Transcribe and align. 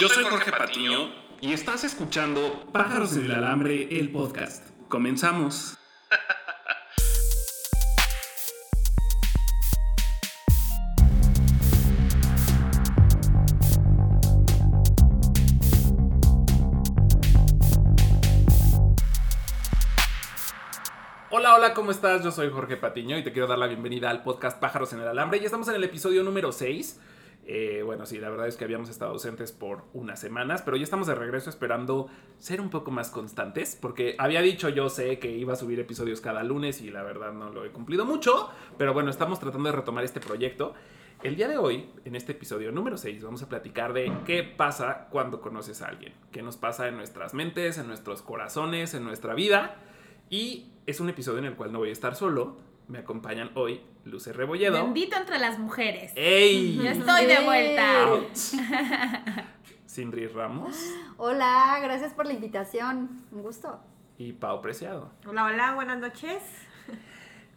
Yo 0.00 0.08
soy 0.08 0.24
Jorge 0.24 0.50
Patiño 0.50 1.12
y 1.40 1.52
estás 1.52 1.84
escuchando 1.84 2.66
Pájaros 2.72 3.16
en 3.16 3.26
el 3.26 3.32
Alambre, 3.32 4.00
el 4.00 4.10
podcast. 4.10 4.68
Comenzamos. 4.88 5.78
Hola, 21.30 21.54
hola, 21.54 21.72
¿cómo 21.74 21.92
estás? 21.92 22.24
Yo 22.24 22.32
soy 22.32 22.50
Jorge 22.50 22.76
Patiño 22.76 23.16
y 23.16 23.22
te 23.22 23.30
quiero 23.30 23.46
dar 23.46 23.58
la 23.58 23.68
bienvenida 23.68 24.10
al 24.10 24.24
podcast 24.24 24.58
Pájaros 24.58 24.92
en 24.92 25.02
el 25.02 25.06
Alambre. 25.06 25.38
Y 25.38 25.44
estamos 25.44 25.68
en 25.68 25.76
el 25.76 25.84
episodio 25.84 26.24
número 26.24 26.50
6. 26.50 26.98
Eh, 27.46 27.82
bueno, 27.84 28.06
sí, 28.06 28.18
la 28.18 28.30
verdad 28.30 28.48
es 28.48 28.56
que 28.56 28.64
habíamos 28.64 28.88
estado 28.88 29.10
ausentes 29.10 29.52
por 29.52 29.84
unas 29.92 30.18
semanas, 30.18 30.62
pero 30.62 30.76
ya 30.78 30.84
estamos 30.84 31.06
de 31.06 31.14
regreso 31.14 31.50
esperando 31.50 32.08
ser 32.38 32.60
un 32.60 32.70
poco 32.70 32.90
más 32.90 33.10
constantes, 33.10 33.76
porque 33.80 34.16
había 34.18 34.40
dicho 34.40 34.70
yo 34.70 34.88
sé 34.88 35.18
que 35.18 35.30
iba 35.30 35.52
a 35.52 35.56
subir 35.56 35.78
episodios 35.78 36.20
cada 36.22 36.42
lunes 36.42 36.80
y 36.80 36.90
la 36.90 37.02
verdad 37.02 37.32
no 37.32 37.50
lo 37.50 37.64
he 37.64 37.70
cumplido 37.70 38.06
mucho, 38.06 38.48
pero 38.78 38.94
bueno, 38.94 39.10
estamos 39.10 39.40
tratando 39.40 39.68
de 39.68 39.76
retomar 39.76 40.04
este 40.04 40.20
proyecto. 40.20 40.74
El 41.22 41.36
día 41.36 41.48
de 41.48 41.56
hoy, 41.56 41.88
en 42.04 42.16
este 42.16 42.32
episodio 42.32 42.72
número 42.72 42.96
6, 42.96 43.22
vamos 43.22 43.42
a 43.42 43.48
platicar 43.48 43.92
de 43.92 44.12
qué 44.26 44.42
pasa 44.42 45.08
cuando 45.10 45.40
conoces 45.40 45.80
a 45.80 45.88
alguien, 45.88 46.12
qué 46.32 46.42
nos 46.42 46.56
pasa 46.56 46.88
en 46.88 46.96
nuestras 46.96 47.34
mentes, 47.34 47.78
en 47.78 47.86
nuestros 47.86 48.20
corazones, 48.20 48.94
en 48.94 49.04
nuestra 49.04 49.34
vida. 49.34 49.76
Y 50.28 50.72
es 50.86 51.00
un 51.00 51.08
episodio 51.08 51.38
en 51.38 51.46
el 51.46 51.56
cual 51.56 51.72
no 51.72 51.78
voy 51.78 51.90
a 51.90 51.92
estar 51.92 52.14
solo, 52.14 52.58
me 52.88 52.98
acompañan 52.98 53.50
hoy 53.54 53.80
Luce 54.04 54.32
Rebolledo. 54.32 54.82
Bendito 54.84 55.16
entre 55.16 55.38
las 55.38 55.58
mujeres. 55.58 56.12
¡Ey! 56.16 56.86
Estoy 56.86 57.26
de 57.26 57.40
vuelta. 57.44 58.02
Out. 58.08 58.34
Sindri 59.86 60.26
Ramos 60.26 60.76
Hola, 61.16 61.78
gracias 61.82 62.12
por 62.14 62.26
la 62.26 62.32
invitación. 62.32 63.22
Un 63.30 63.42
gusto. 63.42 63.80
y 64.18 64.32
Pau 64.32 64.60
Preciado. 64.60 65.12
Hola, 65.26 65.44
hola, 65.44 65.74
buenas 65.74 65.98
noches. 65.98 66.42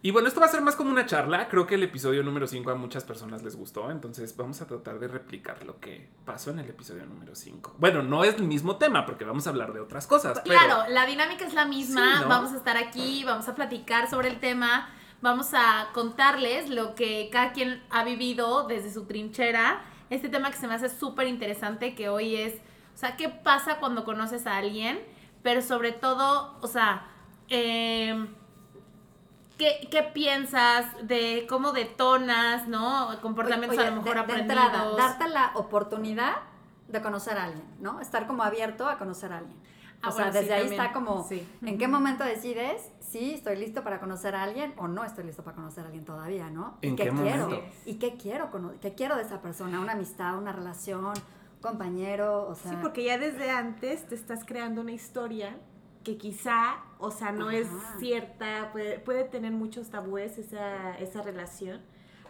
Y 0.04 0.12
bueno, 0.12 0.28
esto 0.28 0.40
va 0.40 0.46
a 0.46 0.50
ser 0.50 0.62
más 0.62 0.76
como 0.76 0.92
una 0.92 1.08
charla. 1.08 1.50
Creo 1.50 1.66
que 1.66 1.74
el 1.76 1.84
episodio 1.84 2.22
número 2.24 2.46
5 2.48 2.70
a 2.70 2.76
muchas 2.76 3.04
personas 3.04 3.42
les 3.42 3.56
gustó. 3.56 3.90
Entonces 3.90 4.38
vamos 4.38 4.62
a 4.62 4.68
tratar 4.68 5.00
de 5.00 5.08
replicar 5.08 5.66
lo 5.66 5.80
que 5.80 6.08
pasó 6.24 6.52
en 6.52 6.60
el 6.60 6.70
episodio 6.70 7.06
número 7.08 7.34
5. 7.36 7.76
Bueno, 7.80 8.04
no 8.04 8.24
es 8.24 8.36
el 8.36 8.44
mismo 8.44 8.78
tema 8.78 9.06
porque 9.08 9.26
vamos 9.26 9.48
a 9.48 9.50
hablar 9.50 9.74
de 9.74 9.80
otras 9.80 10.06
cosas. 10.06 10.40
pero- 10.46 10.60
Claro, 10.60 10.90
la 10.92 11.06
dinámica 11.08 11.46
es 11.46 11.54
la 11.56 11.66
misma. 11.66 12.18
Sí, 12.18 12.24
¿no? 12.24 12.30
Vamos 12.30 12.54
a 12.54 12.58
estar 12.58 12.78
aquí, 12.78 13.24
vamos 13.26 13.50
a 13.50 13.56
platicar 13.56 14.08
sobre 14.10 14.30
el 14.30 14.40
tema, 14.40 14.88
vamos 15.22 15.54
a 15.54 15.90
contarles 15.94 16.70
lo 16.70 16.96
que 16.96 17.30
cada 17.32 17.52
quien 17.54 17.84
ha 17.90 18.04
vivido 18.04 18.68
desde 18.68 18.92
su 18.94 19.06
trinchera. 19.06 19.82
Este 20.10 20.30
tema 20.30 20.52
que 20.52 20.58
se 20.58 20.68
me 20.68 20.74
hace 20.76 20.90
súper 20.90 21.28
interesante, 21.28 21.96
que 21.96 22.10
hoy 22.10 22.36
es, 22.36 22.56
o 22.94 22.98
sea, 22.98 23.16
¿qué 23.18 23.30
pasa 23.30 23.80
cuando 23.80 24.06
conoces 24.06 24.48
a 24.48 24.58
alguien? 24.58 25.00
Pero 25.44 25.62
sobre 25.62 25.92
todo, 25.92 26.58
o 26.62 26.68
sea, 26.68 27.08
eh, 27.50 28.28
¿qué, 29.58 29.88
qué 29.92 30.04
piensas 30.04 30.86
de 31.08 31.46
cómo 31.50 31.72
detonas, 31.72 32.68
¿no? 32.68 33.10
Comportamientos 33.22 33.78
Oye, 33.78 33.88
a 33.88 33.92
lo 33.92 34.02
mejor 34.02 34.10
de, 34.10 34.16
de 34.16 34.20
aprendidos. 34.42 34.64
entrada, 34.66 34.92
darte 34.96 35.28
la 35.30 35.52
oportunidad 35.56 36.36
de 36.88 37.02
conocer 37.02 37.38
a 37.38 37.46
alguien, 37.46 37.66
¿no? 37.80 38.00
Estar 38.00 38.28
como 38.28 38.44
abierto 38.44 38.88
a 38.88 38.98
conocer 38.98 39.34
a 39.34 39.40
alguien. 39.40 39.58
Ah, 40.02 40.10
o 40.10 40.12
sea, 40.12 40.32
sí, 40.32 40.38
desde 40.40 40.54
ahí 40.54 40.62
también. 40.62 40.82
está 40.82 40.94
como, 40.94 41.24
Sí. 41.28 41.48
¿en 41.66 41.78
qué 41.78 41.88
momento 41.88 42.24
decides 42.24 42.82
si 43.12 43.34
estoy 43.34 43.56
listo 43.56 43.84
para 43.84 44.00
conocer 44.00 44.36
a 44.36 44.44
alguien 44.44 44.74
o 44.78 44.88
no 44.88 45.04
estoy 45.04 45.24
listo 45.24 45.44
para 45.44 45.56
conocer 45.56 45.84
a 45.84 45.88
alguien 45.88 46.06
todavía, 46.06 46.50
¿no? 46.50 46.78
¿En 46.82 46.94
¿Y 46.94 46.96
qué 46.96 47.04
quiero? 47.10 47.16
momento? 47.50 47.62
¿Y 47.86 47.94
qué 47.96 48.18
quiero? 48.18 48.50
¿Qué 48.82 48.94
quiero 48.94 49.16
de 49.16 49.24
esa 49.24 49.42
persona? 49.42 49.80
¿Una 49.80 49.94
amistad, 49.94 50.38
una 50.38 50.52
relación, 50.52 51.14
compañero? 51.62 52.48
O 52.48 52.56
sea, 52.56 52.72
Sí, 52.72 52.78
porque 52.82 53.04
ya 53.04 53.18
desde 53.18 53.50
antes 53.50 54.08
te 54.08 54.16
estás 54.16 54.44
creando 54.46 54.82
una 54.82 54.92
historia 54.92 55.58
que 56.04 56.18
quizá, 56.18 56.78
o 57.00 57.12
sea, 57.12 57.32
no 57.32 57.52
es 57.52 57.68
cierta, 58.00 58.70
puede, 58.72 59.00
puede 59.00 59.26
tener 59.26 59.52
muchos 59.52 59.90
tabúes 59.90 60.38
esa, 60.38 60.98
esa 61.00 61.22
relación 61.22 61.82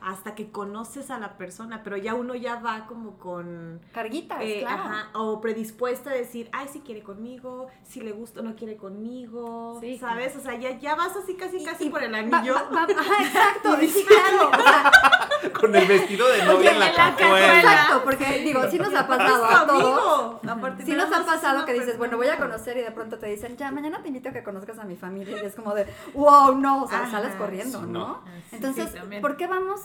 hasta 0.10 0.36
que 0.36 0.52
conoces 0.52 1.10
a 1.12 1.20
la 1.20 1.38
persona, 1.38 1.84
pero 1.84 1.98
ya 1.98 2.16
uno 2.16 2.34
ya 2.34 2.56
va 2.62 2.86
como 2.88 3.18
con... 3.18 3.82
carguitas, 3.94 4.40
eh, 4.42 4.60
claro. 4.62 4.84
ajá, 4.84 5.10
o 5.16 5.42
predispuesta 5.42 6.12
a 6.12 6.14
decir, 6.14 6.50
ay, 6.54 6.70
si 6.70 6.80
quiere 6.80 7.04
conmigo, 7.04 7.68
si 7.84 8.00
le 8.00 8.14
gusta 8.14 8.40
o 8.40 8.44
no 8.44 8.56
quiere 8.56 8.78
conmigo, 8.78 9.78
Sí, 9.82 9.98
¿sabes? 9.98 10.36
O 10.38 10.40
sea, 10.40 10.56
ya, 10.56 10.80
ya 10.80 10.96
vas 10.96 11.16
así 11.18 11.36
casi, 11.36 11.58
Y- 11.58 11.66
casi 11.66 11.86
y 11.88 11.90
por 11.90 12.02
el 12.04 12.14
va- 12.14 12.20
anillo. 12.20 12.54
va- 12.56 12.70
va- 12.72 12.84
ajá, 13.02 13.24
exacto, 13.24 13.76
sí, 13.82 14.06
claro. 14.08 14.50
o 14.50 14.64
sea, 14.64 14.92
Con 15.60 15.76
el 15.76 15.88
vestido 15.88 16.28
de 16.28 16.44
novia 16.46 16.72
en 16.72 16.80
la 16.80 16.90
la 16.90 16.96
cajuela. 16.96 17.60
Exacto, 17.60 18.02
porque 18.04 18.40
digo, 18.44 18.62
sí 18.70 18.78
nos 18.80 18.94
ha 18.94 19.08
pasado 19.08 19.46
a 19.46 19.68
todos. 19.68 20.40
Aparte, 20.50 20.86
Sí 20.86 20.94
nos 20.94 21.12
ha 21.12 21.26
pasado 21.26 21.66
que 21.66 21.74
dices, 21.74 21.98
bueno, 21.98 22.18
voy 22.18 22.28
a 22.28 22.38
conocer 22.38 22.78
y 22.78 22.82
de 22.82 22.92
pronto 22.92 23.18
te 23.18 23.28
dicen, 23.28 23.58
ya, 23.58 23.72
mañana 23.72 24.02
te 24.02 24.08
invito 24.10 24.30
a 24.30 24.32
que 24.34 24.44
conozcas 24.44 24.78
a 24.80 24.84
mi 24.84 24.96
familia. 24.96 25.42
Y 25.42 25.46
es 25.46 25.56
como 25.56 25.74
de, 25.74 25.86
wow, 26.14 26.56
no, 26.56 26.84
o 26.84 26.88
sea, 26.88 27.04
Ajá, 27.04 27.12
sales 27.12 27.36
corriendo, 27.36 27.80
sí, 27.82 27.88
¿no? 27.88 28.24
Sí, 28.50 28.56
Entonces, 28.58 28.92
sí. 28.92 29.20
¿por 29.22 29.38
qué 29.38 29.48
vamos, 29.48 29.82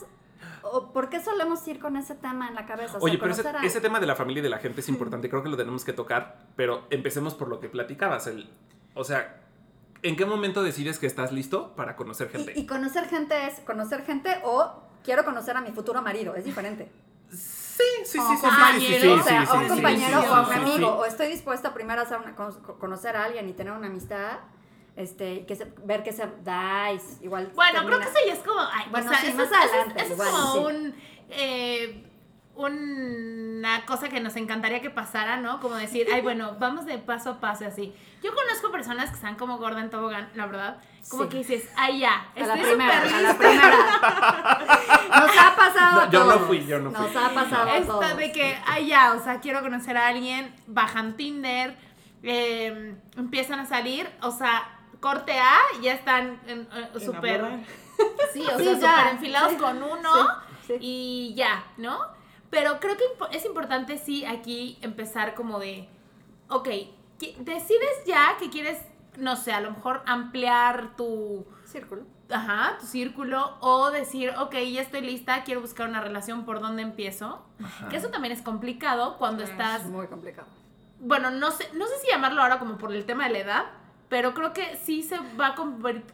o 0.62 0.92
por 0.92 1.08
qué 1.08 1.22
solemos 1.22 1.66
ir 1.68 1.78
con 1.80 1.96
ese 1.96 2.14
tema 2.14 2.48
en 2.48 2.54
la 2.54 2.66
cabeza? 2.66 2.98
O 2.98 3.00
sea, 3.00 3.04
Oye, 3.04 3.18
pero 3.18 3.32
ese, 3.32 3.42
conocer 3.42 3.62
a- 3.62 3.66
ese 3.66 3.80
tema 3.80 3.98
de 4.00 4.06
la 4.06 4.14
familia 4.16 4.40
y 4.40 4.42
de 4.44 4.50
la 4.50 4.58
gente 4.58 4.80
es 4.80 4.88
importante, 4.88 5.28
creo 5.28 5.42
que 5.42 5.48
lo 5.48 5.56
tenemos 5.56 5.84
que 5.84 5.92
tocar, 5.92 6.38
pero 6.56 6.86
empecemos 6.90 7.34
por 7.34 7.48
lo 7.48 7.60
que 7.60 7.68
platicabas. 7.68 8.26
El, 8.26 8.48
o 8.94 9.04
sea, 9.04 9.40
¿en 10.02 10.16
qué 10.16 10.24
momento 10.26 10.62
decides 10.62 10.98
que 10.98 11.06
estás 11.06 11.32
listo 11.32 11.74
para 11.74 11.96
conocer 11.96 12.28
gente? 12.30 12.52
Y, 12.56 12.60
y 12.60 12.66
conocer 12.66 13.08
gente 13.08 13.46
es 13.46 13.60
conocer 13.60 14.04
gente 14.04 14.40
o 14.44 14.82
quiero 15.04 15.24
conocer 15.24 15.56
a 15.56 15.60
mi 15.60 15.72
futuro 15.72 16.00
marido, 16.02 16.34
es 16.34 16.44
diferente. 16.44 16.90
Sí, 17.30 17.82
sí, 18.04 18.04
sí, 18.04 18.18
sí, 18.18 18.36
sí, 18.36 18.40
compañero, 18.42 18.94
sí, 18.94 19.00
sí, 19.00 19.08
o 19.08 19.22
sea, 19.22 19.46
sí, 19.46 19.48
a 19.50 19.54
un 19.54 19.68
compañero 19.68 20.20
sí, 20.20 20.26
o 20.28 20.34
a 20.34 20.40
un 20.46 20.52
amigo, 20.52 20.76
sí. 20.76 20.84
o 20.84 21.04
estoy 21.06 21.28
dispuesta 21.28 21.72
primero 21.72 22.00
a 22.00 22.04
hacer 22.04 22.18
una, 22.18 22.34
conocer 22.34 23.16
a 23.16 23.24
alguien 23.24 23.48
y 23.48 23.52
tener 23.54 23.72
una 23.72 23.86
amistad, 23.86 24.40
este, 24.94 25.46
que 25.46 25.56
se- 25.56 25.72
ver 25.84 26.02
que 26.02 26.12
se 26.12 26.26
da 26.44 26.92
y 26.92 27.00
igual. 27.24 27.50
Bueno, 27.54 27.80
termina. 27.80 27.96
creo 27.96 28.12
que 28.12 28.18
eso 28.18 28.26
ya 28.26 28.32
es 28.34 28.38
como. 28.46 28.60
ay, 28.60 28.86
Bueno, 28.90 29.06
o 29.06 29.08
sea, 29.08 29.20
sí, 29.22 29.26
eso 29.28 29.36
más 29.38 29.46
es- 29.46 29.52
eso 29.52 29.64
es- 29.64 29.70
adelante, 29.70 30.02
eso 30.02 30.06
es 30.06 30.12
igual, 30.12 30.30
como 30.30 30.52
sí. 30.52 30.58
un. 30.74 30.94
eh, 31.30 32.04
una 32.54 33.84
cosa 33.86 34.08
que 34.08 34.20
nos 34.20 34.36
encantaría 34.36 34.80
que 34.80 34.90
pasara, 34.90 35.36
¿no? 35.38 35.60
Como 35.60 35.74
decir, 35.76 36.06
ay, 36.12 36.20
bueno, 36.20 36.56
vamos 36.60 36.84
de 36.86 36.98
paso 36.98 37.30
a 37.30 37.40
paso 37.40 37.66
así. 37.66 37.94
Yo 38.22 38.34
conozco 38.34 38.70
personas 38.70 39.10
que 39.10 39.16
están 39.16 39.36
como 39.36 39.58
gorda 39.58 39.80
en 39.80 39.90
tobogán, 39.90 40.28
la 40.34 40.46
verdad. 40.46 40.76
Como 41.08 41.24
Sí. 41.24 41.28
que 41.30 41.36
dices, 41.38 41.68
ay, 41.76 42.00
ya, 42.00 42.26
A 42.36 42.40
la 42.40 42.54
estoy 42.54 42.60
primera, 42.70 43.00
a 43.02 43.20
la 43.22 43.36
primera. 43.36 43.76
Nos 45.20 45.38
ha 45.38 45.56
pasado 45.56 45.94
No, 45.96 46.00
a 46.02 46.10
yo 46.10 46.24
no 46.24 46.38
fui, 46.40 46.64
yo 46.66 46.78
no 46.78 46.90
fui. 46.92 47.06
Nos 47.06 47.16
ha 47.16 47.30
pasado 47.34 47.70
a 47.70 47.76
Esta 47.76 48.14
de 48.14 48.32
que, 48.32 48.56
ay, 48.66 48.86
ya, 48.86 49.14
o 49.14 49.22
sea, 49.22 49.40
quiero 49.40 49.60
conocer 49.62 49.96
a 49.96 50.08
alguien, 50.08 50.54
bajan 50.66 51.16
Tinder, 51.16 51.76
eh, 52.22 52.94
empiezan 53.16 53.58
a 53.60 53.66
salir, 53.66 54.08
o 54.22 54.30
sea, 54.30 54.78
corte 55.00 55.38
A, 55.38 55.56
ya 55.82 55.94
están 55.94 56.40
en, 56.46 56.68
eh, 56.72 57.00
súper. 57.04 57.64
Sí, 58.32 58.44
o 58.46 58.58
sea, 58.58 58.74
ya, 58.74 58.74
súper 58.98 59.06
enfilados 59.14 59.52
sí, 59.52 59.58
con 59.58 59.82
uno 59.82 60.10
sí, 60.66 60.74
sí. 60.74 60.76
y 60.80 61.34
ya, 61.34 61.64
¿no? 61.76 61.98
Pero 62.52 62.78
creo 62.80 62.96
que 62.98 63.04
es 63.36 63.46
importante, 63.46 63.96
sí, 63.96 64.26
aquí 64.26 64.78
empezar 64.82 65.34
como 65.34 65.58
de, 65.58 65.88
ok, 66.50 66.68
decides 67.38 68.04
ya 68.06 68.36
que 68.38 68.50
quieres, 68.50 68.78
no 69.16 69.36
sé, 69.36 69.52
a 69.54 69.60
lo 69.62 69.70
mejor 69.70 70.02
ampliar 70.04 70.94
tu, 70.94 71.46
Círculo. 71.64 72.02
ajá, 72.30 72.76
tu 72.78 72.86
círculo 72.86 73.56
o 73.60 73.90
decir, 73.90 74.34
ok, 74.38 74.52
ya 74.70 74.82
estoy 74.82 75.00
lista, 75.00 75.44
quiero 75.44 75.62
buscar 75.62 75.88
una 75.88 76.02
relación, 76.02 76.44
¿por 76.44 76.60
dónde 76.60 76.82
empiezo? 76.82 77.42
Ajá. 77.64 77.88
Que 77.88 77.96
eso 77.96 78.08
también 78.10 78.32
es 78.32 78.42
complicado 78.42 79.16
cuando 79.16 79.44
Es 79.44 79.50
estás, 79.50 79.86
muy 79.86 80.06
complicado. 80.06 80.46
bueno, 81.00 81.30
no 81.30 81.52
sé, 81.52 81.66
no 81.72 81.86
sé 81.86 81.98
si 82.02 82.08
llamarlo 82.10 82.42
ahora 82.42 82.58
como 82.58 82.76
por 82.76 82.92
el 82.92 83.06
tema 83.06 83.28
de 83.28 83.32
la 83.32 83.38
edad, 83.38 83.64
pero 84.12 84.34
creo 84.34 84.52
que 84.52 84.76
sí 84.76 85.02
se 85.02 85.16
va 85.40 85.54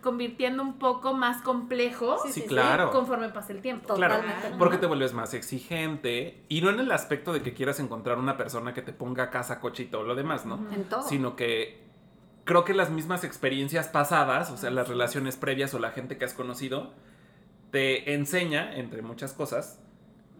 convirtiendo 0.00 0.62
un 0.62 0.78
poco 0.78 1.14
más 1.14 1.42
complejo 1.42 2.16
Sí, 2.22 2.28
Sí, 2.28 2.34
sí, 2.34 2.40
sí. 2.42 2.46
claro. 2.46 2.92
conforme 2.92 3.28
pasa 3.30 3.52
el 3.52 3.60
tiempo. 3.60 3.92
Claro, 3.94 4.18
Totalmente. 4.20 4.56
porque 4.56 4.76
te 4.78 4.86
vuelves 4.86 5.14
más 5.14 5.34
exigente 5.34 6.44
y 6.48 6.60
no 6.60 6.70
en 6.70 6.78
el 6.78 6.92
aspecto 6.92 7.32
de 7.32 7.42
que 7.42 7.54
quieras 7.54 7.80
encontrar 7.80 8.18
una 8.18 8.36
persona 8.36 8.72
que 8.72 8.82
te 8.82 8.92
ponga 8.92 9.30
casa, 9.30 9.58
coche 9.58 9.82
y 9.82 9.86
todo 9.86 10.04
lo 10.04 10.14
demás, 10.14 10.46
¿no? 10.46 10.64
En 10.72 10.84
todo. 10.84 11.02
Sino 11.02 11.34
que 11.34 11.82
creo 12.44 12.64
que 12.64 12.72
las 12.72 12.88
mismas 12.90 13.24
experiencias 13.24 13.88
pasadas, 13.88 14.52
o 14.52 14.56
sea, 14.56 14.70
las 14.70 14.86
relaciones 14.88 15.34
previas 15.36 15.74
o 15.74 15.80
la 15.80 15.90
gente 15.90 16.16
que 16.18 16.24
has 16.24 16.34
conocido, 16.34 16.92
te 17.72 18.14
enseña, 18.14 18.76
entre 18.76 19.02
muchas 19.02 19.32
cosas, 19.32 19.82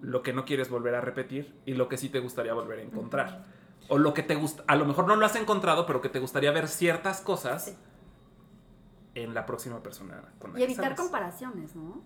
lo 0.00 0.22
que 0.22 0.32
no 0.32 0.44
quieres 0.44 0.70
volver 0.70 0.94
a 0.94 1.00
repetir 1.00 1.52
y 1.66 1.74
lo 1.74 1.88
que 1.88 1.96
sí 1.96 2.08
te 2.08 2.20
gustaría 2.20 2.54
volver 2.54 2.78
a 2.78 2.82
encontrar. 2.82 3.57
O 3.88 3.98
lo 3.98 4.12
que 4.14 4.22
te 4.22 4.34
gusta, 4.34 4.62
a 4.66 4.76
lo 4.76 4.84
mejor 4.84 5.06
no 5.06 5.16
lo 5.16 5.24
has 5.24 5.34
encontrado, 5.36 5.86
pero 5.86 6.00
que 6.00 6.08
te 6.08 6.18
gustaría 6.20 6.50
ver 6.52 6.68
ciertas 6.68 7.20
cosas 7.20 7.64
Sí. 7.66 7.76
en 9.14 9.34
la 9.34 9.46
próxima 9.46 9.82
persona. 9.82 10.22
Con 10.38 10.52
la 10.52 10.60
Y 10.60 10.62
evitar 10.64 10.84
sales. 10.84 11.00
comparaciones, 11.00 11.74
¿no? 11.74 12.00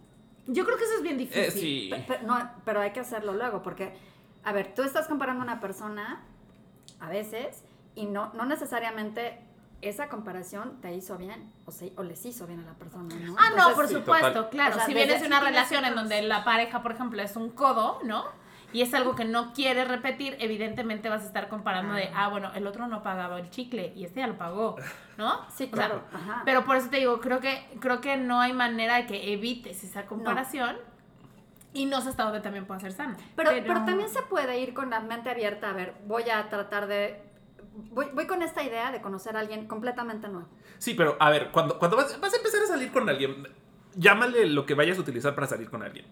Yo 0.46 0.64
creo 0.64 0.76
que 0.76 0.84
eso 0.84 0.94
es 0.96 1.02
bien 1.02 1.19
difícil. 1.19 1.43
Eh, 1.43 1.50
sí. 1.50 1.90
Pe- 1.90 2.19
pe- 2.19 2.25
no, 2.25 2.38
pero 2.64 2.81
hay 2.81 2.93
que 2.93 3.00
hacerlo 3.00 3.32
luego, 3.32 3.62
porque, 3.62 3.96
a 4.44 4.52
ver, 4.52 4.75
tú 4.75 4.82
estás 4.82 5.06
comparando 5.08 5.43
a 5.43 5.44
una 5.44 5.61
persona 5.61 6.23
a 7.00 7.08
veces 7.08 7.62
y 7.94 8.06
no, 8.06 8.32
no 8.35 8.44
necesariamente 8.46 9.40
esa 9.82 10.08
comparación 10.08 10.81
te 10.81 10.94
hizo 10.94 11.17
bien 11.19 11.52
o, 11.67 11.73
se- 11.73 11.93
o 11.96 12.02
les 12.05 12.25
hizo 12.25 12.46
bien 12.46 12.61
a 12.61 12.64
la 12.67 12.75
persona, 12.75 13.14
¿no? 13.17 13.35
Ah, 13.38 13.50
no, 13.50 13.55
Entonces, 13.56 13.75
por 13.75 13.88
sí, 13.88 13.94
supuesto, 13.94 14.28
total. 14.32 14.50
claro. 14.50 14.75
O 14.75 14.78
sea, 14.78 14.87
si 14.87 14.94
vienes 14.94 15.20
de 15.20 15.26
una 15.26 15.40
relación 15.40 15.85
en 15.85 15.94
donde 15.96 16.23
la 16.23 16.44
pareja, 16.44 16.82
por 16.82 16.93
ejemplo, 16.93 17.20
es 17.20 17.35
un 17.37 17.50
codo, 17.50 17.99
¿no? 18.05 18.25
Y 18.72 18.82
es 18.82 18.94
algo 18.94 19.14
que 19.14 19.24
no 19.24 19.52
quieres 19.52 19.88
repetir, 19.88 20.36
evidentemente 20.40 21.08
vas 21.08 21.22
a 21.22 21.26
estar 21.26 21.48
comparando 21.48 21.94
de, 21.94 22.10
ah, 22.14 22.28
bueno, 22.28 22.50
el 22.54 22.66
otro 22.66 22.86
no 22.86 23.02
pagaba 23.02 23.38
el 23.38 23.50
chicle 23.50 23.92
y 23.94 24.04
este 24.04 24.20
ya 24.20 24.26
lo 24.26 24.38
pagó, 24.38 24.76
¿no? 25.19 25.46
Sí, 25.50 25.64
O 25.70 25.76
sea, 25.76 25.86
claro. 25.86 26.02
Ajá. 26.12 26.42
pero 26.44 26.64
por 26.64 26.76
eso 26.76 26.88
te 26.88 26.98
digo, 26.98 27.20
creo 27.20 27.40
que, 27.40 27.66
creo 27.80 28.00
que 28.00 28.16
no 28.16 28.40
hay 28.40 28.52
manera 28.52 28.96
de 28.96 29.06
que 29.06 29.32
evites 29.32 29.84
esa 29.84 30.06
comparación 30.06 30.76
y 31.74 31.86
no 31.86 32.00
sé 32.00 32.10
hasta 32.10 32.24
dónde 32.24 32.40
también 32.40 32.66
puede 32.66 32.80
ser 32.80 32.92
sana. 32.92 33.16
Pero, 33.36 33.50
pero 33.50 33.84
también 33.84 34.08
se 34.08 34.22
puede 34.22 34.58
ir 34.58 34.75
con 34.75 34.90
la 34.90 35.00
mente 35.00 35.30
abierta, 35.30 35.70
a 35.70 35.72
ver, 35.72 35.94
voy 36.06 36.28
a 36.30 36.48
tratar 36.48 36.86
de... 36.86 37.22
Voy, 37.90 38.06
voy 38.12 38.26
con 38.26 38.42
esta 38.42 38.62
idea 38.62 38.92
de 38.92 39.00
conocer 39.00 39.34
a 39.36 39.40
alguien 39.40 39.66
completamente 39.66 40.28
nuevo. 40.28 40.48
Sí, 40.76 40.92
pero 40.92 41.16
a 41.18 41.30
ver, 41.30 41.50
cuando, 41.50 41.78
cuando 41.78 41.96
vas, 41.96 42.20
vas 42.20 42.34
a 42.34 42.36
empezar 42.36 42.62
a 42.62 42.66
salir 42.66 42.92
con 42.92 43.08
alguien, 43.08 43.48
llámale 43.94 44.46
lo 44.46 44.66
que 44.66 44.75
vayas 44.75 44.98
a 44.98 45.00
utilizar 45.00 45.34
para 45.34 45.46
salir 45.46 45.70
con 45.70 45.82
alguien. 45.82 46.04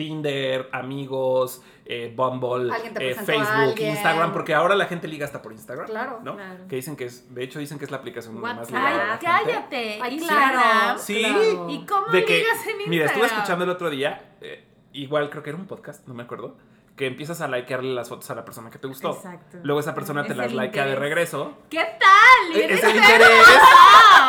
Tinder, 0.00 0.70
amigos, 0.72 1.60
eh, 1.84 2.10
Bumble, 2.16 2.72
eh, 2.98 3.14
Facebook. 3.14 3.78
Instagram, 3.78 4.32
porque 4.32 4.54
ahora 4.54 4.74
la 4.74 4.86
gente 4.86 5.06
liga 5.06 5.26
hasta 5.26 5.42
por 5.42 5.52
Instagram. 5.52 5.84
Claro, 5.88 6.20
¿no? 6.24 6.36
claro. 6.36 6.66
Que 6.68 6.76
dicen 6.76 6.96
que 6.96 7.04
es, 7.04 7.34
de 7.34 7.44
hecho 7.44 7.58
dicen 7.58 7.78
que 7.78 7.84
es 7.84 7.90
la 7.90 7.98
aplicación 7.98 8.34
donde 8.34 8.54
más 8.54 8.70
liga 8.70 8.88
a 8.88 8.94
la 8.94 9.12
Ay, 9.12 9.18
gente. 9.18 9.26
cállate. 9.26 9.98
Ay, 10.00 10.18
claro. 10.18 10.98
Sí. 10.98 11.18
claro. 11.22 11.68
¿Y 11.68 11.84
cómo 11.84 12.06
De 12.06 12.24
que, 12.24 12.38
ligas 12.38 12.52
en 12.54 12.68
Instagram? 12.68 12.88
mira, 12.88 13.04
estuve 13.04 13.26
escuchando 13.26 13.64
el 13.64 13.70
otro 13.70 13.90
día, 13.90 14.36
eh, 14.40 14.64
igual 14.94 15.28
creo 15.28 15.42
que 15.42 15.50
era 15.50 15.58
un 15.58 15.66
podcast, 15.66 16.08
no 16.08 16.14
me 16.14 16.22
acuerdo, 16.22 16.56
que 16.96 17.06
empiezas 17.06 17.42
a 17.42 17.48
likearle 17.48 17.92
las 17.92 18.08
fotos 18.08 18.30
a 18.30 18.34
la 18.34 18.44
persona 18.46 18.70
que 18.70 18.78
te 18.78 18.86
gustó. 18.86 19.10
Exacto. 19.10 19.58
Luego 19.62 19.80
esa 19.80 19.94
persona 19.94 20.22
te 20.24 20.30
Es 20.32 20.36
las 20.38 20.54
likea 20.54 20.86
de 20.86 20.96
regreso. 20.96 21.58
¿Qué 21.68 21.84
tal? 21.98 22.56
¿Eres 22.56 22.78
Es 22.78 22.84
el 22.84 22.96
interés. 22.96 23.46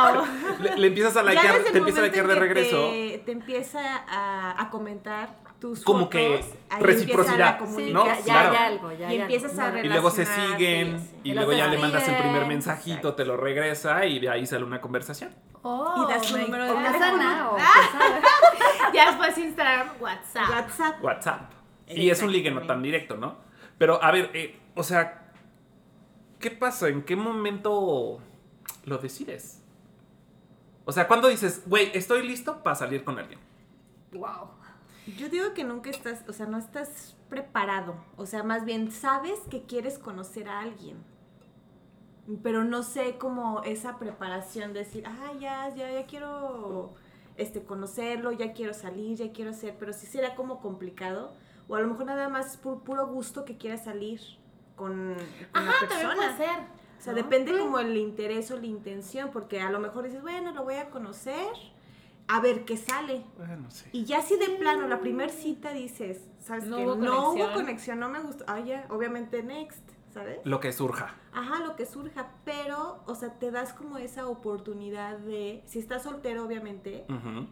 ¡Wow! 0.01 0.25
Le, 0.59 0.77
le 0.77 0.87
empiezas 0.87 1.15
a 1.15 1.23
likear, 1.23 1.63
te 1.71 1.77
empieza 1.77 2.01
a 2.01 2.03
likear 2.03 2.27
de 2.27 2.35
regreso. 2.35 2.89
Te, 2.91 3.21
te 3.25 3.31
empieza 3.31 3.79
a, 4.09 4.61
a 4.61 4.69
comentar 4.69 5.50
tus 5.61 5.83
Como 5.83 6.05
fotos, 6.05 6.09
que 6.19 6.43
reciprocidad, 6.79 7.59
Sí, 7.75 7.93
¿no? 7.93 8.05
ya, 8.05 8.17
ya 8.17 8.23
Claro. 8.23 8.49
hay 8.49 8.55
algo, 8.57 8.91
ya 8.93 8.97
Y 8.97 9.03
hay 9.15 9.21
empiezas 9.21 9.57
algo. 9.59 9.77
a 9.77 9.85
Y 9.85 9.87
luego 9.89 10.09
se 10.09 10.25
siguen 10.25 10.99
sí. 10.99 11.15
y 11.23 11.31
Y 11.31 11.33
luego 11.35 11.53
ya 11.53 11.67
le 11.67 11.77
mandas 11.77 12.07
el 12.09 12.17
primer 12.17 12.47
mensajito, 12.47 13.13
te 13.13 13.23
lo 13.25 13.37
regresa 13.37 14.03
y 14.05 14.19
de 14.19 14.29
ahí 14.29 14.45
sale 14.47 14.63
una 14.65 14.81
conversación. 14.81 15.33
Oh, 15.61 16.03
Y 16.03 16.11
das 16.11 16.23
tu 16.27 16.35
my 16.35 16.43
número 16.45 16.65
de 16.65 16.73
teléfono. 16.73 17.55
Ah. 17.59 18.19
Ya 18.93 19.05
después 19.11 19.37
Instagram, 19.37 19.89
WhatsApp. 20.01 20.49
WhatsApp. 20.49 21.03
WhatsApp. 21.03 21.51
Y 21.87 22.09
es 22.09 22.21
un 22.23 22.31
ligue 22.31 22.51
no 22.51 22.61
tan 22.65 22.81
directo, 22.81 23.15
¿no? 23.15 23.37
Pero 23.77 24.03
a 24.03 24.11
ver, 24.11 24.31
eh, 24.33 24.59
o 24.75 24.83
sea, 24.83 25.31
¿qué 26.39 26.51
pasa? 26.51 26.87
¿En 26.89 27.03
qué 27.03 27.15
momento 27.15 28.19
lo 28.85 28.97
decides? 28.97 29.63
O 30.85 30.91
sea, 30.91 31.07
¿cuándo 31.07 31.27
dices, 31.27 31.61
güey, 31.67 31.91
estoy 31.93 32.27
listo 32.27 32.63
para 32.63 32.75
salir 32.75 33.03
con 33.03 33.19
alguien? 33.19 33.39
Wow. 34.11 34.49
Yo 35.17 35.29
digo 35.29 35.53
que 35.53 35.63
nunca 35.63 35.89
estás, 35.89 36.23
o 36.27 36.33
sea, 36.33 36.45
no 36.45 36.57
estás 36.57 37.15
preparado. 37.29 37.95
O 38.17 38.25
sea, 38.25 38.43
más 38.43 38.65
bien 38.65 38.91
sabes 38.91 39.39
que 39.49 39.63
quieres 39.63 39.97
conocer 39.97 40.47
a 40.47 40.59
alguien. 40.59 40.97
Pero 42.43 42.63
no 42.63 42.83
sé 42.83 43.17
cómo 43.17 43.63
esa 43.63 43.97
preparación, 43.97 44.73
decir, 44.73 45.03
ah, 45.07 45.31
ya, 45.39 45.73
ya, 45.75 45.91
ya 45.91 46.05
quiero 46.05 46.93
este, 47.35 47.63
conocerlo, 47.63 48.31
ya 48.31 48.53
quiero 48.53 48.73
salir, 48.73 49.17
ya 49.17 49.31
quiero 49.31 49.51
hacer, 49.51 49.75
pero 49.79 49.91
sí 49.91 50.05
será 50.05 50.35
como 50.35 50.61
complicado. 50.61 51.33
O 51.67 51.75
a 51.75 51.81
lo 51.81 51.87
mejor 51.87 52.05
nada 52.05 52.29
más 52.29 52.57
por 52.57 52.83
puro 52.83 53.07
gusto 53.07 53.43
que 53.43 53.57
quieras 53.57 53.83
salir 53.85 54.21
con, 54.75 55.15
con 55.51 55.63
Ajá, 55.63 55.73
la 55.81 55.87
persona. 55.89 56.15
puede 56.15 56.37
ser. 56.37 56.59
O 56.99 57.03
sea, 57.03 57.13
¿no? 57.13 57.17
depende 57.17 57.57
como 57.57 57.79
el 57.79 57.97
interés 57.97 58.51
o 58.51 58.57
la 58.59 58.67
intención, 58.67 59.31
porque 59.31 59.59
a 59.59 59.71
lo 59.71 59.79
mejor 59.79 60.03
dices, 60.03 60.21
bueno, 60.21 60.51
lo 60.51 60.63
voy 60.63 60.75
a 60.75 60.89
conocer, 60.91 61.47
a 62.27 62.39
ver 62.39 62.65
qué 62.65 62.77
sale. 62.77 63.23
Bueno, 63.37 63.69
sí. 63.71 63.85
Y 63.91 64.05
ya 64.05 64.21
si 64.21 64.37
de 64.37 64.49
plano 64.51 64.87
la 64.87 64.99
primer 64.99 65.29
cita 65.29 65.71
dices, 65.73 66.19
¿sabes 66.39 66.65
No 66.65 66.77
qué? 66.77 66.83
hubo 66.85 66.95
no 66.95 67.19
hubo 67.19 67.31
conexión. 67.33 67.53
conexión, 67.53 67.99
no 67.99 68.09
me 68.09 68.19
gustó. 68.21 68.45
Ah, 68.47 68.59
ya, 68.59 68.85
obviamente 68.89 69.43
next, 69.43 69.81
¿sabes? 70.13 70.39
Lo 70.43 70.59
que 70.59 70.71
surja. 70.73 71.15
Ajá, 71.33 71.59
lo 71.65 71.75
que 71.75 71.85
surja, 71.85 72.27
pero, 72.43 73.01
o 73.05 73.15
sea, 73.15 73.39
te 73.39 73.51
das 73.51 73.73
como 73.73 73.97
esa 73.97 74.27
oportunidad 74.27 75.17
de, 75.19 75.63
si 75.65 75.79
estás 75.79 76.03
soltero, 76.03 76.43
obviamente, 76.43 77.05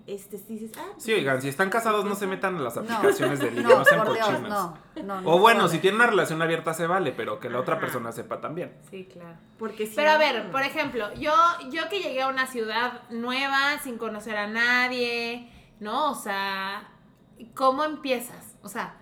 este, 0.06 0.38
si 0.38 0.58
dices, 0.58 0.72
ah, 0.78 0.84
pues, 0.94 1.04
Sí, 1.04 1.14
oigan, 1.14 1.42
si 1.42 1.48
están 1.48 1.70
casados 1.70 2.04
no 2.06 2.16
se 2.16 2.28
metan 2.28 2.58
a 2.58 2.60
las 2.60 2.76
No. 2.76 2.82
aplicaciones 2.82 3.40
de 3.40 3.52
ligue, 3.52 3.64
no, 3.68 3.80
No, 3.80 3.86
sean 3.86 4.04
por 4.06 4.14
Dios, 4.16 4.42
no. 4.42 4.78
no, 5.04 5.22
no 5.22 5.30
O 5.32 5.40
bueno, 5.40 5.68
si 5.70 5.80
tienen 5.80 6.02
una 6.02 6.10
relación 6.10 6.42
abierta 6.42 6.74
se 6.74 6.88
vale, 6.88 7.12
pero 7.14 7.40
que 7.40 7.50
la 7.50 7.60
otra 7.60 7.76
Ajá. 7.76 7.82
persona 7.82 8.12
sepa 8.12 8.42
también. 8.42 8.76
Sí, 8.90 9.06
claro. 9.12 9.38
porque 9.58 9.88
si 9.88 9.96
Pero 9.96 10.10
a 10.12 10.14
no- 10.14 10.20
ver, 10.20 10.52
por 10.52 10.62
ejemplo, 10.64 11.14
yo, 11.16 11.34
yo 11.72 11.88
que 11.90 12.00
llegué 12.02 12.22
a 12.22 12.28
una 12.28 12.48
ciudad 12.48 13.04
nueva, 13.10 13.78
sin 13.84 13.98
conocer 13.98 14.36
a 14.38 14.48
nadie, 14.48 15.50
¿no? 15.80 16.12
O 16.12 16.16
sea, 16.16 16.90
¿cómo 17.56 17.84
empiezas? 17.86 18.58
O 18.62 18.68
sea, 18.68 18.96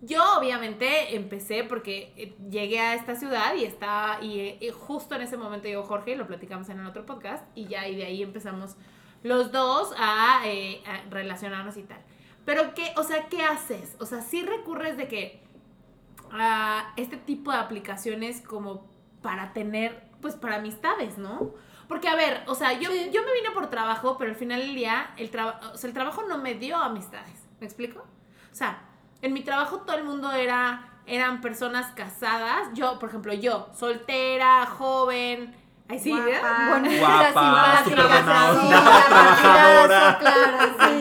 yo 0.00 0.22
obviamente 0.38 1.16
empecé 1.16 1.64
porque 1.64 2.12
eh, 2.16 2.36
llegué 2.50 2.78
a 2.80 2.94
esta 2.94 3.16
ciudad 3.16 3.54
y 3.54 3.64
estaba, 3.64 4.22
y, 4.22 4.40
eh, 4.40 4.58
y 4.60 4.70
justo 4.70 5.14
en 5.16 5.22
ese 5.22 5.36
momento 5.36 5.66
llegó 5.68 5.82
Jorge, 5.82 6.12
y 6.12 6.14
lo 6.16 6.26
platicamos 6.26 6.68
en 6.68 6.80
el 6.80 6.86
otro 6.86 7.04
podcast, 7.06 7.44
y 7.54 7.66
ya, 7.66 7.88
y 7.88 7.96
de 7.96 8.04
ahí 8.04 8.22
empezamos 8.22 8.76
los 9.22 9.50
dos 9.50 9.92
a, 9.98 10.42
eh, 10.46 10.82
a 10.86 11.08
relacionarnos 11.10 11.76
y 11.76 11.82
tal. 11.82 12.00
Pero 12.44 12.74
qué, 12.74 12.92
o 12.96 13.02
sea, 13.02 13.28
¿qué 13.28 13.42
haces? 13.42 13.96
O 14.00 14.06
sea, 14.06 14.22
sí 14.22 14.42
recurres 14.42 14.96
de 14.96 15.08
que 15.08 15.42
a 16.32 16.92
este 16.96 17.16
tipo 17.16 17.50
de 17.50 17.58
aplicaciones 17.58 18.40
como 18.40 18.86
para 19.22 19.52
tener, 19.52 20.04
pues 20.20 20.34
para 20.36 20.56
amistades, 20.56 21.18
¿no? 21.18 21.54
Porque, 21.88 22.06
a 22.08 22.14
ver, 22.14 22.42
o 22.46 22.54
sea, 22.54 22.78
yo, 22.78 22.90
Sí. 22.90 23.10
yo 23.12 23.22
me 23.24 23.32
vine 23.32 23.50
por 23.52 23.68
trabajo, 23.70 24.16
pero 24.18 24.30
al 24.30 24.36
final 24.36 24.60
del 24.60 24.74
día, 24.74 25.10
el, 25.16 25.30
traba- 25.30 25.60
o 25.72 25.76
sea, 25.76 25.88
el 25.88 25.94
trabajo 25.94 26.22
no 26.28 26.38
me 26.38 26.54
dio 26.54 26.76
amistades. 26.76 27.48
¿Me 27.60 27.66
explico? 27.66 28.00
O 28.00 28.54
sea, 28.54 28.82
en 29.22 29.32
mi 29.32 29.42
trabajo 29.42 29.78
todo 29.78 29.96
el 29.96 30.04
mundo 30.04 30.30
era, 30.32 30.88
eran 31.06 31.40
personas 31.40 31.92
casadas. 31.94 32.68
Yo, 32.74 32.98
por 32.98 33.08
ejemplo, 33.08 33.32
yo, 33.34 33.68
soltera, 33.78 34.66
joven. 34.66 35.54
Ay, 35.88 35.98
sí, 35.98 36.12
¿eh? 36.12 36.38
Guapa. 36.40 36.68
Bonita, 36.80 37.32
Guapa, 37.32 37.82
sí, 37.84 37.90
trabajadora. 37.90 40.18
Claro, 40.20 40.58
sí. 40.80 41.00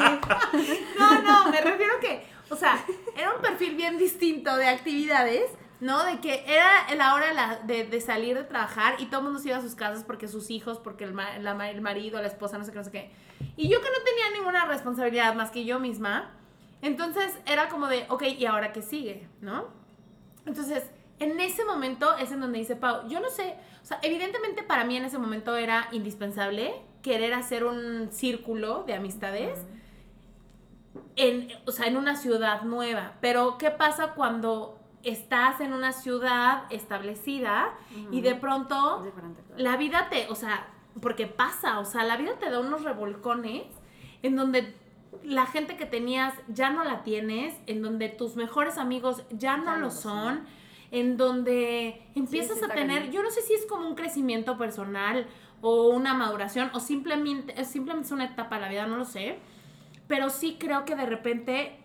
No, 0.97 1.21
no, 1.21 1.51
me 1.51 1.61
refiero 1.61 1.93
que, 1.99 2.25
o 2.49 2.55
sea, 2.55 2.77
era 3.15 3.33
un 3.33 3.41
perfil 3.41 3.75
bien 3.75 3.97
distinto 3.97 4.55
de 4.55 4.67
actividades, 4.67 5.51
¿no? 5.79 6.03
De 6.05 6.19
que 6.19 6.43
era 6.47 6.93
la 6.95 7.13
hora 7.15 7.33
la- 7.33 7.57
de, 7.63 7.83
de 7.85 8.01
salir 8.01 8.35
de 8.37 8.43
trabajar 8.45 8.95
y 8.99 9.05
todo 9.07 9.19
el 9.19 9.25
mundo 9.25 9.39
se 9.39 9.49
iba 9.49 9.57
a 9.57 9.61
sus 9.61 9.75
casas 9.75 10.03
porque 10.05 10.27
sus 10.27 10.49
hijos, 10.49 10.79
porque 10.79 11.03
el, 11.03 11.13
ma- 11.13 11.37
la 11.39 11.53
ma- 11.53 11.69
el 11.69 11.81
marido, 11.81 12.19
la 12.21 12.27
esposa, 12.27 12.57
no 12.57 12.63
sé 12.63 12.71
qué, 12.71 12.77
no 12.77 12.83
sé 12.83 12.91
qué. 12.91 13.11
Y 13.57 13.69
yo 13.69 13.81
que 13.81 13.89
no 13.89 14.03
tenía 14.05 14.39
ninguna 14.39 14.65
responsabilidad 14.65 15.35
más 15.35 15.51
que 15.51 15.65
yo 15.65 15.79
misma, 15.79 16.31
entonces 16.81 17.38
era 17.45 17.69
como 17.69 17.88
de, 17.88 18.06
ok, 18.09 18.24
¿y 18.38 18.45
ahora 18.45 18.71
qué 18.71 18.81
sigue? 18.81 19.27
¿No? 19.41 19.65
Entonces, 20.45 20.89
en 21.19 21.39
ese 21.39 21.65
momento 21.65 22.15
es 22.18 22.31
en 22.31 22.39
donde 22.39 22.59
dice 22.59 22.75
Pau, 22.75 23.07
yo 23.07 23.19
no 23.19 23.29
sé, 23.29 23.56
o 23.81 23.85
sea, 23.85 24.00
evidentemente 24.01 24.63
para 24.63 24.85
mí 24.85 24.95
en 24.97 25.06
ese 25.06 25.18
momento 25.18 25.56
era 25.56 25.87
indispensable 25.92 26.75
querer 27.01 27.33
hacer 27.33 27.63
un 27.63 28.11
círculo 28.11 28.83
de 28.83 28.94
amistades 28.94 29.66
en, 31.16 31.47
o 31.66 31.71
sea, 31.71 31.87
en 31.87 31.97
una 31.97 32.16
ciudad 32.16 32.61
nueva. 32.63 33.13
Pero, 33.21 33.57
¿qué 33.57 33.71
pasa 33.71 34.13
cuando 34.13 34.80
estás 35.04 35.61
en 35.61 35.73
una 35.73 35.92
ciudad 35.92 36.63
establecida 36.69 37.73
y 38.11 38.21
de 38.21 38.35
pronto 38.35 39.06
la 39.56 39.78
vida 39.78 40.07
te, 40.09 40.28
o 40.30 40.35
sea, 40.35 40.68
porque 41.01 41.28
pasa, 41.28 41.80
o 41.80 41.85
sea, 41.85 42.04
la 42.04 42.18
vida 42.18 42.33
te 42.40 42.49
da 42.49 42.59
unos 42.59 42.83
revolcones 42.83 43.63
en 44.21 44.35
donde 44.35 44.75
la 45.24 45.45
gente 45.45 45.78
que 45.78 45.86
tenías 45.86 46.33
ya 46.47 46.69
no 46.69 46.83
la 46.83 47.04
tienes, 47.04 47.56
en 47.66 47.81
donde 47.81 48.09
tus 48.09 48.36
mejores 48.36 48.78
amigos 48.78 49.24
ya 49.30 49.57
no 49.57 49.66
Ya 49.66 49.76
no 49.76 49.78
lo 49.78 49.92
son, 49.92 50.45
en 50.92 51.18
donde 51.18 52.02
empiezas 52.16 52.59
sí, 52.59 52.66
a 52.66 52.68
tener, 52.69 53.12
yo 53.12 53.24
no 53.24 53.30
sé 53.30 53.42
si 53.42 53.54
es 53.54 53.66
como 53.66 53.88
un 53.88 53.95
crecimiento 53.95 54.57
personal 54.57 55.28
o 55.62 55.90
una 55.90 56.14
maduración 56.14 56.69
o 56.74 56.80
simplemente, 56.80 57.64
simplemente 57.66 58.07
es 58.07 58.12
una 58.12 58.26
etapa 58.26 58.56
de 58.56 58.62
la 58.62 58.69
vida, 58.69 58.88
no 58.88 58.97
lo 58.97 59.06
sé, 59.06 59.40
pero 60.07 60.30
sí 60.30 60.57
creo 60.59 60.86
que 60.86 60.95
de 60.95 61.06
repente 61.06 61.80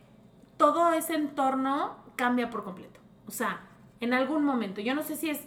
todo 0.56 0.92
ese 0.92 1.14
entorno 1.14 1.96
cambia 2.16 2.50
por 2.50 2.62
completo. 2.64 3.00
O 3.26 3.30
sea, 3.30 3.62
en 4.00 4.12
algún 4.12 4.44
momento, 4.44 4.80
yo 4.80 4.94
no 4.94 5.02
sé 5.02 5.16
si 5.16 5.30
es 5.30 5.46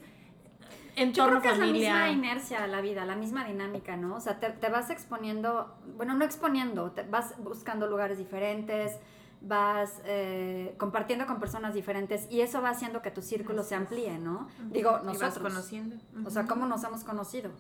Yo 0.96 1.04
entorno 1.04 1.40
creo 1.40 1.42
que 1.42 1.50
es 1.50 1.58
la 1.60 1.74
misma 1.74 2.10
inercia 2.10 2.64
a 2.64 2.68
la 2.68 2.82
vida, 2.82 3.06
la 3.06 3.16
misma 3.16 3.44
dinámica, 3.46 3.98
¿no? 3.98 4.16
O 4.16 4.20
sea, 4.20 4.40
te, 4.40 4.50
te 4.50 4.70
vas 4.70 4.90
exponiendo, 4.90 5.76
bueno, 5.98 6.14
no 6.14 6.24
exponiendo, 6.24 6.92
te 6.92 7.04
vas 7.04 7.36
buscando 7.44 7.88
lugares 7.88 8.18
diferentes, 8.18 8.98
vas 9.42 10.02
eh, 10.06 10.74
compartiendo 10.78 11.28
con 11.28 11.40
personas 11.40 11.74
diferentes 11.74 12.28
y 12.32 12.42
eso 12.42 12.62
va 12.62 12.70
haciendo 12.70 13.02
que 13.02 13.12
tu 13.12 13.22
círculo 13.22 13.62
se 13.64 13.76
amplíe, 13.76 14.18
¿no? 14.18 14.48
Digo, 14.72 14.92
Y 14.92 14.94
vas 14.94 15.04
nosotros. 15.04 15.54
conociendo. 15.54 15.98
O 16.26 16.30
sea, 16.30 16.46
¿cómo 16.48 16.66
nos 16.66 16.84
hemos 16.84 17.04
conocido? 17.04 17.52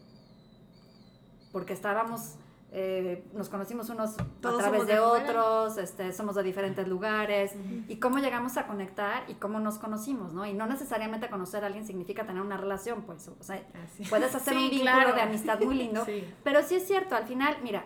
Porque 1.51 1.73
estábamos, 1.73 2.35
eh, 2.77 3.24
nos 3.34 3.48
conocimos 3.48 3.89
unos 3.89 4.17
Todos 4.41 4.62
a 4.62 4.67
través 4.70 4.86
de, 4.86 5.00
otros, 5.00 5.77
este, 5.77 6.12
somos 6.12 6.36
de 6.36 6.44
diferentes 6.44 6.86
lugares, 6.89 7.53
y 7.88 7.96
cómo 8.00 8.17
llegamos 8.17 8.58
a 8.58 8.67
conectar 8.67 9.24
y 9.29 9.36
cómo 9.36 9.62
nos 9.62 9.77
conocimos, 9.77 10.34
¿no? 10.34 10.46
Y 10.46 10.53
no 10.53 10.65
necesariamente 10.67 11.29
conocer 11.29 11.63
a 11.63 11.67
alguien 11.67 11.88
significa 11.88 12.25
tener 12.25 12.41
una 12.41 12.58
relación, 12.58 13.03
pues, 13.03 13.29
o 13.29 13.41
sea, 13.41 13.63
Así. 13.86 14.03
puedes 14.10 14.36
hacer 14.36 14.55
Sí, 14.55 14.63
un 14.65 14.70
vínculo 14.72 14.91
claro. 14.91 15.13
de 15.15 15.22
amistad 15.22 15.58
muy 15.62 15.75
lindo, 15.75 16.03
Sí. 16.05 16.25
pero 16.44 16.62
sí 16.63 16.75
es 16.75 16.86
cierto, 16.86 17.15
al 17.15 17.24
final, 17.25 17.55
mira, 17.63 17.86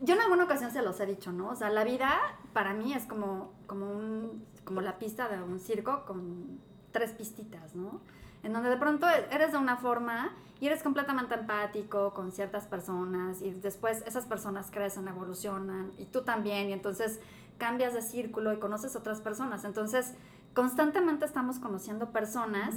yo 0.00 0.14
en 0.14 0.20
alguna 0.20 0.44
ocasión 0.44 0.70
se 0.70 0.82
los 0.82 1.00
he 1.00 1.06
dicho, 1.06 1.32
¿no? 1.32 1.48
O 1.48 1.56
sea, 1.56 1.68
la 1.68 1.82
vida 1.82 2.14
para 2.52 2.72
mí 2.72 2.92
es 2.94 3.04
como, 3.06 3.52
como 3.66 3.90
un, 3.90 4.46
como 4.62 4.80
la 4.80 5.00
pista 5.00 5.28
de 5.28 5.42
un 5.42 5.58
circo 5.58 6.04
con 6.06 6.60
tres 6.92 7.10
pistitas, 7.10 7.74
¿no? 7.74 8.00
En 8.46 8.52
donde 8.52 8.70
de 8.70 8.76
pronto 8.76 9.06
eres 9.30 9.50
de 9.52 9.58
una 9.58 9.76
forma 9.76 10.30
y 10.60 10.66
eres 10.68 10.82
completamente 10.82 11.34
empático 11.34 12.14
con 12.14 12.30
ciertas 12.32 12.66
personas 12.66 13.42
y 13.42 13.50
después 13.50 14.02
esas 14.06 14.24
personas 14.24 14.70
crecen, 14.70 15.08
evolucionan 15.08 15.90
y 15.98 16.04
tú 16.06 16.22
también 16.22 16.70
y 16.70 16.72
entonces 16.72 17.20
cambias 17.58 17.92
de 17.92 18.02
círculo 18.02 18.52
y 18.52 18.58
conoces 18.58 18.94
otras 18.96 19.20
personas. 19.20 19.64
Entonces, 19.64 20.14
constantemente 20.54 21.24
estamos 21.24 21.58
conociendo 21.58 22.10
personas. 22.12 22.74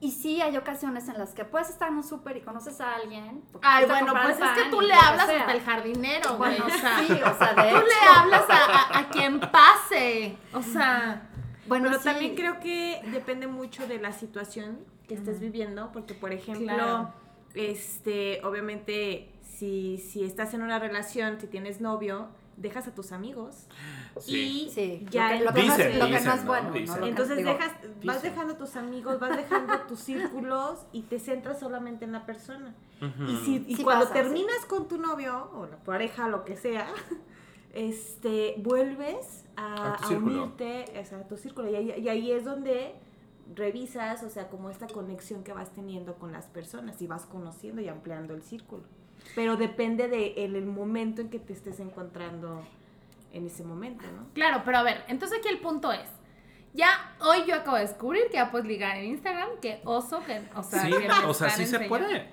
Y 0.00 0.10
sí 0.10 0.40
hay 0.42 0.56
ocasiones 0.56 1.06
en 1.08 1.16
las 1.16 1.30
que 1.32 1.44
puedes 1.44 1.70
estar 1.70 1.88
en 1.88 1.94
un 1.98 2.02
súper 2.02 2.36
y 2.36 2.40
conoces 2.40 2.80
a 2.80 2.96
alguien. 2.96 3.40
Ay, 3.62 3.84
bueno, 3.86 4.12
pues 4.20 4.36
es 4.40 4.62
que 4.64 4.68
tú 4.70 4.80
le 4.80 4.94
hablas 4.94 5.26
sea. 5.26 5.40
hasta 5.40 5.52
el 5.52 5.60
jardinero, 5.60 6.36
güey. 6.38 6.58
Bueno, 6.58 6.66
o 6.66 6.78
sea, 6.78 6.98
sí, 6.98 7.12
o 7.12 7.38
sea, 7.38 7.54
de 7.54 7.70
tú 7.70 7.76
hecho. 7.76 7.86
le 7.86 8.18
hablas 8.18 8.44
a, 8.50 8.64
a- 8.64 8.98
a 8.98 9.08
quien 9.10 9.38
pase. 9.38 10.36
O 10.54 10.62
sea, 10.62 11.22
Bueno, 11.66 11.86
Pero 11.88 11.98
sí. 11.98 12.04
también 12.04 12.34
creo 12.34 12.60
que 12.60 13.00
depende 13.12 13.46
mucho 13.46 13.86
de 13.86 13.98
la 14.00 14.12
situación 14.12 14.78
que 15.06 15.14
estés 15.14 15.40
viviendo, 15.40 15.90
porque 15.92 16.14
por 16.14 16.32
ejemplo, 16.32 16.64
Claro. 16.66 17.12
este, 17.54 18.40
obviamente, 18.44 19.30
si, 19.42 19.98
si 19.98 20.24
estás 20.24 20.54
en 20.54 20.62
una 20.62 20.78
relación, 20.78 21.40
si 21.40 21.46
tienes 21.46 21.80
novio, 21.80 22.28
dejas 22.56 22.86
a 22.86 22.94
tus 22.94 23.12
amigos 23.12 23.66
Sí. 24.20 24.66
y 24.66 24.70
Sí, 24.70 25.06
ya 25.10 25.32
lo 25.32 25.38
que, 25.38 25.44
lo 25.44 25.52
que 25.54 25.62
no, 25.62 25.72
es, 25.72 25.76
Dicen, 25.78 25.98
lo 25.98 26.04
que 26.06 26.10
no 26.12 26.18
dicen, 26.18 26.32
es 26.32 26.40
¿no? 26.42 26.46
bueno. 26.46 26.68
¿no? 26.68 26.74
Dicen. 26.74 27.04
Entonces 27.04 27.36
digo, 27.38 27.52
dejas, 27.52 27.72
vas 28.04 28.16
dicen. 28.16 28.30
dejando 28.30 28.52
a 28.54 28.58
tus 28.58 28.76
amigos, 28.76 29.18
vas 29.20 29.36
dejando 29.36 29.74
tus 29.88 30.00
círculos 30.00 30.80
y 30.92 31.02
te 31.02 31.18
centras 31.18 31.58
solamente 31.60 32.04
en 32.04 32.12
la 32.12 32.26
persona. 32.26 32.74
Y, 33.00 33.36
si, 33.44 33.64
y 33.66 33.76
Sí 33.76 33.82
cuando 33.82 34.04
pasa, 34.06 34.16
sí. 34.18 34.22
terminas 34.22 34.64
con 34.68 34.86
tu 34.86 34.98
novio 34.98 35.50
o 35.54 35.66
la 35.66 35.76
pareja, 35.78 36.28
lo 36.28 36.44
que 36.44 36.56
sea, 36.56 36.86
este, 37.72 38.54
vuelves 38.58 39.44
a, 39.56 39.94
A 39.94 40.08
unirte 40.08 40.84
o 41.00 41.04
sea, 41.04 41.18
a 41.18 41.28
tu 41.28 41.36
círculo. 41.36 41.70
Y 41.70 41.76
ahí, 41.76 41.94
y 41.98 42.08
ahí 42.08 42.32
es 42.32 42.44
donde 42.44 42.94
revisas, 43.54 44.22
o 44.22 44.30
sea, 44.30 44.48
como 44.48 44.70
esta 44.70 44.86
conexión 44.86 45.42
que 45.44 45.52
vas 45.52 45.70
teniendo 45.72 46.14
con 46.14 46.32
las 46.32 46.46
personas 46.46 47.00
y 47.02 47.06
vas 47.06 47.26
conociendo 47.26 47.82
y 47.82 47.88
ampliando 47.88 48.34
el 48.34 48.42
círculo. 48.42 48.82
Pero 49.34 49.56
depende 49.56 50.08
de 50.08 50.44
el, 50.44 50.56
el 50.56 50.66
momento 50.66 51.20
en 51.20 51.28
que 51.30 51.38
te 51.38 51.52
estés 51.52 51.80
encontrando 51.80 52.62
en 53.32 53.46
ese 53.46 53.64
momento, 53.64 54.04
¿no? 54.14 54.26
claro, 54.34 54.62
pero 54.64 54.78
a 54.78 54.82
ver, 54.82 55.04
entonces 55.08 55.38
aquí 55.38 55.48
el 55.48 55.58
punto 55.60 55.90
es. 55.92 56.08
Ya 56.74 57.14
hoy 57.20 57.44
yo 57.46 57.54
acabo 57.54 57.76
de 57.76 57.82
descubrir 57.82 58.24
que 58.28 58.34
ya 58.34 58.50
puedes 58.50 58.66
ligar 58.66 58.96
en 58.96 59.04
Instagram, 59.04 59.60
que 59.60 59.82
oso, 59.84 60.22
que, 60.24 60.40
o 60.54 60.62
sea, 60.62 60.82
Sí, 60.84 60.90
que 60.90 61.26
o 61.26 61.34
sea, 61.34 61.50
sí 61.50 61.66
se 61.66 61.80
puede. 61.80 62.30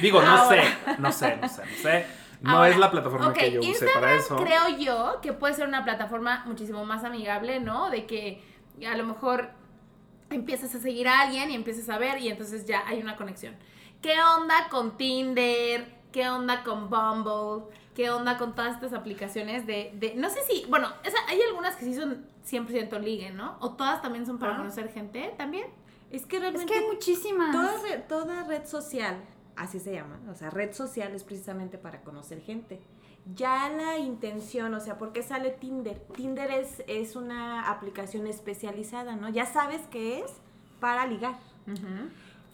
Digo, 0.00 0.22
no 0.22 0.28
Ahora. 0.28 0.62
sé, 0.62 0.68
no 0.98 1.12
sé, 1.12 1.36
no 1.36 1.48
sé, 1.48 1.62
no 1.66 1.76
sé. 1.82 2.06
No 2.44 2.58
Ahora, 2.58 2.68
es 2.70 2.78
la 2.78 2.90
plataforma 2.90 3.28
ok, 3.28 3.34
que 3.34 3.52
yo 3.52 3.60
use 3.60 3.68
Instagram 3.70 4.00
para 4.00 4.14
eso. 4.14 4.36
Creo 4.36 4.68
yo 4.78 5.18
que 5.22 5.32
puede 5.32 5.54
ser 5.54 5.66
una 5.68 5.84
plataforma 5.84 6.44
muchísimo 6.46 6.84
más 6.84 7.04
amigable, 7.04 7.60
¿no? 7.60 7.90
De 7.90 8.06
que 8.06 8.42
a 8.86 8.96
lo 8.96 9.04
mejor 9.04 9.50
empiezas 10.30 10.74
a 10.74 10.78
seguir 10.78 11.08
a 11.08 11.20
alguien 11.20 11.50
y 11.50 11.54
empiezas 11.54 11.88
a 11.88 11.98
ver 11.98 12.18
y 12.20 12.28
entonces 12.28 12.64
ya 12.66 12.82
hay 12.86 13.00
una 13.00 13.16
conexión. 13.16 13.56
¿Qué 14.02 14.14
onda 14.36 14.68
con 14.70 14.96
Tinder? 14.96 15.94
¿Qué 16.12 16.28
onda 16.28 16.62
con 16.62 16.90
Bumble? 16.90 17.64
¿Qué 17.94 18.10
onda 18.10 18.36
con 18.38 18.54
todas 18.54 18.74
estas 18.74 18.92
aplicaciones 18.92 19.66
de... 19.66 19.92
de- 19.94 20.14
no 20.16 20.28
sé 20.28 20.40
si... 20.48 20.66
Bueno, 20.68 20.88
esa- 21.04 21.16
hay 21.28 21.40
algunas 21.48 21.76
que 21.76 21.84
sí 21.84 21.94
son 21.94 22.26
100% 22.48 22.98
ligue, 23.00 23.30
¿no? 23.30 23.56
O 23.60 23.70
todas 23.74 24.02
también 24.02 24.26
son 24.26 24.38
para 24.38 24.54
Ah. 24.54 24.56
conocer 24.58 24.92
gente 24.92 25.32
también. 25.38 25.66
Es 26.10 26.26
que 26.26 26.36
Es 26.36 26.42
realmente 26.42 26.72
que 26.72 26.78
hay 26.80 26.86
muchísimas. 26.86 27.52
Toda, 27.52 27.72
re- 27.82 27.98
toda 28.08 28.44
red 28.44 28.66
social, 28.66 29.16
así 29.56 29.78
se 29.80 29.92
llama, 29.92 30.18
o 30.30 30.34
sea, 30.34 30.50
red 30.50 30.72
social 30.72 31.14
es 31.14 31.24
precisamente 31.24 31.78
para 31.78 32.02
conocer 32.02 32.40
gente. 32.40 32.80
Ya 33.34 33.70
la 33.70 33.96
intención, 33.98 34.74
o 34.74 34.80
sea, 34.80 34.98
¿por 34.98 35.12
qué 35.12 35.22
sale 35.22 35.50
Tinder? 35.50 35.98
Tinder 36.14 36.50
es, 36.50 36.82
es 36.86 37.16
una 37.16 37.70
aplicación 37.70 38.26
especializada, 38.26 39.16
¿no? 39.16 39.30
Ya 39.30 39.46
sabes 39.46 39.80
que 39.90 40.20
es 40.20 40.30
para 40.78 41.06
ligar. 41.06 41.34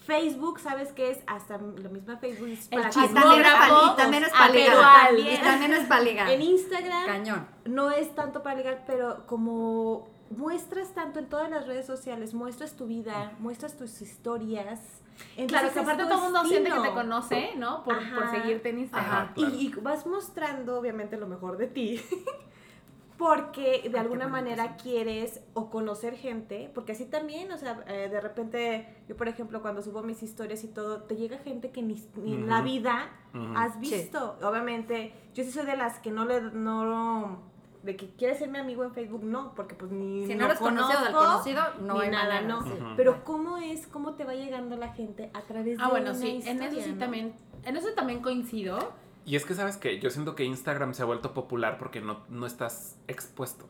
Facebook, 0.06 0.60
¿sabes 0.60 0.92
qué 0.92 1.10
es? 1.10 1.18
Hasta 1.26 1.58
la 1.58 1.88
misma 1.88 2.16
Facebook 2.16 2.48
es 2.48 2.68
El 2.70 2.78
para 2.80 2.88
Y 2.88 2.92
chismógrafo, 2.92 3.94
también 3.96 4.24
es 4.24 4.30
chismógrafo. 4.32 4.32
para, 4.32 4.52
y 4.52 4.56
también 4.56 4.62
es 4.72 4.80
Ah, 4.82 4.98
para 5.02 5.12
ligar. 5.12 5.34
Y 5.34 5.42
también 5.42 5.72
es 5.74 5.86
para 5.86 6.02
ligar. 6.02 6.30
En 6.30 6.42
Instagram 6.42 7.06
Cañón. 7.06 7.46
no 7.66 7.90
es 7.90 8.14
tanto 8.14 8.42
para 8.42 8.56
ligar, 8.56 8.84
pero 8.86 9.26
como 9.26 10.08
muestras 10.30 10.94
tanto 10.94 11.18
en 11.18 11.28
todas 11.28 11.50
las 11.50 11.66
redes 11.66 11.86
sociales, 11.86 12.32
muestras 12.34 12.74
tu 12.76 12.86
vida, 12.86 13.32
muestras 13.40 13.76
tus 13.76 14.00
historias. 14.00 14.80
Claro, 15.46 15.68
entonces 15.68 15.72
que 15.72 15.78
es 15.78 15.84
aparte 15.84 16.04
todo 16.04 16.14
el 16.14 16.32
mundo 16.32 16.44
siente 16.44 16.70
que 16.70 16.80
te 16.80 16.90
conoce, 16.90 17.50
¿no? 17.56 17.82
Por, 17.84 17.96
por 18.14 18.30
seguirte 18.30 18.70
en 18.70 18.78
Instagram. 18.80 19.10
Ajá. 19.10 19.32
claro. 19.34 19.54
Y, 19.54 19.66
y 19.66 19.72
vas 19.80 20.06
mostrando, 20.06 20.78
obviamente, 20.78 21.16
lo 21.16 21.26
mejor 21.26 21.56
de 21.56 21.66
ti. 21.66 22.00
Porque 23.20 23.86
de 23.86 23.98
alguna 23.98 24.28
manera 24.28 24.78
quieres 24.78 25.42
o 25.52 25.68
conocer 25.68 26.16
gente, 26.16 26.70
porque 26.74 26.92
así 26.92 27.04
también, 27.04 27.52
o 27.52 27.58
sea, 27.58 27.84
eh, 27.86 28.08
de 28.08 28.18
repente, 28.18 28.96
yo 29.10 29.16
por 29.18 29.28
ejemplo, 29.28 29.60
cuando 29.60 29.82
subo 29.82 30.02
mis 30.02 30.22
historias 30.22 30.64
y 30.64 30.68
todo, 30.68 31.02
te 31.02 31.16
llega 31.16 31.36
gente 31.36 31.70
que 31.70 31.82
ni, 31.82 32.02
ni 32.16 32.32
en 32.32 32.48
la 32.48 32.62
vida 32.62 33.10
has 33.54 33.78
visto. 33.78 34.38
Obviamente, 34.42 35.12
yo 35.34 35.44
sí 35.44 35.52
soy 35.52 35.66
de 35.66 35.76
las 35.76 35.98
que 35.98 36.10
no 36.10 36.24
le, 36.24 36.40
no, 36.40 37.42
de 37.82 37.96
que 37.96 38.10
quieres 38.10 38.38
ser 38.38 38.48
mi 38.50 38.58
amigo 38.58 38.84
en 38.84 38.92
Facebook, 38.92 39.24
no, 39.24 39.54
porque 39.54 39.74
pues 39.74 39.90
ni 39.90 40.26
Si 40.26 40.34
no 40.34 40.40
lo 40.40 40.46
eres 40.46 40.58
conocido 40.58 41.00
del 41.02 41.12
conozco, 41.12 41.32
conocido, 41.32 41.62
no 41.80 41.94
ni 41.94 42.00
hay 42.00 42.10
nada, 42.10 42.34
manera, 42.40 42.48
no. 42.48 42.62
sí. 42.62 42.72
Pero 42.96 43.24
cómo 43.24 43.56
es, 43.58 43.86
cómo 43.86 44.14
te 44.14 44.24
va 44.24 44.34
llegando 44.34 44.76
la 44.76 44.92
gente 44.92 45.30
a 45.32 45.42
través 45.42 45.78
de 45.78 45.82
Ah, 45.84 45.88
bueno, 45.88 46.10
una 46.10 46.18
sí, 46.18 46.42
en 46.44 46.62
eso 46.62 46.80
sí 46.80 46.92
¿no? 46.92 46.98
también, 46.98 47.32
en 47.64 47.76
eso 47.76 47.88
también 47.94 48.20
coincido. 48.20 48.92
Y 49.24 49.36
es 49.36 49.44
que, 49.44 49.54
¿sabes 49.54 49.76
qué? 49.76 49.98
Yo 50.00 50.10
siento 50.10 50.34
que 50.34 50.44
Instagram 50.44 50.94
se 50.94 51.02
ha 51.02 51.06
vuelto 51.06 51.32
popular 51.34 51.78
porque 51.78 52.00
no, 52.00 52.20
no 52.28 52.46
estás 52.46 52.98
expuesto. 53.08 53.66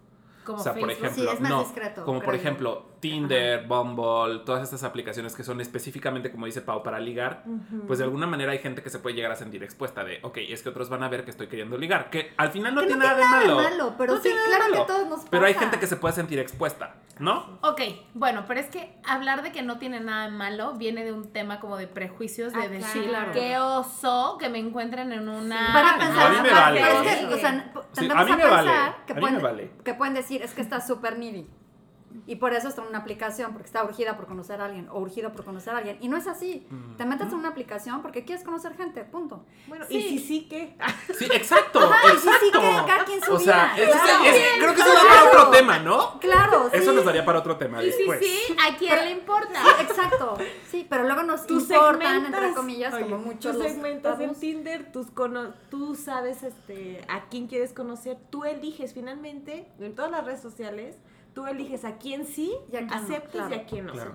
Como 0.50 0.61
o 0.61 0.64
sea, 0.64 0.75
por 0.75 0.88
Facebook. 0.88 1.07
ejemplo, 1.07 1.25
Sí, 1.30 1.35
es 1.35 1.40
más 1.40 1.50
no, 1.50 1.61
discreto, 1.64 2.04
como 2.04 2.21
por 2.21 2.35
yo. 2.35 2.40
ejemplo 2.40 2.87
Tinder, 3.00 3.66
Bumble, 3.66 4.40
todas 4.45 4.62
estas 4.62 4.85
aplicaciones 4.85 5.35
que 5.35 5.42
son 5.42 5.61
específicamente, 5.61 6.30
como 6.30 6.47
dice 6.47 6.61
Pau, 6.61 6.83
para 6.83 6.99
ligar, 7.00 7.45
pues 7.87 7.99
de 7.99 8.04
alguna 8.04 8.26
manera 8.26 8.52
hay 8.52 8.59
gente 8.59 8.83
que 8.83 8.90
se 8.90 8.99
puede 8.99 9.16
llegar 9.16 9.33
a 9.33 9.37
sentir 9.37 9.62
expuesta 9.64 10.04
de, 10.04 10.19
ok, 10.23 10.38
es 10.49 10.62
que 10.62 10.69
otros 10.69 10.88
van 10.90 11.02
a 11.02 11.09
ver 11.09 11.25
que 11.25 11.30
estoy 11.30 11.47
queriendo 11.47 11.78
ligar, 11.78 12.11
que 12.11 12.33
al 12.37 12.50
final 12.50 12.75
no 12.75 12.83
Que 12.83 12.88
tiene 12.88 13.04
nada 13.04 13.16
de 13.16 13.25
malo. 13.49 13.95
pero 13.97 14.12
No 14.14 14.19
sí, 14.21 14.25
tiene 14.25 14.37
nada 14.40 14.50
de 14.50 14.57
claro 14.57 14.71
malo. 14.73 14.87
que 14.87 14.92
todos 14.92 15.09
nos 15.09 15.28
Pero 15.30 15.47
hay 15.47 15.54
pasa. 15.54 15.64
gente 15.66 15.80
que 15.80 15.87
se 15.87 15.97
puede 15.97 16.14
sentir 16.14 16.38
expuesta, 16.38 16.97
¿no? 17.19 17.59
Ok, 17.62 17.80
bueno, 18.14 18.45
pero 18.47 18.61
es 18.61 18.66
que 18.66 18.95
hablar 19.07 19.42
de 19.42 19.50
que 19.52 19.62
no 19.62 19.78
tiene 19.78 20.00
nada 20.00 20.25
de 20.26 20.33
malo 20.37 20.75
viene 20.75 21.02
de 21.04 21.12
un 21.12 21.33
tema 21.33 21.59
como 21.59 21.76
de 21.78 21.87
prejuicios, 21.87 22.52
de 22.52 22.62
Ah, 22.64 22.69
decir, 22.69 23.09
claro. 23.09 23.33
qué 23.33 23.57
oso 23.59 24.37
que 24.38 24.49
me 24.50 24.59
encuentren 24.59 25.12
en 25.12 25.28
una... 25.28 25.73
Para 25.73 25.90
a 25.95 25.99
pensar, 25.99 26.33
mí 26.33 26.38
me 26.42 26.50
vale. 26.50 26.80
es 26.80 27.00
que, 27.02 27.16
Sí. 27.21 27.25
o 27.33 27.38
sea, 27.38 27.73
Sí, 27.92 28.09
a 28.11 28.25
mí 28.25 28.30
me 28.30 28.37
pensar 28.37 28.50
vale, 28.50 28.70
que, 29.06 29.12
a 29.12 29.14
mí 29.16 29.20
pueden, 29.20 29.37
me 29.37 29.42
vale. 29.42 29.70
que 29.85 29.94
pueden 29.94 30.14
decir, 30.14 30.42
es 30.42 30.54
que 30.54 30.62
está 30.62 30.80
súper 30.80 31.18
needy. 31.18 31.49
Y 32.26 32.37
por 32.37 32.52
eso 32.52 32.69
está 32.69 32.83
en 32.83 32.88
una 32.88 32.99
aplicación, 32.99 33.52
porque 33.52 33.67
está 33.67 33.85
urgida 33.85 34.17
por 34.17 34.26
conocer 34.26 34.61
a 34.61 34.64
alguien, 34.67 34.88
o 34.90 34.99
urgido 35.00 35.33
por 35.33 35.45
conocer 35.45 35.75
a 35.75 35.79
alguien. 35.79 35.97
Y 36.00 36.09
no 36.09 36.17
es 36.17 36.26
así. 36.26 36.67
Mm. 36.71 36.97
Te 36.97 37.05
metes 37.07 37.29
en 37.29 37.35
una 37.35 37.49
aplicación 37.50 38.02
porque 38.02 38.25
quieres 38.25 38.45
conocer 38.45 38.76
gente, 38.76 39.05
punto. 39.05 39.45
Bueno, 39.69 39.85
Sí. 39.88 39.97
y 39.99 40.02
si 40.02 40.19
sí, 40.19 40.47
¿qué? 40.49 40.76
Sí, 41.19 41.26
exacto, 41.33 41.81
y 41.81 42.17
sí, 42.17 42.29
sí, 42.40 42.49
exacto. 42.49 42.61
que 42.61 42.87
cada 42.90 43.05
quien 43.05 43.23
su 43.23 43.33
o 43.35 43.38
sea, 43.38 43.73
vida, 43.75 43.85
es- 43.85 43.90
claro. 43.90 44.25
es- 44.25 44.59
creo 44.59 44.75
que 44.75 44.81
eso 44.81 44.93
da 44.93 45.00
para 45.09 45.25
otro 45.25 45.50
tema, 45.50 45.79
¿no? 45.79 46.21
Claro, 46.21 46.69
sí. 46.71 46.76
Eso 46.79 46.93
nos 46.93 47.05
daría 47.05 47.25
para 47.25 47.38
otro 47.38 47.57
tema 47.57 47.83
Y 47.83 47.90
sí, 47.90 47.99
después. 47.99 48.21
sí, 48.21 48.57
¿a 48.59 48.76
quién 48.76 48.97
le 49.05 49.11
importa? 49.12 49.61
Exacto. 49.81 50.37
Sí, 50.71 50.87
pero 50.88 51.05
luego 51.05 51.23
nos 51.23 51.47
Tú 51.47 51.59
importan, 51.61 52.26
entre 52.26 52.52
comillas, 52.55 52.95
oye, 52.95 53.05
como 53.05 53.19
muchos 53.19 53.52
Tú 53.52 53.59
los 53.62 53.67
segmentas 53.73 54.21
en. 54.21 54.35
Tinder, 54.35 54.93
tus 54.93 55.11
cono- 55.11 55.52
tú 55.71 55.95
sabes 55.95 56.43
este, 56.43 57.05
a 57.09 57.29
quién 57.29 57.47
quieres 57.47 57.73
conocer, 57.73 58.17
tú 58.31 58.45
eliges 58.45 58.95
finalmente, 58.95 59.67
en 59.79 59.95
todas 59.95 60.11
las 60.11 60.25
redes 60.25 60.40
sociales, 60.40 60.97
tú 61.35 61.47
eliges 61.47 61.85
a 61.85 61.97
quién 61.99 62.27
sí 62.27 62.53
Y 62.73 62.77
a 62.77 62.81
quién 62.81 62.87
no, 62.89 62.95
aceptas 62.95 63.33
claro. 63.33 63.55
y 63.55 63.59
a 63.59 63.67
quién 63.67 63.87
no. 63.87 63.93
Claro. 63.93 64.13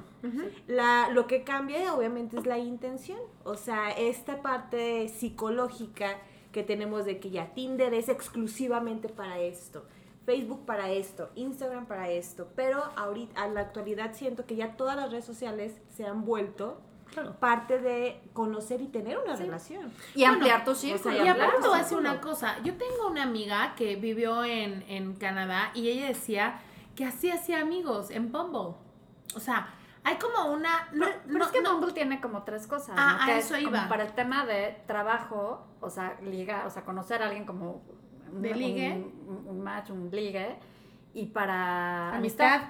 La, 0.68 1.10
lo 1.12 1.28
que 1.28 1.44
cambia 1.44 1.94
obviamente 1.94 2.38
es 2.38 2.46
la 2.46 2.58
intención, 2.58 3.20
o 3.44 3.56
sea, 3.56 3.92
esta 3.92 4.42
parte 4.42 5.08
psicológica 5.10 6.18
que 6.52 6.64
tenemos 6.64 7.06
de 7.06 7.20
que 7.20 7.30
ya 7.30 7.54
Tinder 7.54 7.94
es 7.94 8.10
exclusivamente 8.10 9.10
para 9.10 9.40
esto, 9.40 9.86
Facebook 10.26 10.66
para 10.66 10.90
esto, 10.92 11.30
Instagram 11.36 11.86
para 11.86 12.10
esto, 12.10 12.48
pero 12.56 12.84
ahorita 12.96 13.44
a 13.44 13.48
la 13.48 13.62
actualidad 13.62 14.14
siento 14.14 14.46
que 14.46 14.56
ya 14.56 14.76
todas 14.78 14.96
las 14.96 15.12
redes 15.12 15.26
sociales 15.26 15.74
se 15.96 16.06
han 16.06 16.26
vuelto 16.26 16.82
Claro. 17.14 17.34
parte 17.40 17.80
de 17.80 18.20
conocer 18.34 18.82
y 18.82 18.88
tener 18.88 19.20
una 19.20 19.38
Sí. 19.38 19.44
relación. 19.44 19.92
Y 20.16 20.24
ampliar 20.24 20.66
tu 20.66 20.72
o 20.72 20.76
sea, 20.76 20.98
círculo. 20.98 21.24
Y 21.24 21.28
aparte 21.28 21.68
voy 21.68 21.78
a 21.78 21.84
decir 21.84 21.98
una 21.98 22.20
cosa. 22.20 22.56
Yo 22.64 22.74
tengo 22.78 23.08
una 23.08 23.22
amiga 23.24 23.76
que 23.76 23.96
vivió 23.96 24.44
en, 24.44 24.84
en 24.90 25.14
Canadá 25.14 25.70
y 25.76 25.88
ella 25.90 26.08
decía 26.08 26.60
que 26.96 27.06
así 27.06 27.30
hacía 27.32 27.60
amigos 27.62 28.10
en 28.12 28.32
Bumble. 28.32 28.76
O 29.36 29.40
sea, 29.40 29.68
hay 30.04 30.16
como 30.18 30.52
una... 30.52 30.88
No, 30.94 31.06
Pero, 31.06 31.20
pero 31.26 31.40
no, 31.40 31.46
es 31.46 31.52
que 31.52 31.62
no- 31.62 31.74
Bumble 31.74 31.94
tiene 31.94 32.22
como 32.22 32.44
tres 32.44 32.68
cosas. 32.68 32.96
Ah, 32.98 33.16
¿no? 33.18 33.24
a 33.24 33.26
Que 33.26 33.38
eso 33.40 33.56
es 33.56 33.62
iba. 33.64 33.72
como 33.72 33.90
para 33.90 34.04
el 34.04 34.14
tema 34.14 34.46
de 34.46 34.82
trabajo, 34.88 35.68
o 35.82 35.90
sea, 35.90 36.18
liga, 36.22 36.64
o 36.66 36.70
sea, 36.70 36.84
conocer 36.86 37.22
a 37.22 37.26
alguien 37.28 37.46
como 37.46 37.84
un, 38.32 38.42
De 38.42 38.54
ligue. 38.54 38.92
un, 39.28 39.46
un 39.48 39.62
match, 39.64 39.90
un 39.90 40.10
ligue, 40.12 40.58
y 41.14 41.28
para 41.28 42.16
amistad. 42.16 42.62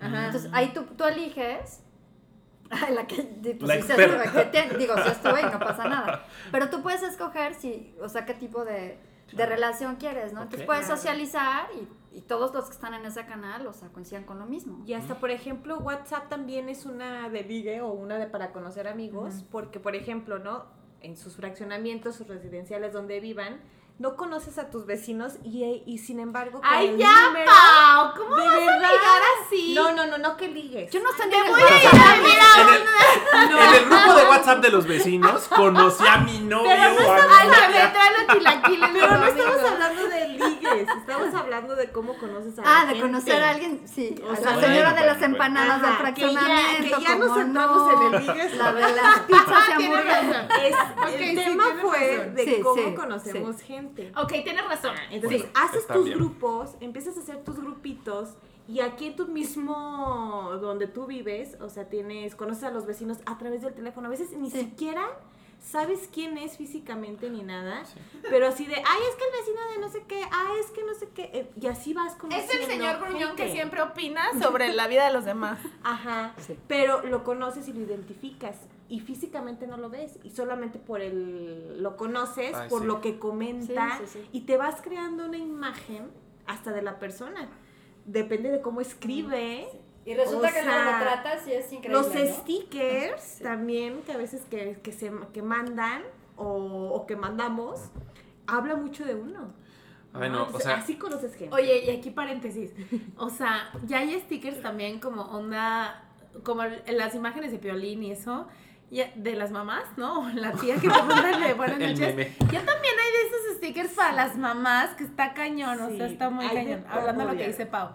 Ajá. 0.00 0.26
Entonces 0.26 0.50
ahí 0.52 0.72
tú, 0.72 0.82
tú 0.96 1.04
eliges. 1.04 1.82
Ay, 2.70 2.94
la 2.94 3.06
que, 3.06 3.22
pues, 3.58 3.62
La 3.62 3.74
sí 3.76 3.82
se 3.82 3.96
que 3.96 4.44
te- 4.52 4.76
digo, 4.78 4.94
si 5.02 5.08
estuve 5.08 5.40
y 5.40 5.44
no 5.44 5.58
pasa 5.58 5.88
nada. 5.88 6.24
Pero 6.52 6.70
tú 6.70 6.82
puedes 6.82 7.02
escoger 7.02 7.54
si, 7.54 7.94
o 8.00 8.08
sea, 8.08 8.24
qué 8.26 8.34
tipo 8.34 8.64
de 8.64 8.98
de 9.32 9.46
relación 9.46 9.94
quieres, 9.94 10.32
¿no? 10.32 10.42
Entonces 10.42 10.62
Ok. 10.62 10.66
puedes 10.66 10.86
socializar 10.88 11.68
y, 11.76 11.86
y 12.12 12.22
todos 12.22 12.52
los 12.52 12.64
que 12.66 12.72
están 12.72 12.94
en 12.94 13.04
ese 13.06 13.24
canal, 13.26 13.66
o 13.66 13.72
sea, 13.72 13.88
coinciden 13.90 14.24
con 14.24 14.38
lo 14.38 14.46
mismo. 14.46 14.82
Y 14.86 14.94
hasta, 14.94 15.14
por 15.20 15.30
ejemplo, 15.30 15.78
WhatsApp 15.78 16.28
también 16.28 16.68
es 16.68 16.84
una 16.86 17.28
de 17.28 17.42
ligue 17.44 17.80
o 17.82 17.88
una 17.88 18.18
de 18.18 18.26
para 18.26 18.52
conocer 18.52 18.88
amigos, 18.88 19.44
porque, 19.50 19.78
por 19.80 19.94
ejemplo, 19.94 20.38
¿no? 20.38 20.64
En 21.02 21.16
sus 21.16 21.36
fraccionamientos, 21.36 22.16
sus 22.16 22.26
residenciales 22.26 22.92
donde 22.92 23.20
vivan, 23.20 23.60
no 23.98 24.16
conoces 24.16 24.56
a 24.58 24.70
tus 24.70 24.86
vecinos 24.86 25.34
y, 25.44 25.82
y 25.86 25.98
sin 25.98 26.20
embargo... 26.20 26.60
con 26.62 26.66
¡Ay, 26.70 26.88
el 26.88 26.96
ya, 26.98 27.26
número- 27.26 27.50
Pau! 27.50 28.14
¿Cómo 28.16 28.34
¿De 28.36 28.46
vas 28.46 28.54
a 28.54 28.58
verdad? 28.58 28.76
ligar 28.78 29.22
así? 29.44 29.74
No, 29.74 29.92
no, 29.94 30.06
no, 30.06 30.16
no 30.18 30.36
que 30.38 30.48
ligues. 30.48 30.90
Yo 30.90 31.00
no 31.02 31.10
Te 31.12 31.22
en 31.24 31.32
el 31.34 31.50
voy 31.52 31.60
a 31.60 31.82
ir 31.82 31.86
a 31.86 32.16
mira, 32.22 32.44
En 33.34 33.50
el, 33.52 33.58
en 33.58 33.74
el 33.74 33.84
grupo 33.90 34.14
de 34.14 34.24
WhatsApp 34.24 34.60
de 34.62 34.70
los 34.70 34.86
vecinos 34.86 35.46
conocí 35.48 36.06
a 36.06 36.16
mi 36.18 36.38
novio 36.40 36.70
Pero 36.70 36.92
no 36.98 37.08
o 37.08 37.12
a 37.12 37.14
mi 37.16 37.20
al 37.30 37.70
me 37.72 38.24
los 38.24 38.36
chilaquiles. 38.38 38.88
Pero 38.92 39.18
no 39.18 39.24
estamos 39.26 39.70
hablando 39.70 40.08
de 40.08 40.19
estamos 40.88 41.34
hablando 41.34 41.76
de 41.76 41.90
cómo 41.90 42.16
conoces 42.18 42.58
a 42.58 42.62
la 42.62 42.68
Ah, 42.68 42.80
de 42.86 42.94
gente. 42.94 43.02
conocer 43.02 43.42
a 43.42 43.50
alguien, 43.50 43.82
sí. 43.86 44.14
O 44.26 44.32
a 44.32 44.36
sea, 44.36 44.56
la 44.56 44.62
señora 44.62 44.90
bueno, 44.90 45.00
de 45.00 45.06
las 45.12 45.22
empanadas 45.22 45.82
Ajá, 45.82 46.02
del 46.04 46.14
que 46.14 46.20
ya- 46.22 46.30
fraccionamiento. 46.30 46.96
que 46.98 47.02
ya 47.04 47.16
nos 47.16 47.28
¿cómo 47.28 47.40
centramos 47.40 47.76
no? 47.76 48.06
en 48.06 48.14
el 48.14 48.20
ligue. 48.26 48.56
La 48.56 48.72
de 48.72 48.80
las 48.80 49.18
pizzas 49.20 49.46
y 49.48 49.52
Ah, 49.72 49.76
hamburguesas. 49.76 50.26
razón. 50.48 50.48
Es, 50.64 50.74
Ok, 50.74 51.20
el 51.20 51.44
tema 51.44 51.64
fue 51.80 52.16
razón. 52.16 52.34
de 52.34 52.44
Sí, 52.44 52.60
cómo 52.62 52.82
sí, 52.82 52.94
conocemos 52.94 53.60
gente. 53.62 54.12
Ok, 54.16 54.28
tienes 54.44 54.64
razón. 54.68 54.94
Entonces, 55.10 55.42
Sí. 55.42 55.48
haces 55.54 55.80
está 55.80 55.94
tus 55.94 56.04
bien. 56.06 56.18
grupos, 56.18 56.76
empiezas 56.80 57.16
a 57.16 57.20
hacer 57.20 57.42
tus 57.44 57.56
grupitos 57.60 58.30
y 58.68 58.80
aquí 58.80 59.06
en 59.08 59.16
tu 59.16 59.26
mismo, 59.26 60.50
donde 60.60 60.86
tú 60.86 61.06
vives, 61.06 61.56
o 61.60 61.68
sea, 61.68 61.88
tienes, 61.88 62.34
conoces 62.36 62.64
a 62.64 62.70
los 62.70 62.86
vecinos 62.86 63.18
a 63.26 63.38
través 63.38 63.62
del 63.62 63.74
teléfono. 63.74 64.06
A 64.06 64.10
veces 64.10 64.30
ni 64.32 64.50
Sí. 64.50 64.60
siquiera 64.60 65.02
sabes 65.60 66.08
quién 66.12 66.38
es 66.38 66.56
físicamente 66.56 67.28
ni 67.30 67.42
nada, 67.42 67.82
pero 68.30 68.48
así 68.48 68.64
de, 68.66 68.76
ay, 68.76 69.00
es 69.10 69.16
que 69.16 69.24
el 69.24 69.40
vecino 69.40 69.70
de 69.72 69.78
no 69.78 69.88
sé 69.90 70.02
qué, 70.08 70.22
ay, 70.32 70.56
es 70.60 70.70
que 70.70 70.82
no 70.84 70.94
sé 70.94 71.08
qué, 71.14 71.30
eh, 71.34 71.50
y 71.60 71.66
así 71.66 71.92
vas 71.92 72.12
Es 72.14 72.18
conociendo 72.18 72.52
el 72.66 72.70
señor 72.70 72.98
Gruñón 73.00 73.36
que 73.36 73.52
siempre 73.52 73.82
opina 73.82 74.22
sobre 74.42 74.72
la 74.72 74.88
vida 74.88 75.06
de 75.06 75.12
los 75.12 75.24
demás. 75.24 75.58
Ajá, 75.82 76.34
Sí. 76.38 76.56
pero 76.66 77.02
lo 77.06 77.24
conoces 77.24 77.68
y 77.68 77.72
lo 77.72 77.80
identificas 77.80 78.56
y 78.88 79.00
físicamente 79.00 79.66
no 79.66 79.76
lo 79.76 79.90
ves 79.90 80.18
y 80.24 80.30
solamente 80.30 80.78
por 80.78 81.00
el 81.00 81.82
lo 81.82 81.96
conoces, 81.96 82.54
Ay, 82.56 82.68
por 82.68 82.80
sí. 82.80 82.86
lo 82.86 83.00
que 83.00 83.18
comenta 83.18 83.98
Sí, 83.98 84.04
sí, 84.06 84.18
sí. 84.20 84.28
y 84.32 84.40
te 84.42 84.56
vas 84.56 84.80
creando 84.82 85.26
una 85.26 85.36
imagen 85.38 86.10
hasta 86.46 86.72
de 86.72 86.82
la 86.82 86.98
persona. 86.98 87.48
Depende 88.06 88.50
de 88.50 88.60
cómo 88.60 88.80
escribe. 88.80 89.68
Y 90.10 90.14
resulta 90.14 90.52
que 90.52 90.62
luego 90.64 90.82
lo 90.82 90.98
tratas 90.98 91.46
y 91.46 91.52
es 91.52 91.72
increíble. 91.72 92.02
Los 92.02 92.12
¿no? 92.14 92.34
stickers 92.40 93.38
también 93.38 94.02
que 94.02 94.12
a 94.12 94.16
veces 94.16 94.42
que, 94.50 94.80
que 94.82 94.90
se 94.92 95.12
que 95.32 95.40
mandan 95.40 96.02
o, 96.36 96.46
o 96.46 97.06
que 97.06 97.14
mandamos 97.14 97.80
habla 98.48 98.74
mucho 98.74 99.04
de 99.04 99.14
uno. 99.14 99.52
Ay, 100.12 100.28
no, 100.30 100.42
o 100.42 100.46
Entonces, 100.46 100.64
sea, 100.64 100.76
así 100.78 100.96
conoces 100.96 101.34
gente. 101.36 101.54
Oye, 101.54 101.84
y 101.84 101.90
aquí 101.90 102.10
paréntesis. 102.10 102.72
O 103.16 103.30
sea, 103.30 103.70
ya 103.86 103.98
hay 103.98 104.18
stickers 104.20 104.60
también 104.60 104.98
como 104.98 105.22
onda, 105.22 106.02
como 106.42 106.64
en 106.64 106.98
las 106.98 107.14
imágenes 107.14 107.52
de 107.52 107.58
Piolín 107.58 108.02
y 108.02 108.10
eso, 108.10 108.48
de 108.90 109.36
las 109.36 109.52
mamás, 109.52 109.84
¿no? 109.96 110.28
La 110.34 110.50
tía 110.52 110.74
que 110.74 110.88
te 110.88 111.02
mandan 111.02 111.40
de 111.40 111.54
buenas 111.54 111.80
El 111.80 111.92
noches. 111.92 112.16
meme. 112.16 112.32
Ya 112.50 112.64
también 112.64 112.94
hay 112.98 113.12
de 113.12 113.28
esos 113.28 113.56
stickers 113.58 113.92
para 113.92 114.12
las 114.12 114.36
mamás 114.36 114.96
que 114.96 115.04
está 115.04 115.32
cañón, 115.32 115.80
o 115.80 115.96
sea, 115.96 116.06
está 116.06 116.28
muy 116.30 116.48
cañón. 116.48 116.84
Hablando 116.90 117.26
de 117.26 117.32
lo 117.32 117.38
que 117.38 117.46
dice 117.46 117.66
Pau. 117.66 117.90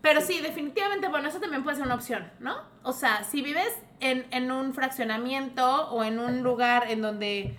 Pero 0.00 0.20
sí, 0.20 0.40
definitivamente, 0.40 1.08
bueno, 1.08 1.28
eso 1.28 1.40
también 1.40 1.64
puede 1.64 1.76
ser 1.76 1.86
una 1.86 1.96
opción, 1.96 2.30
¿no? 2.38 2.56
O 2.82 2.92
sea, 2.92 3.24
si 3.24 3.42
vives 3.42 3.72
en, 4.00 4.26
en 4.30 4.52
un 4.52 4.72
fraccionamiento 4.72 5.90
o 5.90 6.04
en 6.04 6.18
un 6.18 6.42
lugar 6.42 6.90
en 6.90 7.02
donde 7.02 7.58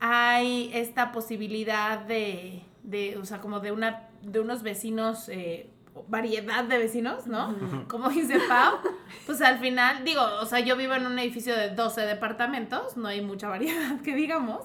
hay 0.00 0.70
esta 0.74 1.12
posibilidad 1.12 2.00
de, 2.00 2.62
de 2.82 3.16
o 3.18 3.24
sea, 3.24 3.40
como 3.40 3.60
de 3.60 3.72
una 3.72 4.08
de 4.22 4.40
unos 4.40 4.62
vecinos, 4.62 5.28
eh, 5.28 5.70
variedad 6.08 6.64
de 6.64 6.78
vecinos, 6.78 7.26
¿no? 7.26 7.54
Como 7.88 8.08
dice 8.10 8.38
Pau, 8.48 8.78
pues 9.24 9.40
al 9.40 9.58
final, 9.58 10.04
digo, 10.04 10.22
o 10.40 10.46
sea, 10.46 10.60
yo 10.60 10.76
vivo 10.76 10.94
en 10.94 11.06
un 11.06 11.18
edificio 11.18 11.56
de 11.56 11.70
12 11.70 12.02
departamentos, 12.02 12.96
no 12.96 13.08
hay 13.08 13.20
mucha 13.20 13.48
variedad 13.48 14.00
que 14.02 14.14
digamos, 14.14 14.64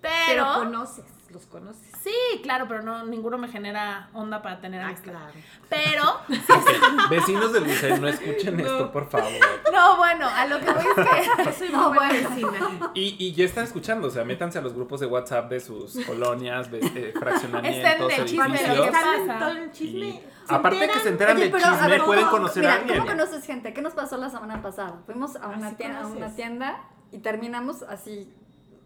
pero 0.00 0.12
pero... 0.26 0.54
conoces, 0.54 1.04
los 1.32 1.46
conoces. 1.46 1.82
Sí, 2.02 2.12
claro, 2.42 2.66
pero 2.68 2.82
no, 2.82 3.04
ninguno 3.04 3.38
me 3.38 3.48
genera 3.48 4.08
onda 4.12 4.42
para 4.42 4.60
tener 4.60 4.82
Ah, 4.82 4.86
amistad. 4.88 5.12
claro. 5.12 5.32
Pero, 5.68 6.20
Vecinos 7.10 7.52
del 7.52 7.64
Liceo, 7.64 7.96
no 7.98 8.08
escuchen 8.08 8.60
esto, 8.60 8.92
por 8.92 9.08
favor. 9.08 9.30
no, 9.72 9.96
bueno, 9.96 10.28
a 10.28 10.46
lo 10.46 10.58
que 10.60 10.66
voy 10.72 10.84
es 10.96 11.44
que... 11.46 11.52
Soy 11.58 11.68
No, 11.70 11.88
muy 11.88 11.98
buena 11.98 12.12
bueno. 12.12 12.30
vecina. 12.30 12.90
Y, 12.94 13.16
y 13.18 13.32
ya 13.34 13.44
están 13.44 13.64
escuchando, 13.64 14.08
o 14.08 14.10
sea, 14.10 14.24
métanse 14.24 14.58
a 14.58 14.62
los 14.62 14.74
grupos 14.74 15.00
de 15.00 15.06
WhatsApp 15.06 15.48
de 15.50 15.60
sus 15.60 15.98
colonias, 16.06 16.70
de, 16.70 16.80
eh, 16.80 17.12
fraccionamientos, 17.18 18.10
Estén 18.12 18.24
chisme 18.26 18.44
de 18.48 18.64
edificios. 18.64 18.86
Están 18.86 19.30
en 19.30 19.38
todo 19.38 19.48
el 19.50 19.72
chisme. 19.72 20.06
Y 20.08 20.22
aparte 20.48 20.88
que 20.88 21.00
se 21.00 21.08
enteran 21.08 21.36
Oye, 21.36 21.44
del 21.44 21.52
pero, 21.52 21.64
chisme, 21.72 21.88
ver, 21.88 22.02
pueden 22.04 22.24
¿cómo- 22.24 22.36
conocer 22.36 22.62
mira, 22.62 22.72
a 22.74 22.76
alguien. 22.78 22.98
¿Cómo 22.98 23.10
conoces 23.10 23.44
gente? 23.46 23.72
¿Qué 23.72 23.80
nos 23.82 23.94
pasó 23.94 24.16
la 24.16 24.28
semana 24.30 24.60
pasada? 24.62 25.00
Fuimos 25.06 25.36
a 25.36 25.48
una, 25.48 25.68
Así 25.68 25.76
tienda, 25.76 26.00
a 26.02 26.06
una 26.06 26.34
tienda 26.34 26.80
y 27.10 27.18
terminamos 27.18 27.82
así 27.82 28.32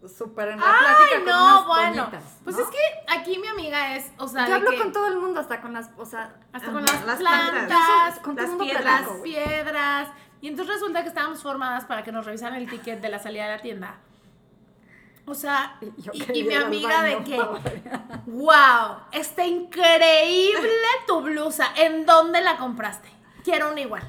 súper 0.07 0.49
en 0.49 0.59
la 0.59 0.65
Ay, 0.67 0.85
plática 0.85 1.15
con 1.17 1.25
no, 1.25 1.43
unas 1.45 1.65
bueno. 1.67 2.01
doñitas, 2.03 2.23
Pues 2.43 2.55
¿no? 2.55 2.61
es 2.63 2.69
que 2.69 2.77
aquí 3.07 3.37
mi 3.39 3.47
amiga 3.47 3.95
es, 3.95 4.11
o 4.17 4.27
sea, 4.27 4.47
Yo 4.47 4.55
hablo 4.55 4.71
que 4.71 4.77
con 4.79 4.91
todo 4.91 5.07
el 5.07 5.17
mundo, 5.17 5.39
hasta 5.39 5.61
con 5.61 5.73
las, 5.73 5.89
o 5.97 6.05
sea, 6.05 6.35
hasta 6.53 6.71
con 6.71 6.83
las, 6.85 7.05
las 7.05 7.17
plantas, 7.17 7.67
plantas, 7.67 8.19
con 8.19 8.35
todo 8.35 8.43
las 8.45 8.51
el 8.51 8.57
mundo 8.57 8.63
piedras, 8.65 9.01
las 9.01 9.09
piedras. 9.21 10.07
Y 10.41 10.47
entonces 10.49 10.75
resulta 10.75 11.01
que 11.01 11.09
estábamos 11.09 11.41
formadas 11.41 11.85
para 11.85 12.03
que 12.03 12.11
nos 12.11 12.25
revisaran 12.25 12.57
el 12.57 12.69
ticket 12.69 13.01
de 13.01 13.09
la 13.09 13.19
salida 13.19 13.45
de 13.47 13.55
la 13.55 13.61
tienda. 13.61 13.95
O 15.25 15.33
sea, 15.35 15.77
Y 16.33 16.43
mi 16.43 16.55
amiga 16.55 17.03
de 17.03 17.23
que, 17.23 17.37
wow, 18.27 18.97
está 19.11 19.45
increíble 19.45 20.69
tu 21.05 21.21
blusa. 21.21 21.67
¿En 21.75 22.05
dónde 22.05 22.41
la 22.41 22.55
compraste? 22.57 23.09
Quiero 23.43 23.71
una 23.71 23.81
igual. 23.81 24.03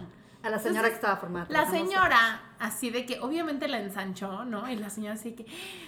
A 0.45 0.51
la 0.51 0.59
señora 0.61 0.89
que 0.89 0.95
estaba 0.95 1.17
formada. 1.17 1.47
La 1.49 1.67
señora, 1.69 2.41
así 2.59 2.91
de 2.91 3.07
que 3.07 3.21
obviamente 3.21 3.69
la 3.69 3.81
ensanchó, 3.81 4.45
¿no? 4.45 4.71
Y 4.71 4.77
la 4.77 4.91
señora 4.91 5.15
así 5.15 5.33
que, 5.33 5.45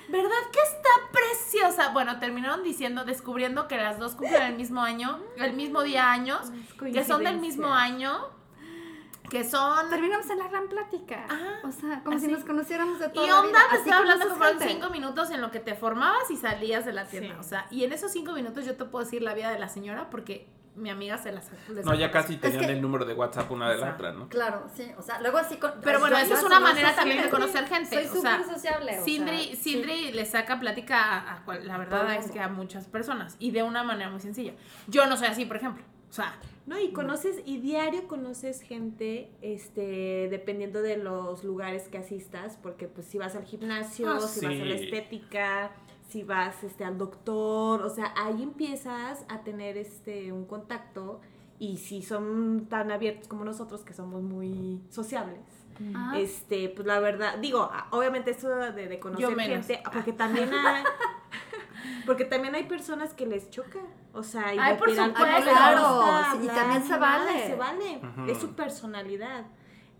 ¿verdad 0.08 0.30
que 0.52 0.60
está 0.60 0.88
preciosa? 1.12 1.92
Bueno, 1.92 2.18
terminaron 2.18 2.62
diciendo, 2.62 3.04
descubriendo 3.04 3.68
que 3.68 3.76
las 3.76 3.98
dos 3.98 4.14
cumplen 4.14 4.42
el 4.42 4.56
mismo 4.56 4.82
año, 4.82 5.20
el 5.36 5.52
mismo 5.54 5.82
día 5.82 6.10
años, 6.10 6.52
que 6.78 7.04
son 7.04 7.24
del 7.24 7.38
mismo 7.38 7.72
año, 7.72 8.18
que 9.28 9.44
son... 9.44 9.88
Terminamos 9.90 10.28
en 10.30 10.38
la 10.38 10.48
gran 10.48 10.68
plática. 10.68 11.24
Ajá, 11.28 11.60
o 11.62 11.70
sea, 11.72 12.02
como 12.02 12.16
así. 12.16 12.26
si 12.26 12.32
nos 12.32 12.44
conociéramos 12.44 12.98
de 12.98 13.08
toda 13.10 13.26
Y 13.26 13.30
la 13.30 13.40
onda, 13.40 13.58
vida. 13.58 13.68
te 13.70 13.76
estoy 13.76 13.92
hablando 13.92 14.28
que 14.28 14.34
fueron 14.34 14.60
cinco 14.60 14.90
minutos 14.90 15.30
en 15.30 15.40
lo 15.40 15.50
que 15.50 15.60
te 15.60 15.74
formabas 15.74 16.30
y 16.30 16.36
salías 16.36 16.84
de 16.84 16.92
la 16.92 17.06
tienda. 17.06 17.34
Sí. 17.34 17.40
O 17.40 17.42
sea, 17.44 17.66
y 17.70 17.84
en 17.84 17.92
esos 17.92 18.10
cinco 18.10 18.32
minutos 18.32 18.64
yo 18.64 18.76
te 18.76 18.84
puedo 18.84 19.04
decir 19.04 19.22
la 19.22 19.34
vida 19.34 19.50
de 19.50 19.58
la 19.58 19.68
señora 19.68 20.10
porque 20.10 20.48
mi 20.76 20.88
amiga 20.90 21.18
se 21.18 21.32
las 21.32 21.50
No, 21.84 21.94
ya 21.94 22.10
casi 22.10 22.36
tenían 22.36 22.66
que- 22.66 22.72
el 22.72 22.80
número 22.82 23.04
de 23.04 23.14
WhatsApp 23.14 23.50
una 23.50 23.70
de 23.70 23.76
la 23.78 23.94
otra, 23.94 24.12
¿no? 24.12 24.28
Claro, 24.28 24.66
sí. 24.74 24.90
O 24.96 25.02
sea, 25.02 25.20
luego 25.20 25.38
así. 25.38 25.56
con- 25.56 25.72
Pero 25.82 25.98
bueno, 26.00 26.16
esa 26.16 26.34
es 26.34 26.42
una 26.44 26.60
manera 26.60 26.94
también 26.94 27.22
de 27.22 27.28
conocer 27.28 27.66
gente. 27.66 27.94
Soy 28.06 28.06
súper 28.20 28.44
sociable. 28.44 28.98
o 29.00 29.04
Sindri, 29.04 29.38
sea, 29.46 29.56
sí. 29.56 29.62
Sindri 29.72 30.12
le 30.12 30.24
saca 30.26 30.58
plática 30.60 31.02
a, 31.02 31.34
a 31.36 31.44
cual- 31.44 31.66
la 31.66 31.76
verdad 31.78 32.12
es 32.14 32.18
mundo. 32.20 32.32
que 32.34 32.40
a 32.40 32.48
muchas 32.48 32.86
personas 32.88 33.36
y 33.38 33.50
de 33.50 33.62
una 33.62 33.82
manera 33.82 34.10
muy 34.10 34.20
sencilla. 34.20 34.52
Yo 34.86 35.06
no 35.06 35.16
soy 35.16 35.26
así, 35.28 35.44
por 35.44 35.56
ejemplo. 35.56 35.82
O 36.08 36.12
sea, 36.12 36.34
No, 36.66 36.78
y 36.78 36.92
conoces, 36.92 37.40
y 37.46 37.58
diario 37.58 38.06
conoces 38.06 38.60
gente, 38.62 39.32
este, 39.42 40.28
dependiendo 40.30 40.82
de 40.82 40.96
los 40.96 41.42
lugares 41.42 41.88
que 41.88 41.98
asistas, 41.98 42.58
porque 42.62 42.86
pues 42.86 43.06
si 43.08 43.18
vas 43.18 43.34
al 43.34 43.44
gimnasio, 43.44 44.08
Ah, 44.08 44.20
si 44.20 44.44
vas 44.46 44.54
a 44.60 44.64
la 44.64 44.74
estética, 44.74 45.72
si 46.10 46.24
vas 46.24 46.62
este 46.64 46.84
al 46.84 46.98
doctor, 46.98 47.82
o 47.82 47.88
sea, 47.88 48.12
ahí 48.16 48.42
empiezas 48.42 49.24
a 49.28 49.40
tener 49.40 49.76
este 49.76 50.32
un 50.32 50.44
contacto 50.44 51.20
y 51.58 51.76
si 51.78 52.02
son 52.02 52.66
tan 52.68 52.90
abiertos 52.90 53.28
como 53.28 53.44
nosotros 53.44 53.82
que 53.82 53.94
somos 53.94 54.22
muy 54.22 54.82
sociables. 54.90 55.40
Ah, 55.94 56.14
Este, 56.18 56.68
pues 56.68 56.86
la 56.86 57.00
verdad, 57.00 57.38
digo, 57.38 57.70
obviamente 57.90 58.32
eso 58.32 58.50
de, 58.50 58.88
de 58.88 58.98
conocer 58.98 59.30
Yo 59.30 59.34
menos. 59.34 59.66
gente, 59.66 59.82
porque 59.92 60.12
también 60.12 60.52
hay, 60.52 60.84
porque 62.06 62.24
también 62.26 62.54
hay 62.54 62.64
personas 62.64 63.14
que 63.14 63.24
les 63.24 63.48
choca, 63.50 63.78
o 64.12 64.22
sea, 64.22 64.54
y 64.54 64.58
Ay, 64.58 64.76
por 64.76 64.90
supuesto. 64.90 65.50
Claro, 65.50 65.96
gusta 65.96 66.38
y 66.42 66.46
también 66.48 66.82
se 66.82 66.96
vale. 66.98 67.46
se 67.46 67.56
vale, 67.56 68.00
es 68.28 68.38
su 68.38 68.54
personalidad. 68.54 69.46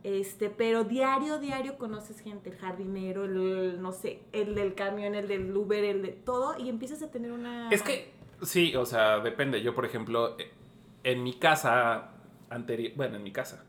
Este, 0.03 0.49
pero 0.49 0.85
diario, 0.85 1.39
diario 1.39 1.77
conoces 1.77 2.21
gente, 2.21 2.51
el 2.51 2.57
jardinero, 2.57 3.25
el, 3.27 3.83
no 3.83 3.93
sé, 3.93 4.23
el 4.33 4.55
del 4.55 4.75
camión, 4.75 5.15
el 5.15 5.29
del 5.29 5.55
Uber, 5.55 5.85
el 5.85 6.01
de 6.03 6.09
todo, 6.13 6.59
y 6.59 6.69
empiezas 6.71 7.03
a 7.03 7.11
tener 7.11 7.33
una... 7.33 7.69
Es 7.71 7.83
que, 7.83 8.11
sí, 8.43 8.75
o 8.77 8.87
sea, 8.87 9.19
depende. 9.21 9.61
Yo, 9.63 9.75
por 9.75 9.85
ejemplo, 9.85 10.37
en 11.05 11.23
mi 11.23 11.35
casa 11.35 12.13
anterior, 12.49 12.93
bueno, 12.97 13.17
en 13.17 13.23
mi 13.23 13.31
casa. 13.33 13.65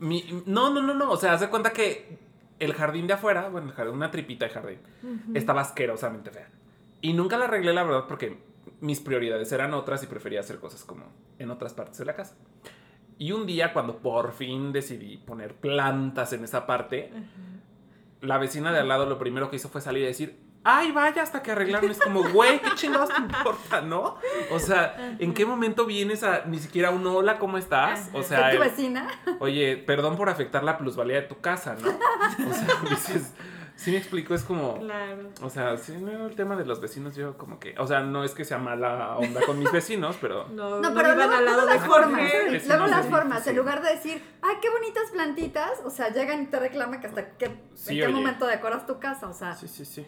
mi- 0.00 0.42
no, 0.46 0.70
no, 0.72 0.82
no, 0.82 0.94
no, 0.94 1.10
o 1.10 1.16
sea, 1.16 1.32
haz 1.34 1.40
de 1.40 1.48
cuenta 1.48 1.72
que 1.72 2.18
el 2.58 2.72
jardín 2.74 3.06
de 3.06 3.12
afuera, 3.14 3.48
bueno, 3.48 3.68
el 3.68 3.72
jardín, 3.74 3.94
una 3.94 4.10
tripita 4.10 4.46
de 4.46 4.50
jardín, 4.50 4.78
estaba 5.34 5.60
asquerosamente 5.60 6.30
fea. 6.30 6.48
Y 7.00 7.12
nunca 7.12 7.38
la 7.38 7.44
arreglé, 7.44 7.72
la 7.72 7.84
verdad, 7.84 8.04
porque 8.08 8.38
mis 8.80 9.00
prioridades 9.00 9.50
eran 9.52 9.74
otras 9.74 10.02
y 10.02 10.06
prefería 10.06 10.40
hacer 10.40 10.58
cosas 10.58 10.84
como 10.84 11.04
en 11.38 11.50
otras 11.50 11.72
partes 11.74 11.98
de 11.98 12.04
la 12.04 12.14
casa. 12.16 12.36
Y 13.18 13.32
un 13.32 13.46
día, 13.46 13.72
cuando 13.72 13.98
por 13.98 14.32
fin 14.32 14.72
decidí 14.72 15.16
poner 15.16 15.54
plantas 15.54 16.32
en 16.32 16.44
esa 16.44 16.66
parte, 16.66 17.10
la 18.20 18.38
vecina 18.38 18.72
de 18.72 18.78
al 18.80 18.88
lado 18.88 19.06
lo 19.06 19.18
primero 19.18 19.50
que 19.50 19.56
hizo 19.56 19.68
fue 19.68 19.80
salir 19.80 20.04
y 20.04 20.06
decir, 20.06 20.38
ay, 20.64 20.92
vaya, 20.92 21.22
hasta 21.22 21.42
que 21.42 21.50
arreglaron. 21.52 21.90
Es 21.90 21.98
como, 21.98 22.22
güey, 22.30 22.60
¿qué 22.60 22.70
chingados 22.74 23.08
te 23.10 23.20
importa, 23.20 23.80
no? 23.80 24.16
O 24.50 24.58
sea, 24.58 25.16
¿en 25.18 25.34
qué 25.34 25.46
momento 25.46 25.86
vienes 25.86 26.22
a 26.22 26.44
ni 26.46 26.58
siquiera 26.58 26.90
un 26.90 27.06
hola, 27.06 27.38
¿cómo 27.38 27.58
estás? 27.58 28.10
O 28.12 28.22
sea, 28.22 28.50
Soy 28.50 28.58
tu 28.58 28.62
vecina. 28.64 29.08
oye, 29.40 29.76
perdón 29.78 30.16
por 30.16 30.28
afectar 30.28 30.62
la 30.64 30.78
plusvalía 30.78 31.16
de 31.16 31.22
tu 31.22 31.40
casa, 31.40 31.76
¿no? 31.80 31.88
O 31.88 32.52
sea, 32.52 32.66
dices, 32.90 33.34
sí 33.78 33.90
me 33.92 33.96
explico, 33.98 34.34
es 34.34 34.42
como... 34.42 34.78
Claro. 34.80 35.30
O 35.42 35.48
sea, 35.48 35.76
sí, 35.78 35.92
no, 35.98 36.26
el 36.26 36.34
tema 36.34 36.56
de 36.56 36.64
los 36.66 36.80
vecinos, 36.80 37.14
yo 37.16 37.38
como 37.38 37.58
que, 37.58 37.74
o 37.78 37.86
sea, 37.86 38.00
no 38.00 38.24
es 38.24 38.32
que 38.34 38.44
sea 38.44 38.58
mala 38.58 39.16
onda 39.16 39.40
con 39.46 39.58
mis 39.58 39.70
vecinos, 39.72 40.16
pero 40.20 40.46
No, 40.50 40.80
No, 40.80 40.90
no 40.90 40.94
pero 40.94 41.14
luego, 41.14 41.32
al 41.32 41.44
lado 41.44 41.66
de 41.66 41.74
las 41.76 41.86
formas. 41.86 42.20
Jorge. 42.20 42.50
Vecinos 42.50 42.66
Luego 42.78 42.86
las 42.88 43.06
formas. 43.06 43.44
sí. 43.44 43.50
En 43.50 43.56
lugar 43.56 43.80
de 43.82 43.90
decir, 43.94 44.22
ay, 44.42 44.56
qué 44.60 44.68
bonitas 44.68 45.10
plantitas, 45.12 45.70
o 45.84 45.90
sea, 45.90 46.10
llegan 46.10 46.42
y 46.42 46.46
te 46.46 46.58
reclaman 46.58 47.00
que 47.00 47.06
hasta 47.06 47.30
qué, 47.38 47.56
Sí, 47.74 47.92
en 47.94 47.98
qué 48.00 48.04
oye. 48.06 48.14
momento 48.14 48.46
decoras 48.46 48.84
tu 48.86 48.98
casa, 48.98 49.28
o 49.28 49.32
sea. 49.32 49.54
sí, 49.54 49.68
sí, 49.68 49.84
sí. 49.84 50.04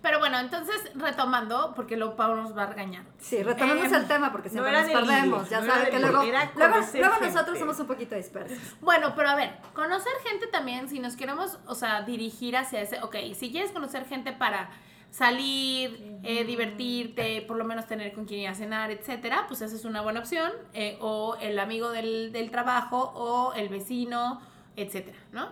Pero 0.00 0.20
bueno, 0.20 0.38
entonces 0.38 0.76
retomando, 0.94 1.72
porque 1.74 1.96
luego 1.96 2.14
Pau 2.14 2.36
nos 2.36 2.56
va 2.56 2.62
a 2.62 2.66
regañar. 2.66 3.02
Sí, 3.18 3.42
retomemos 3.42 3.90
Eh, 3.90 3.96
el 3.96 4.06
tema 4.06 4.30
porque 4.30 4.48
siempre 4.48 4.70
no 4.72 4.80
nos 4.82 4.90
perdemos. 4.92 5.50
Ya 5.50 5.60
no 5.60 5.66
saben 5.66 5.90
que 5.90 5.98
luego, 5.98 6.22
luego, 6.22 6.74
luego 6.94 7.14
nosotros 7.20 7.58
somos 7.58 7.80
un 7.80 7.86
poquito 7.88 8.14
dispersos. 8.14 8.56
Bueno, 8.80 9.12
pero 9.16 9.30
a 9.30 9.34
ver, 9.34 9.56
conocer 9.74 10.12
gente 10.24 10.46
también, 10.46 10.88
si 10.88 11.00
nos 11.00 11.16
queremos, 11.16 11.58
o 11.66 11.74
sea, 11.74 12.02
dirigir 12.02 12.56
hacia 12.56 12.80
ese, 12.80 13.00
ok, 13.08 13.34
si 13.34 13.50
quieres 13.50 13.72
conocer 13.72 14.06
gente 14.06 14.32
para 14.32 14.70
salir, 15.10 16.18
eh, 16.22 16.44
divertirte, 16.44 17.42
por 17.42 17.56
lo 17.56 17.64
menos 17.64 17.86
tener 17.86 18.12
con 18.12 18.26
quien 18.26 18.40
ir 18.40 18.48
a 18.48 18.54
cenar, 18.54 18.90
etcétera, 18.90 19.46
pues 19.48 19.60
esa 19.62 19.74
es 19.74 19.84
una 19.84 20.02
buena 20.02 20.20
opción, 20.20 20.52
eh, 20.74 20.98
o 21.00 21.36
el 21.40 21.58
amigo 21.58 21.90
del, 21.90 22.30
del 22.32 22.50
trabajo, 22.50 23.12
o 23.14 23.52
el 23.54 23.68
vecino, 23.68 24.40
etcétera, 24.76 25.18
¿no? 25.32 25.48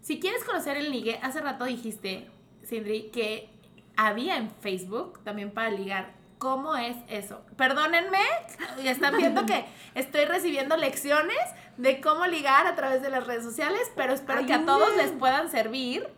Si 0.00 0.18
quieres 0.18 0.44
conocer 0.44 0.76
el 0.76 0.90
ligue, 0.90 1.18
hace 1.22 1.40
rato 1.40 1.64
dijiste, 1.64 2.28
Sindri, 2.64 3.10
que 3.10 3.48
había 3.96 4.36
en 4.36 4.50
Facebook 4.50 5.22
también 5.22 5.52
para 5.52 5.70
ligar. 5.70 6.12
¿Cómo 6.38 6.74
es 6.74 6.96
eso? 7.08 7.42
Perdónenme, 7.56 8.18
están 8.82 9.16
viendo 9.16 9.46
que 9.46 9.64
estoy 9.94 10.24
recibiendo 10.24 10.76
lecciones 10.76 11.38
de 11.76 12.00
cómo 12.00 12.26
ligar 12.26 12.66
a 12.66 12.74
través 12.74 13.00
de 13.00 13.10
las 13.10 13.26
redes 13.26 13.44
sociales, 13.44 13.80
pero 13.94 14.12
espero 14.12 14.44
que 14.44 14.52
a 14.52 14.64
todos 14.64 14.96
les 14.96 15.12
puedan 15.12 15.50
servir 15.50 16.08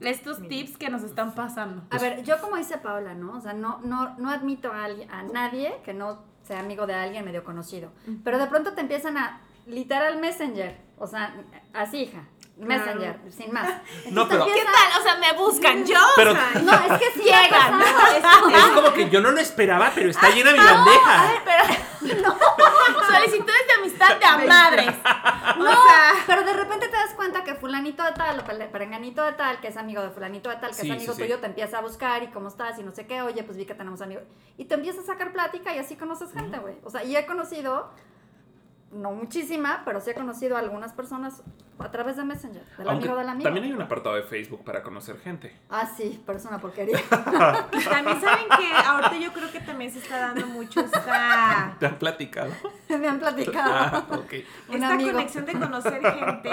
estos 0.00 0.46
tips 0.48 0.76
que 0.76 0.90
nos 0.90 1.02
están 1.02 1.34
pasando. 1.34 1.82
A 1.90 1.98
ver, 1.98 2.22
yo 2.22 2.40
como 2.40 2.56
dice 2.56 2.78
Paula, 2.78 3.14
¿no? 3.14 3.32
O 3.36 3.40
sea, 3.40 3.52
no, 3.54 3.80
no, 3.82 4.14
no 4.18 4.30
admito 4.30 4.72
a, 4.72 4.84
alguien, 4.84 5.10
a 5.10 5.22
nadie 5.22 5.74
que 5.84 5.94
no 5.94 6.22
sea 6.42 6.60
amigo 6.60 6.86
de 6.86 6.94
alguien 6.94 7.24
medio 7.24 7.44
conocido. 7.44 7.90
Pero 8.24 8.38
de 8.38 8.46
pronto 8.46 8.72
te 8.74 8.80
empiezan 8.82 9.16
a, 9.16 9.40
literal, 9.66 10.18
Messenger. 10.20 10.78
O 10.98 11.06
sea, 11.06 11.34
así, 11.74 12.02
hija. 12.02 12.24
Messenger, 12.58 13.20
sin 13.30 13.52
más. 13.52 13.66
No, 14.10 14.22
Entonces 14.22 14.28
pero- 14.30 14.44
te 14.46 14.52
¿Qué 14.52 14.64
tal? 14.64 15.00
O 15.00 15.02
sea, 15.02 15.16
me 15.16 15.32
buscan 15.38 15.84
yo. 15.84 15.98
Pero- 16.16 16.32
o 16.32 16.34
sea, 16.34 16.52
No, 16.62 16.72
es 16.72 16.98
que 17.00 17.10
sí 17.20 17.24
Llegan. 17.24 17.80
Es 18.54 18.66
como 18.74 18.92
que 18.94 19.10
yo 19.10 19.20
no 19.20 19.30
lo 19.30 19.40
esperaba, 19.40 19.92
pero 19.94 20.08
está 20.10 20.30
llena 20.30 20.52
mi 20.52 20.58
bandeja. 20.64 21.42
pero 21.44 22.34
solicitudes 22.94 23.66
de 23.66 23.72
amistad 23.80 24.16
de 24.18 24.24
a 24.24 24.38
madres. 24.38 24.94
O 25.56 25.62
No, 25.62 25.70
sea, 25.72 26.12
pero 26.26 26.42
de 26.42 26.52
repente 26.52 26.88
te 26.88 26.96
das 26.96 27.14
cuenta 27.14 27.44
que 27.44 27.54
fulanito 27.54 28.02
de 28.04 28.12
tal 28.12 28.38
o 28.40 28.44
perenganito 28.44 29.22
de 29.24 29.32
tal, 29.32 29.60
que 29.60 29.68
es 29.68 29.76
amigo 29.76 30.02
de 30.02 30.10
fulanito 30.10 30.50
de 30.50 30.56
tal, 30.56 30.70
que 30.70 30.76
Sí, 30.76 30.88
es 30.90 30.96
amigo 30.96 31.12
sí, 31.12 31.16
sí. 31.18 31.22
tuyo, 31.24 31.40
te 31.40 31.46
empieza 31.46 31.78
a 31.78 31.80
buscar 31.80 32.22
y 32.22 32.28
cómo 32.28 32.48
estás 32.48 32.78
y 32.78 32.82
no 32.82 32.90
sé 32.92 33.06
qué, 33.06 33.22
oye, 33.22 33.42
pues 33.42 33.56
vi 33.56 33.64
que 33.66 33.74
tenemos 33.74 34.00
amigos. 34.02 34.24
Y 34.58 34.64
te 34.66 34.74
empieza 34.74 35.00
a 35.00 35.04
sacar 35.04 35.32
plática 35.32 35.74
y 35.74 35.78
así 35.78 35.96
conoces 35.96 36.32
gente, 36.32 36.58
güey. 36.58 36.74
O 36.84 36.90
sea, 36.90 37.04
y 37.04 37.16
he 37.16 37.26
conocido, 37.26 37.90
no 38.96 39.12
muchísima, 39.12 39.82
pero 39.84 40.00
sí 40.00 40.10
he 40.10 40.14
conocido 40.14 40.56
a 40.56 40.60
algunas 40.60 40.92
personas 40.92 41.42
a 41.78 41.90
través 41.90 42.16
de 42.16 42.24
Messenger, 42.24 42.64
del 42.78 42.88
Aunque 42.88 43.04
amigo 43.04 43.18
del 43.18 43.28
amigo. 43.28 43.44
también 43.44 43.64
hay 43.66 43.72
un 43.72 43.82
apartado 43.82 44.14
de 44.16 44.22
Facebook 44.22 44.64
para 44.64 44.82
conocer 44.82 45.18
gente. 45.18 45.54
Ah, 45.68 45.86
sí, 45.86 46.22
pero 46.24 46.38
es 46.38 46.44
una 46.46 46.58
porquería. 46.58 46.96
Y 47.72 47.84
también 47.84 48.18
saben 48.20 48.46
que 48.58 48.72
ahorita 48.86 49.16
yo 49.18 49.32
creo 49.34 49.52
que 49.52 49.60
también 49.60 49.90
se 49.92 49.98
está 49.98 50.18
dando 50.18 50.46
mucho 50.46 50.80
esta, 50.80 51.76
¿Te 51.78 51.86
han 51.86 51.98
platicado? 51.98 52.50
Me 52.88 53.06
han 53.08 53.18
platicado. 53.18 53.72
Ah, 53.74 54.06
esta 54.72 54.88
amigo. 54.94 55.12
conexión 55.12 55.44
de 55.44 55.52
conocer 55.52 56.00
gente 56.02 56.50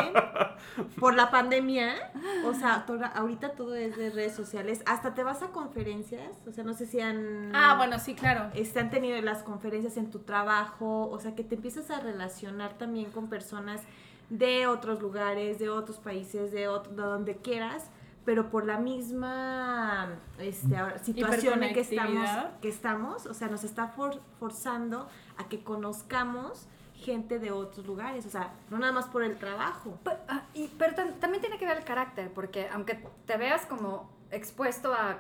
por 1.00 1.14
la 1.16 1.32
pandemia. 1.32 2.12
O 2.46 2.54
sea, 2.54 2.86
toda- 2.86 3.08
ahorita 3.08 3.54
todo 3.54 3.76
es 3.76 3.96
de 3.96 4.10
redes 4.10 4.36
sociales. 4.36 4.82
Hasta 4.86 5.14
te 5.14 5.24
vas 5.24 5.42
a 5.42 5.48
conferencias. 5.48 6.32
O 6.48 6.52
sea, 6.52 6.64
no 6.66 6.74
sé 6.74 6.86
si 6.86 7.00
han... 7.00 7.52
ah, 7.56 7.76
bueno, 7.78 7.98
sí, 8.00 8.16
claro. 8.16 8.50
este, 8.56 8.80
han 8.82 8.90
tenido 8.90 9.22
las 9.22 9.44
conferencias 9.44 9.96
en 9.96 10.12
tu 10.12 10.20
trabajo, 10.20 11.08
o 11.10 11.20
sea, 11.20 11.34
que 11.36 11.44
te 11.46 11.56
empiezas 11.56 11.90
a 11.92 12.00
relacionar 12.02 12.33
también 12.78 13.12
con 13.12 13.28
personas 13.30 13.82
de 14.30 14.68
otros 14.68 15.02
lugares, 15.02 15.60
de 15.60 15.70
otros 15.70 15.98
países, 16.00 16.52
de, 16.52 16.68
ot- 16.70 16.88
de 16.90 17.02
donde 17.04 17.38
quieras, 17.38 17.90
pero 18.26 18.50
por 18.50 18.66
la 18.66 18.78
misma 18.80 20.16
este, 20.40 20.76
situación 21.04 21.62
en 21.64 21.74
que 21.74 21.82
estamos, 21.82 22.30
que 22.62 22.70
estamos, 22.70 23.26
o 23.26 23.34
sea, 23.34 23.48
nos 23.50 23.64
está 23.64 23.88
for- 23.90 24.22
forzando 24.40 25.08
a 25.38 25.48
que 25.50 25.64
conozcamos 25.64 26.68
gente 26.96 27.38
de 27.38 27.52
otros 27.52 27.86
lugares, 27.86 28.26
o 28.26 28.30
sea, 28.30 28.54
no 28.70 28.80
nada 28.80 28.94
más 28.94 29.08
por 29.08 29.24
el 29.24 29.38
trabajo. 29.38 30.00
Ah, 30.30 30.44
y- 30.54 30.68
pero 30.80 30.96
tam- 30.96 31.20
también 31.20 31.42
tiene 31.42 31.58
que 31.58 31.66
ver 31.66 31.78
el 31.78 31.84
carácter, 31.84 32.32
porque 32.34 32.70
aunque 32.70 33.04
te 33.26 33.36
veas 33.38 33.66
como 33.66 34.10
expuesto 34.32 34.94
a 34.94 35.18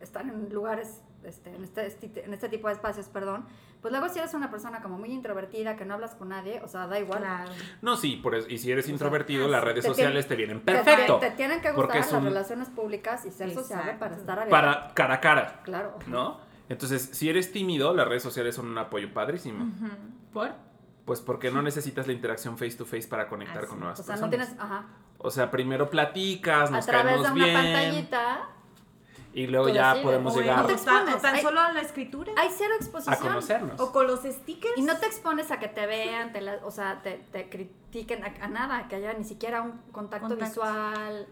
estar 0.00 0.22
en 0.26 0.52
lugares, 0.52 1.00
este, 1.24 1.54
en, 1.54 1.64
este, 1.64 1.86
este- 1.86 2.24
en 2.26 2.34
este 2.34 2.48
tipo 2.50 2.68
de 2.68 2.74
espacios, 2.74 3.06
perdón, 3.08 3.46
pues 3.84 3.92
luego 3.92 4.08
si 4.08 4.18
eres 4.18 4.32
una 4.32 4.50
persona 4.50 4.80
como 4.80 4.96
muy 4.96 5.12
introvertida, 5.12 5.76
que 5.76 5.84
no 5.84 5.92
hablas 5.92 6.14
con 6.14 6.30
nadie, 6.30 6.58
o 6.64 6.68
sea, 6.68 6.86
da 6.86 6.98
igual. 6.98 7.18
Claro. 7.20 7.52
No, 7.82 7.98
sí, 7.98 8.16
por 8.16 8.34
eso- 8.34 8.48
y 8.48 8.56
si 8.56 8.72
eres 8.72 8.86
sea, 8.86 8.92
introvertido, 8.94 9.46
las 9.46 9.62
redes 9.62 9.82
te 9.82 9.88
sociales 9.90 10.26
te 10.26 10.36
vienen 10.36 10.60
perfecto. 10.60 11.18
Te, 11.18 11.28
te 11.28 11.36
tienen 11.36 11.60
que 11.60 11.70
gustar 11.72 11.96
las 11.96 12.12
un- 12.14 12.24
relaciones 12.24 12.70
públicas 12.70 13.26
y 13.26 13.30
ser 13.30 13.52
sociable 13.52 13.92
Exacto. 13.92 14.00
para 14.00 14.16
estar 14.16 14.38
abierto. 14.38 14.50
Para 14.50 14.94
cara 14.94 15.14
a 15.16 15.20
cara, 15.20 15.60
Claro. 15.64 15.98
¿no? 16.06 16.40
Entonces, 16.70 17.10
si 17.12 17.28
eres 17.28 17.52
tímido, 17.52 17.92
las 17.94 18.08
redes 18.08 18.22
sociales 18.22 18.54
son 18.54 18.68
un 18.68 18.78
apoyo 18.78 19.12
padrísimo. 19.12 19.70
¿Por? 20.32 20.50
Pues 21.04 21.20
porque 21.20 21.50
no 21.50 21.60
necesitas 21.60 22.06
la 22.06 22.14
interacción 22.14 22.56
face 22.56 22.76
to 22.76 22.86
face 22.86 23.06
para 23.06 23.28
conectar 23.28 23.58
Así 23.58 23.66
con 23.66 23.80
nuevas 23.80 24.00
O 24.00 24.02
sea, 24.02 24.14
personas. 24.14 24.38
no 24.40 24.44
tienes, 24.46 24.58
ajá, 24.62 24.86
O 25.18 25.30
sea, 25.30 25.50
primero 25.50 25.90
platicas, 25.90 26.70
a 26.70 26.76
nos 26.76 26.86
través 26.86 27.04
caemos 27.20 27.26
de 27.26 27.32
una 27.34 27.44
bien 27.44 27.54
pantallita 27.54 28.48
y 29.34 29.46
luego 29.48 29.68
ya 29.68 29.96
podemos 30.02 30.34
llegar 30.36 30.58
no 30.62 30.66
te 30.66 30.74
o 30.74 30.76
tan, 30.76 30.94
expones. 30.96 31.14
o 31.16 31.18
tan 31.20 31.34
Hay- 31.34 31.42
solo 31.42 31.60
a 31.60 31.72
la 31.72 31.80
escritura. 31.80 32.32
hay 32.36 32.48
cero 32.56 32.72
a 32.72 32.76
exposición. 32.76 33.18
conocernos. 33.18 33.80
O 33.80 33.92
con 33.92 34.06
los 34.06 34.20
stickers. 34.22 34.74
Y 34.76 34.82
no 34.82 34.96
te 34.98 35.06
expones 35.06 35.50
a 35.50 35.58
que 35.58 35.68
te 35.68 35.86
vean, 35.86 36.32
te 36.32 36.40
la- 36.40 36.60
o 36.64 36.70
sea, 36.70 37.02
te, 37.02 37.18
te 37.32 37.48
critiquen, 37.48 38.24
a, 38.24 38.32
a 38.44 38.48
nada, 38.48 38.86
que 38.88 38.96
haya 38.96 39.12
ni 39.14 39.24
siquiera 39.24 39.62
un 39.62 39.72
contacto 39.92 40.28
Contacto. 40.28 40.60
visual. 40.62 41.26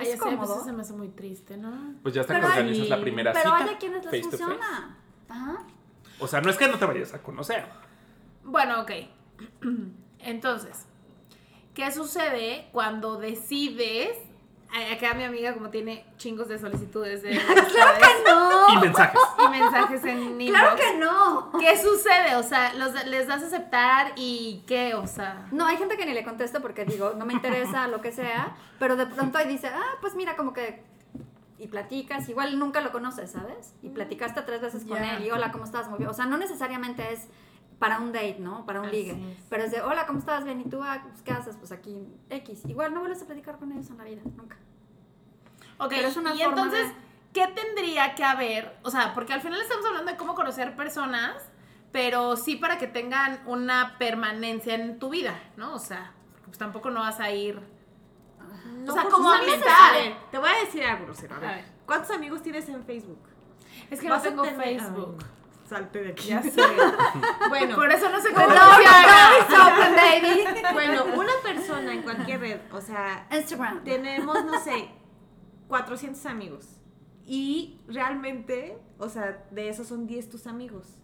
Ay, 0.00 0.06
Es 0.10 0.16
pues 0.16 0.20
cómodo. 0.20 0.54
eso 0.54 0.64
se 0.64 0.72
me 0.72 0.82
hace 0.82 0.92
muy 0.92 1.08
triste, 1.08 1.56
¿no? 1.56 1.94
Pues 2.02 2.14
ya 2.14 2.20
hasta 2.20 2.34
que 2.34 2.40
Pero 2.40 2.52
hay- 2.52 2.60
organizas 2.60 2.88
la 2.88 3.00
primera 3.00 3.32
Pero 3.32 3.50
cita. 3.50 3.64
hay 3.64 3.74
a 3.74 3.78
quienes 3.78 4.04
les 4.04 4.22
funciona. 4.22 4.98
Ajá. 5.28 5.64
O 6.20 6.28
sea, 6.28 6.40
no 6.40 6.50
es 6.50 6.56
que 6.56 6.68
no 6.68 6.78
te 6.78 6.84
vayas 6.86 7.14
a 7.14 7.22
conocer. 7.22 7.66
Bueno, 8.44 8.82
ok. 8.82 8.90
Entonces, 10.20 10.86
¿qué 11.74 11.90
sucede 11.92 12.68
cuando 12.72 13.16
decides? 13.16 14.16
Acá 14.70 15.14
mi 15.14 15.24
amiga 15.24 15.54
como 15.54 15.70
tiene 15.70 16.04
chingos 16.18 16.48
de 16.48 16.58
solicitudes 16.58 17.22
de 17.22 17.30
¡Claro 17.38 17.98
que 17.98 18.30
no! 18.30 18.68
Y 18.74 18.78
mensajes. 18.78 19.20
y 19.38 19.48
mensajes 19.48 20.04
en 20.04 20.40
inbox. 20.40 20.50
¡Claro 20.50 20.76
que 20.76 20.98
no! 20.98 21.52
¿Qué 21.58 21.76
sucede? 21.78 22.36
O 22.36 22.42
sea, 22.42 22.74
los, 22.74 22.92
les 23.06 23.26
das 23.26 23.42
a 23.42 23.46
aceptar 23.46 24.12
y 24.16 24.62
qué, 24.66 24.94
o 24.94 25.06
sea. 25.06 25.48
No, 25.52 25.66
hay 25.66 25.76
gente 25.78 25.96
que 25.96 26.04
ni 26.04 26.12
le 26.12 26.22
contesto 26.22 26.60
porque 26.60 26.84
digo, 26.84 27.14
no 27.16 27.24
me 27.24 27.32
interesa, 27.32 27.88
lo 27.88 28.00
que 28.00 28.12
sea, 28.12 28.56
pero 28.78 28.96
de 28.96 29.06
pronto 29.06 29.38
ahí 29.38 29.48
dice, 29.48 29.68
ah, 29.68 29.96
pues 30.00 30.14
mira, 30.14 30.36
como 30.36 30.52
que... 30.52 30.82
Y 31.60 31.66
platicas, 31.66 32.28
igual 32.28 32.56
nunca 32.56 32.80
lo 32.80 32.92
conoces, 32.92 33.32
¿sabes? 33.32 33.74
Y 33.82 33.88
platicaste 33.88 34.42
tres 34.42 34.60
veces 34.60 34.84
con 34.84 35.02
él 35.02 35.24
y 35.24 35.30
hola, 35.32 35.50
¿cómo 35.50 35.64
estás? 35.64 35.88
Muy 35.88 35.98
bien. 35.98 36.08
O 36.08 36.14
sea, 36.14 36.24
no 36.24 36.36
necesariamente 36.36 37.12
es 37.12 37.26
para 37.78 37.98
un 38.00 38.12
date, 38.12 38.38
¿no? 38.40 38.66
Para 38.66 38.80
un 38.80 38.86
Así 38.86 38.96
ligue. 38.96 39.12
es. 39.12 39.44
Pero 39.48 39.62
es 39.64 39.70
de, 39.70 39.80
hola, 39.82 40.06
¿cómo 40.06 40.18
estás? 40.18 40.44
Bien, 40.44 40.60
¿y 40.60 40.64
tú? 40.68 40.80
Ah, 40.82 41.00
pues, 41.08 41.22
¿qué 41.22 41.32
haces? 41.32 41.56
Pues 41.56 41.70
aquí, 41.72 42.06
X. 42.30 42.62
Igual 42.66 42.92
no 42.92 43.00
vuelves 43.00 43.22
a 43.22 43.26
platicar 43.26 43.58
con 43.58 43.70
ellos 43.72 43.88
en 43.90 43.98
la 43.98 44.04
vida, 44.04 44.20
nunca. 44.36 44.56
Ok, 45.78 45.90
Pero 45.90 46.08
es 46.08 46.16
una 46.16 46.34
y 46.34 46.38
forma 46.42 46.62
entonces, 46.62 46.88
de- 46.88 46.94
¿qué 47.32 47.46
tendría 47.48 48.14
que 48.16 48.24
haber? 48.24 48.76
O 48.82 48.90
sea, 48.90 49.14
porque 49.14 49.32
al 49.32 49.40
final 49.40 49.60
estamos 49.60 49.86
hablando 49.86 50.10
de 50.10 50.16
cómo 50.16 50.34
conocer 50.34 50.74
personas, 50.74 51.36
pero 51.92 52.36
sí 52.36 52.56
para 52.56 52.78
que 52.78 52.88
tengan 52.88 53.40
una 53.46 53.96
permanencia 53.98 54.74
en 54.74 54.98
tu 54.98 55.10
vida, 55.10 55.38
¿no? 55.56 55.74
O 55.74 55.78
sea, 55.78 56.12
pues 56.44 56.58
tampoco 56.58 56.90
no 56.90 57.00
vas 57.00 57.20
a 57.20 57.30
ir. 57.30 57.60
No, 58.84 58.92
o 58.92 58.94
sea, 58.94 59.02
pues, 59.02 59.14
como 59.14 59.30
amistad. 59.30 59.92
Te 60.30 60.38
voy 60.38 60.48
a 60.50 60.64
decir 60.64 60.82
algo, 60.84 61.04
grosero. 61.06 61.34
A 61.36 61.38
A 61.38 61.40
ver. 61.40 61.64
¿Cuántos 61.86 62.10
amigos 62.10 62.42
tienes 62.42 62.68
en 62.68 62.82
Facebook? 62.84 63.20
Es 63.90 64.00
que 64.00 64.08
no 64.08 64.20
tengo 64.20 64.44
Facebook. 64.44 65.18
Salte 65.68 66.02
de 66.02 66.08
aquí. 66.12 66.28
Ya 66.28 66.42
sé. 66.42 66.62
Bueno, 67.48 67.76
Por 67.76 67.90
eso 67.90 68.08
no 68.10 68.20
open, 69.44 69.96
baby. 69.96 70.72
bueno, 70.72 71.04
una 71.16 71.32
persona 71.42 71.92
en 71.92 72.02
cualquier 72.02 72.40
red, 72.40 72.60
o 72.72 72.80
sea, 72.80 73.26
Instagram. 73.30 73.84
tenemos, 73.84 74.44
no 74.44 74.58
sé, 74.60 74.88
400 75.68 76.24
amigos. 76.26 76.66
Y 77.26 77.80
realmente, 77.88 78.78
o 78.98 79.08
sea, 79.08 79.44
de 79.50 79.68
esos 79.68 79.86
son 79.86 80.06
10 80.06 80.28
tus 80.30 80.46
amigos. 80.46 80.94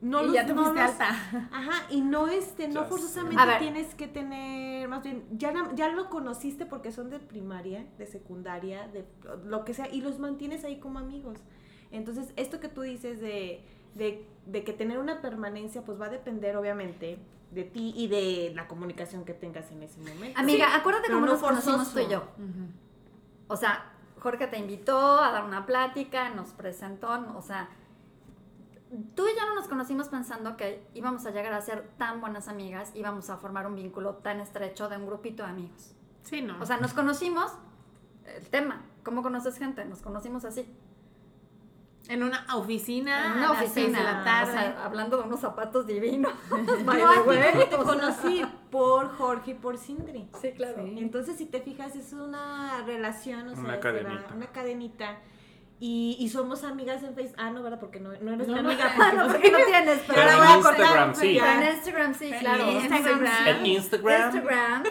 no 0.00 0.22
y 0.22 0.26
los- 0.26 0.34
ya 0.34 0.46
te 0.46 0.54
no 0.54 0.72
los- 0.72 0.78
alta. 0.80 1.08
Ajá, 1.52 1.86
y 1.90 2.00
no 2.00 2.26
este, 2.28 2.68
no 2.68 2.84
forzosamente 2.84 3.42
tienes 3.58 3.94
que 3.94 4.08
tener, 4.08 4.88
más 4.88 5.02
bien, 5.02 5.24
ya, 5.32 5.52
ya 5.74 5.88
lo 5.88 6.08
conociste 6.08 6.64
porque 6.66 6.90
son 6.92 7.10
de 7.10 7.18
primaria, 7.18 7.84
de 7.98 8.06
secundaria, 8.06 8.88
de 8.88 9.04
lo 9.44 9.64
que 9.64 9.74
sea, 9.74 9.88
y 9.92 10.00
los 10.00 10.18
mantienes 10.18 10.64
ahí 10.64 10.78
como 10.80 10.98
amigos. 10.98 11.38
Entonces, 11.90 12.32
esto 12.36 12.60
que 12.60 12.68
tú 12.68 12.82
dices 12.82 13.20
de, 13.20 13.64
de, 13.94 14.26
de 14.46 14.64
que 14.64 14.72
tener 14.72 14.98
una 14.98 15.20
permanencia, 15.20 15.82
pues 15.82 16.00
va 16.00 16.06
a 16.06 16.10
depender, 16.10 16.56
obviamente, 16.56 17.18
de 17.50 17.64
ti 17.64 17.92
y 17.96 18.08
de 18.08 18.52
la 18.54 18.68
comunicación 18.68 19.24
que 19.24 19.34
tengas 19.34 19.70
en 19.72 19.82
ese 19.82 20.00
momento. 20.00 20.38
Amiga, 20.38 20.66
Sí, 20.68 20.76
acuérdate 20.76 21.08
cómo 21.08 21.26
no 21.26 21.32
nos 21.32 21.40
conocimos 21.40 21.92
tú 21.92 21.98
y 22.00 22.08
yo. 22.08 22.22
O 23.48 23.56
sea, 23.56 23.92
Jorge 24.20 24.46
te 24.46 24.58
invitó 24.58 25.20
a 25.20 25.32
dar 25.32 25.44
una 25.44 25.66
plática, 25.66 26.28
nos 26.30 26.50
presentó, 26.50 27.08
o 27.36 27.42
sea, 27.42 27.68
tú 29.14 29.26
y 29.26 29.38
yo 29.38 29.46
no 29.46 29.54
nos 29.54 29.66
conocimos 29.66 30.08
pensando 30.08 30.56
que 30.56 30.86
íbamos 30.94 31.26
a 31.26 31.30
llegar 31.30 31.52
a 31.52 31.60
ser 31.60 31.88
tan 31.96 32.20
buenas 32.20 32.48
amigas, 32.48 32.92
íbamos 32.94 33.30
a 33.30 33.36
formar 33.38 33.66
un 33.66 33.74
vínculo 33.74 34.16
tan 34.16 34.40
estrecho 34.40 34.88
de 34.88 34.96
un 34.96 35.06
grupito 35.06 35.42
de 35.42 35.50
amigos. 35.50 35.94
Sí, 36.22 36.42
no. 36.42 36.60
O 36.60 36.66
sea, 36.66 36.76
nos 36.76 36.92
conocimos, 36.92 37.52
el 38.24 38.48
tema, 38.48 38.82
¿cómo 39.02 39.22
conoces 39.22 39.58
gente? 39.58 39.84
Nos 39.84 40.00
conocimos 40.00 40.44
así. 40.44 40.72
En 42.10 42.22
una 42.22 42.44
oficina. 42.54 43.26
En 43.26 43.32
una 43.38 43.48
a 43.48 43.52
oficina, 43.52 43.98
de 43.98 44.04
la 44.04 44.24
tarde. 44.24 44.50
o 44.50 44.54
sea, 44.54 44.84
hablando 44.84 45.16
de 45.16 45.22
unos 45.24 45.40
zapatos 45.40 45.86
divinos. 45.86 46.32
A 46.50 47.22
cómo 47.24 47.64
te 47.64 47.76
conocí 47.76 48.44
por 48.70 49.10
Jorge 49.16 49.52
y 49.52 49.54
por 49.54 49.78
Sindri. 49.78 50.28
Sí, 50.40 50.52
claro. 50.52 50.82
Sí. 50.84 50.96
Entonces, 50.98 51.36
si 51.36 51.46
te 51.46 51.60
fijas, 51.60 51.96
es 51.96 52.12
una 52.12 52.82
relación, 52.86 53.48
o 53.48 53.54
sea, 53.54 53.64
Una 53.64 53.80
cadenita. 53.80 54.34
una 54.34 54.46
cadenita. 54.46 55.18
Y, 55.82 56.16
y 56.20 56.28
somos 56.28 56.62
amigas 56.64 57.02
en 57.04 57.14
Facebook. 57.14 57.36
Ah, 57.38 57.48
no, 57.50 57.62
¿verdad? 57.62 57.80
Porque 57.80 58.00
no, 58.00 58.10
no 58.20 58.32
eres 58.34 58.46
No, 58.48 58.56
mi 58.56 58.62
no. 58.62 58.68
amiga. 58.68 58.92
Ah, 59.00 59.12
no, 59.16 59.22
pues, 59.24 59.32
porque 59.36 59.50
no 59.50 59.58
tienes, 59.64 59.98
Pero 60.00 60.14
pero 60.14 60.20
en 60.20 60.28
ahora 60.28 60.36
voy 60.36 60.46
a 60.52 60.56
Instagram, 60.58 61.14
sí. 61.14 61.38
Pero 61.40 61.52
en 61.62 61.74
Instagram 61.74 62.14
sí, 62.14 62.32
claro. 62.38 62.64
En 62.64 62.76
Instagram. 62.76 63.46
En 63.46 63.66
Instagram. 63.66 64.22
Instagram. 64.34 64.82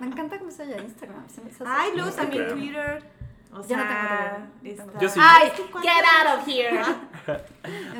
Me 0.00 0.06
encanta 0.06 0.38
cómo 0.38 0.50
se 0.50 0.62
oye 0.64 0.76
Instagram. 0.82 1.28
Se 1.30 1.40
me 1.40 1.50
hace- 1.50 1.64
Ay, 1.66 1.92
luego 1.94 2.10
también. 2.10 2.48
Twitter. 2.48 3.23
O 3.54 3.62
Yo 3.66 3.76
no 3.76 3.82
tengo 3.84 3.84
sea, 3.84 5.00
Yo 5.00 5.08
sí. 5.08 5.20
Ay, 5.22 5.52
get 5.80 6.04
out 6.04 6.38
of 6.38 6.48
here. 6.48 6.82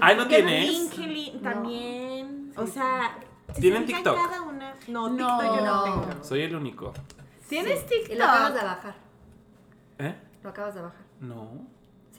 Ay, 0.01 0.17
¿no 0.17 0.27
tienes? 0.27 0.91
También. 1.41 2.53
O 2.57 2.67
sea, 2.67 3.17
¿Tienen 3.61 3.87
TikTok? 3.87 4.17
Cada 4.17 4.43
una. 4.43 4.75
No, 4.89 5.09
No. 5.09 5.39
TikTok 5.39 5.57
yo 5.57 5.65
no 5.65 5.85
tengo. 5.85 6.25
Soy 6.25 6.43
el 6.43 6.57
único. 6.57 6.93
¿Tienes 7.49 7.85
Y 8.11 8.15
lo 8.17 8.25
acabas 8.25 8.55
de 8.55 8.61
TikTok? 8.61 8.77
bajar. 8.77 8.95
¿Eh? 9.99 10.15
Lo 10.43 10.51
acabas 10.51 10.75
de 10.75 10.83
bajar. 10.83 11.03
No. 11.21 11.67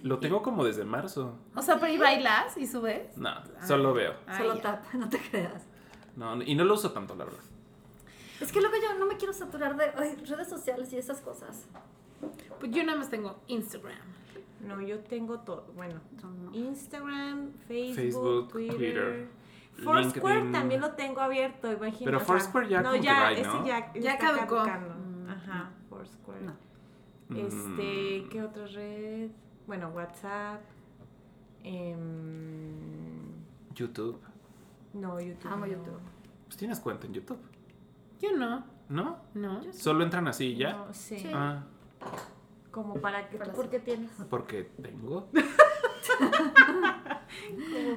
Lo 0.02 0.20
tengo 0.20 0.42
como 0.42 0.64
desde 0.64 0.86
marzo. 0.86 1.38
O 1.56 1.62
sea, 1.62 1.80
pero 1.80 1.92
¿y 1.92 1.98
bailas 1.98 2.56
y 2.58 2.68
subes? 2.68 3.18
No, 3.18 3.32
solo 3.66 3.94
veo. 3.94 4.14
Ay, 4.28 4.38
Solo 4.38 4.62
tap, 4.62 4.86
no 4.94 5.10
te 5.10 5.20
creas. 5.20 5.64
No, 6.16 6.42
y 6.42 6.56
no 6.56 6.64
lo 6.64 6.76
uso 6.76 6.92
tanto, 6.92 7.16
la 7.16 7.26
verdad. 7.26 7.42
Es 8.40 8.52
que 8.52 8.62
luego 8.62 8.76
yo 8.82 8.98
no 9.00 9.06
me 9.06 9.18
quiero 9.18 9.34
saturar 9.34 9.76
de 9.76 9.92
ay, 9.98 10.16
redes 10.28 10.48
sociales 10.48 10.94
y 10.94 10.98
esas 10.98 11.22
cosas. 11.22 11.66
Pues 12.60 12.72
yo 12.72 12.84
nada 12.84 12.98
más 12.98 13.10
tengo 13.10 13.40
Instagram. 13.48 13.98
No, 14.66 14.82
yo 14.82 15.00
tengo 15.00 15.40
todo. 15.42 15.68
Bueno, 15.76 16.00
No, 16.24 16.32
no. 16.32 16.54
Instagram, 16.56 17.52
Facebook, 17.68 17.96
Facebook, 17.96 18.48
Twitter. 18.52 18.78
Twitter, 18.78 19.28
Foursquare 19.84 20.36
LinkedIn. 20.36 20.52
también 20.54 20.82
lo 20.82 20.92
tengo 20.94 21.22
abierto, 21.22 21.72
imagínate. 21.72 22.06
Pero 22.06 22.20
Foursquare 22.20 22.70
ya 22.70 22.82
no, 22.82 22.96
ya, 22.96 23.32
ese 23.32 23.44
¿no? 23.44 23.66
ya, 23.66 23.94
Ya 23.94 24.14
está 24.14 24.34
caducó. 24.34 24.56
caducando. 24.64 24.96
Mm, 24.96 25.30
Ajá, 25.30 25.72
Foursquare. 25.90 26.42
No. 26.42 26.54
Este, 27.38 28.22
Mm, 28.26 28.30
¿qué 28.30 28.44
otra 28.44 28.66
red? 28.68 29.30
Bueno, 29.68 29.90
WhatsApp. 29.90 30.62
em, 31.64 33.34
YouTube. 33.74 34.20
no, 34.94 35.20
YouTube. 35.20 35.52
Amo 35.52 35.66
no. 35.66 35.72
YouTube. 35.72 36.00
Pues 36.46 36.58
tienes 36.58 36.80
cuenta 36.80 37.08
en 37.08 37.14
YouTube, 37.14 37.40
Yo 38.22 38.32
no. 38.38 38.64
¿no? 38.90 39.18
No. 39.34 39.62
Solo 39.74 40.04
entran 40.04 40.28
así 40.28 40.46
y 40.54 40.56
ya. 40.58 40.74
No, 40.74 40.94
sí. 40.94 41.18
Sí. 41.20 41.32
Ah, 41.34 41.64
Como 42.72 42.96
para 42.96 43.30
que. 43.30 43.38
Para 43.38 43.52
¿Tú 43.52 43.58
por 43.58 43.70
qué 43.70 43.80
tienes? 43.80 44.12
porque 44.30 44.64
tengo. 44.82 45.30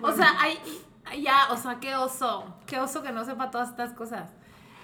O 0.02 0.12
sea, 0.12 0.34
hay, 0.40 0.58
ya, 1.22 1.48
o 1.52 1.56
sea, 1.56 1.78
qué 1.80 1.94
oso, 1.94 2.56
qué 2.66 2.78
oso 2.80 3.02
que 3.02 3.12
no 3.12 3.24
sepa 3.24 3.50
todas 3.50 3.70
estas 3.70 3.92
cosas. 3.92 4.30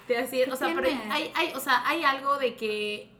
Te 0.07 0.13
decir, 0.13 0.45
¿Qué 0.45 0.51
o 0.51 0.55
sea, 0.55 0.71
pero 0.73 0.87
hay, 1.11 1.31
hay, 1.35 1.53
o 1.55 1.59
sea, 1.59 1.85
hay 1.87 2.03
algo 2.03 2.37
de 2.37 2.55
que, 2.55 3.11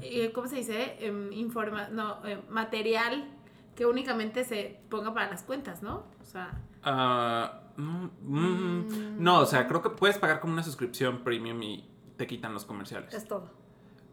eh, 0.00 0.32
¿cómo 0.34 0.48
se 0.48 0.56
dice? 0.56 0.96
Em, 1.00 1.32
informa, 1.32 1.88
no, 1.88 2.24
eh, 2.26 2.42
material 2.48 3.28
que 3.76 3.86
únicamente 3.86 4.44
se 4.44 4.80
ponga 4.88 5.14
para 5.14 5.30
las 5.30 5.42
cuentas, 5.42 5.82
¿no? 5.82 6.04
O 6.20 6.24
sea, 6.24 6.50
Ah, 6.82 7.60
mm, 7.76 8.06
mm, 8.22 9.22
no, 9.22 9.40
o 9.40 9.46
sea, 9.46 9.66
creo 9.68 9.82
que 9.82 9.90
puedes 9.90 10.18
pagar 10.18 10.40
como 10.40 10.52
una 10.52 10.62
suscripción 10.62 11.22
premium 11.24 11.62
y 11.62 11.88
te 12.16 12.26
quitan 12.26 12.52
los 12.52 12.64
comerciales. 12.64 13.12
Es 13.12 13.26
todo. 13.26 13.50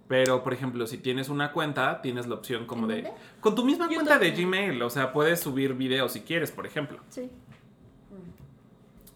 Pero, 0.07 0.43
por 0.43 0.53
ejemplo, 0.53 0.85
si 0.85 0.99
tienes 0.99 1.29
una 1.29 1.51
cuenta, 1.51 2.01
tienes 2.01 2.27
la 2.27 2.35
opción 2.35 2.65
como 2.65 2.83
¿En 2.83 2.87
de... 2.89 2.95
dónde? 3.03 3.19
Con 3.41 3.55
tu 3.55 3.65
misma 3.65 3.85
YouTube. 3.85 4.05
cuenta 4.07 4.19
de 4.19 4.31
Gmail, 4.31 4.81
o 4.81 4.89
sea, 4.89 5.11
puedes 5.11 5.39
subir 5.39 5.73
videos 5.73 6.11
si 6.11 6.21
quieres, 6.21 6.51
por 6.51 6.65
ejemplo. 6.65 6.99
Sí. 7.09 7.29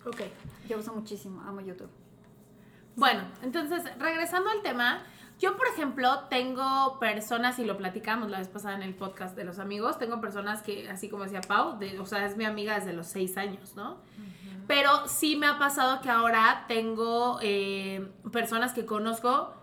ok. 0.05 0.21
Yo 0.67 0.79
uso 0.79 0.93
muchísimo, 0.93 1.41
amo 1.41 1.61
YouTube. 1.61 1.89
Bueno, 2.95 3.21
entonces, 3.43 3.83
regresando 3.99 4.49
al 4.49 4.61
tema, 4.61 5.03
yo, 5.39 5.55
por 5.55 5.67
ejemplo, 5.67 6.25
tengo 6.29 6.99
personas, 6.99 7.59
y 7.59 7.65
lo 7.65 7.77
platicamos 7.77 8.29
la 8.29 8.39
vez 8.39 8.49
pasada 8.49 8.75
en 8.75 8.83
el 8.83 8.93
podcast 8.93 9.37
de 9.37 9.45
los 9.45 9.57
amigos, 9.57 9.97
tengo 9.97 10.19
personas 10.19 10.61
que, 10.61 10.89
así 10.89 11.07
como 11.07 11.23
decía 11.23 11.41
Pau, 11.41 11.79
de, 11.79 11.97
o 11.99 12.05
sea, 12.05 12.25
es 12.25 12.35
mi 12.35 12.45
amiga 12.45 12.75
desde 12.75 12.93
los 12.93 13.07
seis 13.07 13.37
años, 13.37 13.75
¿no? 13.75 13.97
Pero 14.67 15.07
sí 15.07 15.35
me 15.35 15.47
ha 15.47 15.57
pasado 15.57 16.01
que 16.01 16.09
ahora 16.09 16.65
tengo 16.67 17.39
eh, 17.41 18.11
personas 18.31 18.73
que 18.73 18.85
conozco 18.85 19.53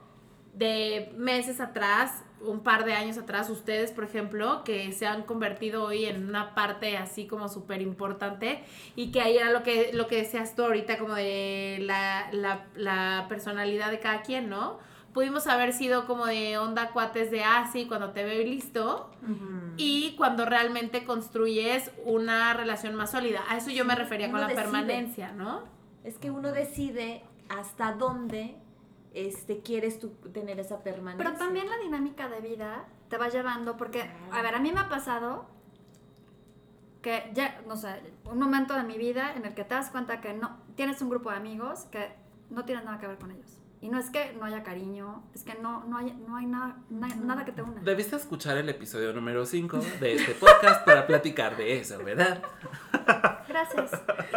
de 0.57 1.13
meses 1.17 1.61
atrás, 1.61 2.25
un 2.41 2.61
par 2.61 2.85
de 2.85 2.95
años 2.95 3.19
atrás, 3.19 3.51
ustedes, 3.51 3.93
por 3.93 4.05
ejemplo, 4.05 4.63
que 4.65 4.91
se 4.93 5.07
han 5.07 5.23
convertido 5.23 5.85
hoy 5.85 6.07
en 6.07 6.27
una 6.27 6.55
parte 6.55 6.97
así 6.97 7.27
como 7.27 7.49
súper 7.49 7.83
importante 7.83 8.63
y 8.95 9.11
que 9.11 9.21
ahí 9.21 9.37
era 9.37 9.51
lo 9.51 9.63
que, 9.63 9.91
lo 9.93 10.07
que 10.07 10.17
decías 10.17 10.55
tú 10.55 10.63
ahorita, 10.63 10.99
como 10.99 11.15
de 11.15 11.79
la, 11.83 12.29
la, 12.33 12.67
la 12.75 13.27
personalidad 13.29 13.91
de 13.91 13.99
cada 13.99 14.23
quien, 14.23 14.49
¿no? 14.49 14.79
Pudimos 15.13 15.47
haber 15.47 15.73
sido 15.73 16.07
como 16.07 16.27
de 16.27 16.59
onda 16.59 16.91
cuates 16.91 17.31
de, 17.31 17.43
ah, 17.43 17.69
sí, 17.73 17.87
cuando 17.87 18.11
te 18.11 18.23
veo 18.23 18.41
y 18.43 18.45
listo, 18.45 19.11
y 19.79 20.15
cuando 20.17 20.45
realmente 20.45 21.05
construyes 21.05 21.91
una 22.05 22.53
relación 22.53 22.95
más 22.95 23.13
sólida. 23.13 23.43
A 23.49 23.57
eso 23.57 23.71
yo 23.71 23.87
me 23.87 23.95
refería 23.95 24.31
con 24.31 24.41
la 24.41 24.47
decide. 24.47 24.63
permanencia, 24.63 25.33
¿no? 25.33 25.65
Es 26.05 26.19
que 26.19 26.31
uno 26.31 26.53
decide 26.53 27.23
hasta 27.49 27.93
dónde 27.93 28.57
este, 29.15 29.61
quieres 29.61 29.99
tú 29.99 30.11
tener 30.33 30.59
esa 30.61 30.83
permanencia. 30.83 31.25
Pero 31.25 31.39
también 31.39 31.69
la 31.69 31.79
dinámica 31.79 32.29
de 32.29 32.41
vida 32.41 32.87
te 33.09 33.19
va 33.19 33.29
llevando, 33.29 33.77
porque, 33.77 34.11
a 34.33 34.43
ver, 34.43 34.55
a 34.55 34.59
mí 34.59 34.73
me 34.73 34.81
ha 34.81 34.89
pasado 34.89 35.47
que 37.03 37.31
ya, 37.35 37.61
no 37.69 37.77
sé, 37.77 38.03
un 38.25 38.39
momento 38.39 38.75
de 38.75 38.83
mi 38.83 38.99
vida 38.99 39.33
en 39.35 39.45
el 39.45 39.55
que 39.55 39.65
te 39.65 39.75
das 39.75 39.91
cuenta 39.91 40.21
que 40.21 40.33
no, 40.35 40.59
tienes 40.75 41.01
un 41.03 41.09
grupo 41.11 41.31
de 41.31 41.37
amigos 41.37 41.85
que 41.93 42.13
no 42.51 42.65
tienes 42.65 42.85
nada 42.85 42.99
que 42.99 43.07
ver 43.07 43.19
con 43.19 43.31
ellos. 43.31 43.59
Y 43.81 43.89
no 43.91 43.99
es 43.99 44.11
que 44.11 44.33
no 44.33 44.45
haya 44.47 44.63
cariño, 44.65 45.23
es 45.35 45.45
que 45.45 45.55
no, 45.55 45.85
no, 45.85 45.99
hay, 45.99 46.11
no 46.27 46.37
hay 46.37 46.47
nada, 46.47 46.79
na- 46.91 47.15
nada 47.15 47.45
que 47.45 47.53
te 47.53 47.63
una. 47.63 47.81
Debiste 47.83 48.17
escuchar 48.17 48.57
el 48.57 48.69
episodio 48.69 49.13
número 49.13 49.47
5 49.47 49.79
de 50.01 50.15
este 50.17 50.33
podcast 50.35 50.85
para 50.85 51.07
platicar 51.07 51.57
de 51.57 51.79
eso, 51.79 51.99
¿verdad? 52.03 52.43
Gracias. 53.57 53.91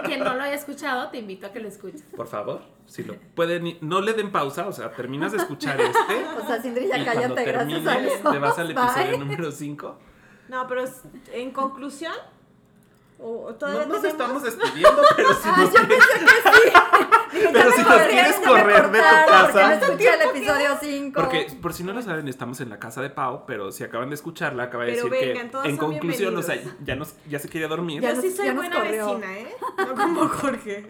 Quien 0.06 0.24
no 0.24 0.34
lo 0.34 0.44
haya 0.44 0.54
escuchado, 0.56 1.10
te 1.10 1.18
invito 1.18 1.48
a 1.48 1.52
que 1.52 1.60
lo 1.60 1.68
escuches. 1.68 2.04
Por 2.16 2.28
favor, 2.28 2.62
si 2.86 3.04
lo 3.04 3.16
pueden, 3.36 3.78
no 3.82 4.00
le 4.00 4.14
den 4.14 4.32
pausa, 4.32 4.68
o 4.68 4.72
sea, 4.72 4.92
terminas 4.92 5.34
de 5.34 5.40
escuchar 5.40 5.80
este 5.82 6.26
O 6.42 6.48
sea, 6.48 6.62
Sindri, 6.62 6.88
ya 6.88 6.98
y 6.98 7.04
cuando 7.04 7.36
cállate, 7.36 7.44
gracias 7.52 7.86
a 7.88 7.92
termines 7.92 8.22
Dios. 8.22 8.34
te 8.34 8.40
vas 8.40 8.60
al 8.60 8.72
episodio 8.72 9.10
Bye. 9.12 9.18
número 9.18 9.52
5. 9.52 9.98
No, 10.48 10.68
pero 10.68 10.86
en 11.34 11.52
conclusión, 11.52 12.14
o, 13.20 13.28
o 13.46 13.50
No 13.52 13.56
todavía 13.56 13.86
nos 13.86 14.02
tenemos- 14.02 14.06
estamos 14.06 14.44
despidiendo, 14.44 15.02
pero 15.16 15.34
si 15.34 15.40
Ah, 15.50 15.56
nos 15.58 15.74
yo 15.74 15.88
quieres, 15.88 16.08
pensé 16.08 16.26
que 16.26 16.32
sí. 16.52 17.50
Pero 17.54 17.72
si 17.72 17.82
nos 17.84 18.02
quieres 18.04 18.36
correr 18.38 18.92
de 18.92 18.98
tu 19.00 19.04
casa. 19.32 19.68
no 19.78 19.86
escuché 19.86 20.14
el 20.14 20.22
episodio 20.30 20.70
5. 20.82 21.20
Porque, 21.22 21.48
por 21.62 21.74
si 21.74 21.84
no 21.84 21.94
lo 21.94 22.02
saben, 22.02 22.28
estamos 22.28 22.60
en 22.62 22.70
la 22.70 22.80
casa 22.80 23.02
de 23.02 23.10
Pau, 23.12 23.46
pero 23.46 23.72
si 23.72 23.84
acaban 23.84 24.10
de 24.10 24.16
escucharla, 24.16 24.64
acaba 24.64 24.86
de 24.86 24.94
Pero 24.94 25.06
decir 25.10 25.28
vengan, 25.36 25.50
que 25.64 25.70
en 25.70 25.78
conclusión, 25.78 26.36
o 26.38 26.42
sea, 26.42 26.60
ya, 26.84 26.96
nos, 26.96 27.16
ya 27.30 27.40
se 27.40 27.48
quería 27.50 27.68
dormir, 27.68 28.02
Ya 28.02 28.14
Yo 28.14 28.22
sí 28.22 28.32
soy 28.32 28.48
ya 28.48 28.54
buena 28.54 28.76
corrió. 28.78 29.06
vecina, 29.20 29.38
¿eh? 29.40 29.56
No 29.78 29.96
como 29.96 30.28
Jorge. 30.28 30.88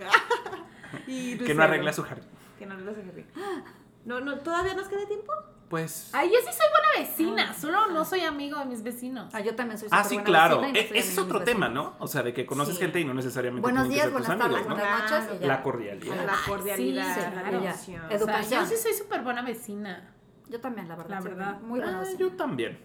Y 1.08 1.38
que 1.38 1.54
no 1.54 1.63
arregla 1.63 1.94
su 1.94 2.04
jardín. 2.04 2.26
Que 2.58 2.65
no 2.65 2.74
arregla 2.76 2.94
su 2.94 3.02
jardín. 3.04 3.26
No, 4.06 4.22
no, 4.22 4.39
¿todavía 4.39 4.74
nos 4.74 4.88
queda 4.88 5.06
tiempo? 5.06 5.32
Pues... 5.69 6.10
Ay, 6.13 6.29
yo 6.29 6.39
sí 6.39 6.45
soy 6.58 6.65
buena 6.71 7.08
vecina, 7.08 7.53
solo 7.53 7.88
no 7.91 8.03
soy 8.03 8.21
amigo 8.21 8.58
de 8.58 8.65
mis 8.65 8.82
vecinos. 8.82 9.32
Ah, 9.34 9.39
yo 9.39 9.55
también 9.55 9.77
soy 9.77 9.88
Ah, 9.91 9.97
súper 10.03 10.10
sí, 10.10 10.15
buena 10.15 10.25
claro. 10.25 10.62
vecina 10.62 10.69
y 10.69 10.73
no 10.73 10.79
E- 10.79 10.88
soy 10.89 10.97
ese 10.97 11.10
es 11.10 11.15
de 11.15 11.21
otro 11.21 11.39
mis 11.39 11.45
tema, 11.45 11.67
vecinos. 11.67 11.93
¿no? 11.99 12.03
O 12.03 12.08
sea, 12.08 12.23
de 12.23 12.34
que 12.34 12.45
conoces 12.47 12.75
Sí. 12.75 12.82
gente 12.82 12.99
y 13.01 13.05
no 13.05 13.13
necesariamente 13.13 13.62
Buenos 13.62 13.84
tienen 13.88 13.89
que 13.91 13.95
días, 13.95 14.05
ser 14.05 14.17
tus 14.17 14.27
buenas 14.27 14.43
tardes, 14.43 14.58
amigos, 14.65 14.77
¿no? 14.77 14.84
buenas 14.84 15.12
noches 15.12 15.36
y 15.38 15.41
ya. 15.41 15.47
La 15.47 15.62
cordialidad. 15.63 16.25
La 16.25 16.36
cordialidad, 16.47 17.13
sí, 17.15 17.21
la 17.21 17.32
claro. 17.32 17.51
relación. 17.60 18.01
Ya. 18.01 18.05
O 18.05 18.10
sea, 18.10 18.17
Educación. 18.17 18.62
yo 18.63 18.67
sí 18.67 18.77
soy 18.82 18.93
súper 18.93 19.21
buena 19.21 19.41
vecina. 19.43 20.13
Yo 20.49 20.60
también, 20.60 20.88
la 20.88 20.95
verdad. 20.95 21.10
La 21.17 21.21
soy 21.21 21.29
verdad. 21.32 21.60
Muy 21.62 21.79
buena 21.79 21.97
Ah, 21.97 22.01
vecina. 22.01 22.19
yo 22.19 22.32
también. 22.32 22.79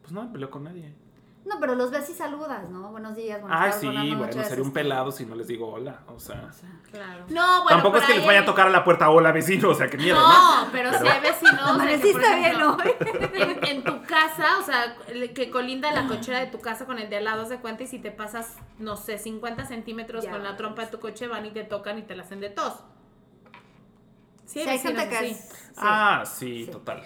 Pues 0.00 0.12
no 0.12 0.22
me 0.24 0.28
peleo 0.32 0.50
con 0.50 0.64
nadie. 0.64 0.94
No, 1.44 1.58
pero 1.58 1.74
los 1.74 1.90
ves 1.90 2.08
y 2.08 2.12
saludas, 2.14 2.70
¿no? 2.70 2.92
Buenos 2.92 3.16
días, 3.16 3.40
buenas 3.40 3.58
Ay, 3.60 3.70
tardes, 3.70 3.80
sí, 3.80 3.86
buenas 4.14 4.18
bueno, 4.36 4.44
sería 4.48 4.62
un 4.64 4.72
pelado 4.72 5.10
si 5.10 5.26
no 5.26 5.34
les 5.34 5.48
digo 5.48 5.72
hola. 5.72 6.00
O 6.06 6.20
sea. 6.20 6.46
o 6.48 6.52
sea, 6.52 6.68
Claro. 6.90 7.24
No, 7.30 7.64
bueno, 7.64 7.68
Tampoco 7.68 7.96
es 7.96 8.02
pero 8.04 8.12
que 8.14 8.18
les 8.20 8.26
vaya 8.26 8.40
a 8.42 8.44
tocar 8.44 8.68
a 8.68 8.70
la 8.70 8.84
puerta, 8.84 9.10
hola 9.10 9.32
vecino, 9.32 9.70
o 9.70 9.74
sea, 9.74 9.88
qué 9.90 9.96
miedo, 9.96 10.16
¿no? 10.20 10.64
No, 10.66 10.70
pero 10.70 10.90
si 10.96 11.06
hay 11.08 11.20
vecinos. 11.20 11.54
o 11.54 11.56
sea, 11.58 11.98
que, 11.98 12.14
por 12.14 12.24
Amaneciste 12.24 12.36
bien 12.36 12.62
hoy. 12.62 12.94
en, 13.34 13.64
en 13.76 13.84
tu 13.84 14.02
casa, 14.04 14.58
o 14.60 14.62
sea, 14.62 14.96
que 15.34 15.50
colinda 15.50 15.90
la 15.90 16.06
cochera 16.06 16.38
de 16.38 16.46
tu 16.46 16.60
casa 16.60 16.86
con 16.86 17.00
el 17.00 17.10
de 17.10 17.16
al 17.16 17.24
lado, 17.24 17.44
se 17.44 17.58
cuenta, 17.58 17.82
y 17.82 17.86
si 17.88 17.98
te 17.98 18.12
pasas, 18.12 18.56
no 18.78 18.96
sé, 18.96 19.18
50 19.18 19.64
centímetros 19.66 20.24
Ya. 20.24 20.30
con 20.30 20.44
la 20.44 20.56
trompa 20.56 20.82
de 20.84 20.92
tu 20.92 21.00
coche, 21.00 21.26
van 21.26 21.44
y 21.46 21.50
te 21.50 21.64
tocan 21.64 21.98
y 21.98 22.02
te 22.02 22.14
la 22.14 22.22
hacen 22.22 22.38
de 22.38 22.50
tos. 22.50 22.74
Sí, 24.44 24.60
Sí, 24.62 24.68
hay 24.68 24.78
gente 24.78 25.06
vecinos 25.06 25.08
que 25.08 25.16
así. 25.16 25.30
es... 25.30 25.48
sí. 25.48 25.72
Ah, 25.78 26.22
sí, 26.24 26.64
Sí. 26.66 26.70
total. 26.70 27.02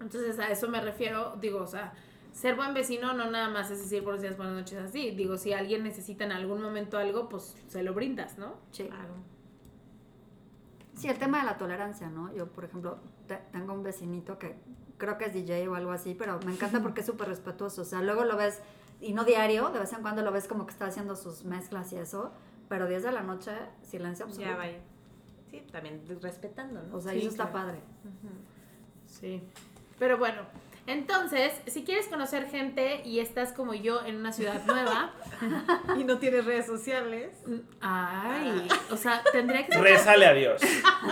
Entonces, 0.00 0.38
a 0.40 0.46
eso 0.48 0.68
me 0.68 0.80
refiero, 0.80 1.36
digo, 1.40 1.60
o 1.62 1.66
sea, 1.66 1.92
ser 2.38 2.54
buen 2.54 2.72
vecino 2.72 3.14
no 3.14 3.30
nada 3.30 3.48
más 3.48 3.68
es 3.70 3.80
decir 3.80 4.02
buenos 4.02 4.22
días, 4.22 4.36
buenas 4.36 4.54
noches, 4.54 4.78
así. 4.78 5.10
Digo, 5.10 5.36
si 5.38 5.52
alguien 5.52 5.82
necesita 5.82 6.24
en 6.24 6.30
algún 6.32 6.62
momento 6.62 6.96
algo, 6.98 7.28
pues 7.28 7.56
se 7.68 7.82
lo 7.82 7.94
brindas, 7.94 8.38
¿no? 8.38 8.54
Sí. 8.70 8.84
Claro. 8.84 9.14
Sí, 10.94 11.08
el 11.08 11.18
tema 11.18 11.40
de 11.40 11.46
la 11.46 11.58
tolerancia, 11.58 12.08
¿no? 12.10 12.32
Yo, 12.34 12.46
por 12.46 12.64
ejemplo, 12.64 12.98
te- 13.26 13.40
tengo 13.52 13.72
un 13.72 13.82
vecinito 13.82 14.38
que 14.38 14.56
creo 14.98 15.16
que 15.18 15.26
es 15.26 15.32
DJ 15.34 15.68
o 15.68 15.74
algo 15.74 15.90
así, 15.92 16.14
pero 16.14 16.38
me 16.44 16.52
encanta 16.52 16.80
porque 16.80 17.00
es 17.00 17.06
súper 17.12 17.28
respetuoso. 17.28 17.82
O 17.82 17.84
sea, 17.84 18.02
luego 18.02 18.24
lo 18.24 18.36
ves, 18.36 18.60
y 19.00 19.12
no 19.14 19.24
diario, 19.24 19.70
de 19.70 19.80
vez 19.80 19.92
en 19.92 20.02
cuando 20.02 20.22
lo 20.22 20.30
ves 20.32 20.46
como 20.48 20.64
que 20.66 20.72
está 20.72 20.86
haciendo 20.86 21.16
sus 21.16 21.44
mezclas 21.44 21.92
y 21.92 21.96
eso, 21.96 22.32
pero 22.68 22.86
10 22.86 23.02
de 23.04 23.12
la 23.12 23.22
noche, 23.22 23.52
silencio 23.82 24.26
absoluto. 24.26 24.50
Ya 24.50 24.56
vaya. 24.56 24.78
Sí, 25.50 25.62
también 25.72 26.04
respetando, 26.20 26.82
¿no? 26.82 26.96
O 26.96 27.00
sea, 27.00 27.12
Sí, 27.12 27.18
eso 27.20 27.28
está 27.30 27.50
padre. 27.52 27.78
Sí. 29.06 29.42
Pero 29.98 30.18
bueno, 30.18 30.42
entonces, 30.88 31.52
si 31.66 31.84
quieres 31.84 32.06
conocer 32.08 32.48
gente 32.50 33.02
y 33.04 33.20
estás 33.20 33.52
como 33.52 33.74
yo 33.74 34.04
en 34.06 34.16
una 34.16 34.32
ciudad 34.32 34.64
nueva, 34.66 35.12
Y 35.98 36.04
no 36.04 36.18
tienes 36.18 36.44
redes 36.44 36.66
sociales. 36.66 37.30
ay, 37.80 38.66
o 38.90 38.96
sea, 38.96 39.22
tendría 39.32 39.64
que 39.66 39.72
ser 39.72 39.82
Rézale 39.82 40.26
a 40.26 40.32
Dios. 40.32 40.60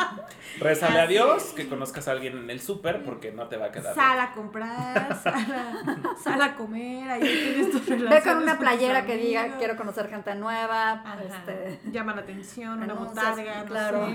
Rézale 0.58 1.00
a 1.00 1.06
Dios 1.06 1.52
que 1.54 1.68
conozcas 1.68 2.08
a 2.08 2.12
alguien 2.12 2.38
en 2.38 2.50
el 2.50 2.60
súper 2.60 3.02
porque 3.04 3.30
no 3.30 3.46
te 3.48 3.56
va 3.56 3.66
a 3.66 3.72
quedar. 3.72 3.94
Sal 3.94 4.18
a 4.18 4.32
comprar, 4.32 5.20
sal 5.22 5.34
a, 5.34 6.16
sal 6.22 6.42
a 6.42 6.54
comer, 6.56 7.10
ahí 7.10 7.20
tienes 7.20 7.70
tus 7.70 7.86
Ve 7.86 8.22
con 8.22 8.38
una 8.38 8.58
playera 8.58 9.04
que 9.04 9.16
diga, 9.16 9.58
quiero 9.58 9.76
conocer 9.76 10.08
gente 10.08 10.34
nueva, 10.34 11.04
este... 11.24 11.78
Llama 11.90 12.14
la 12.14 12.22
atención, 12.22 12.82
una 12.82 12.94
botarga, 12.94 13.60
no 13.60 13.66
claro. 13.66 14.06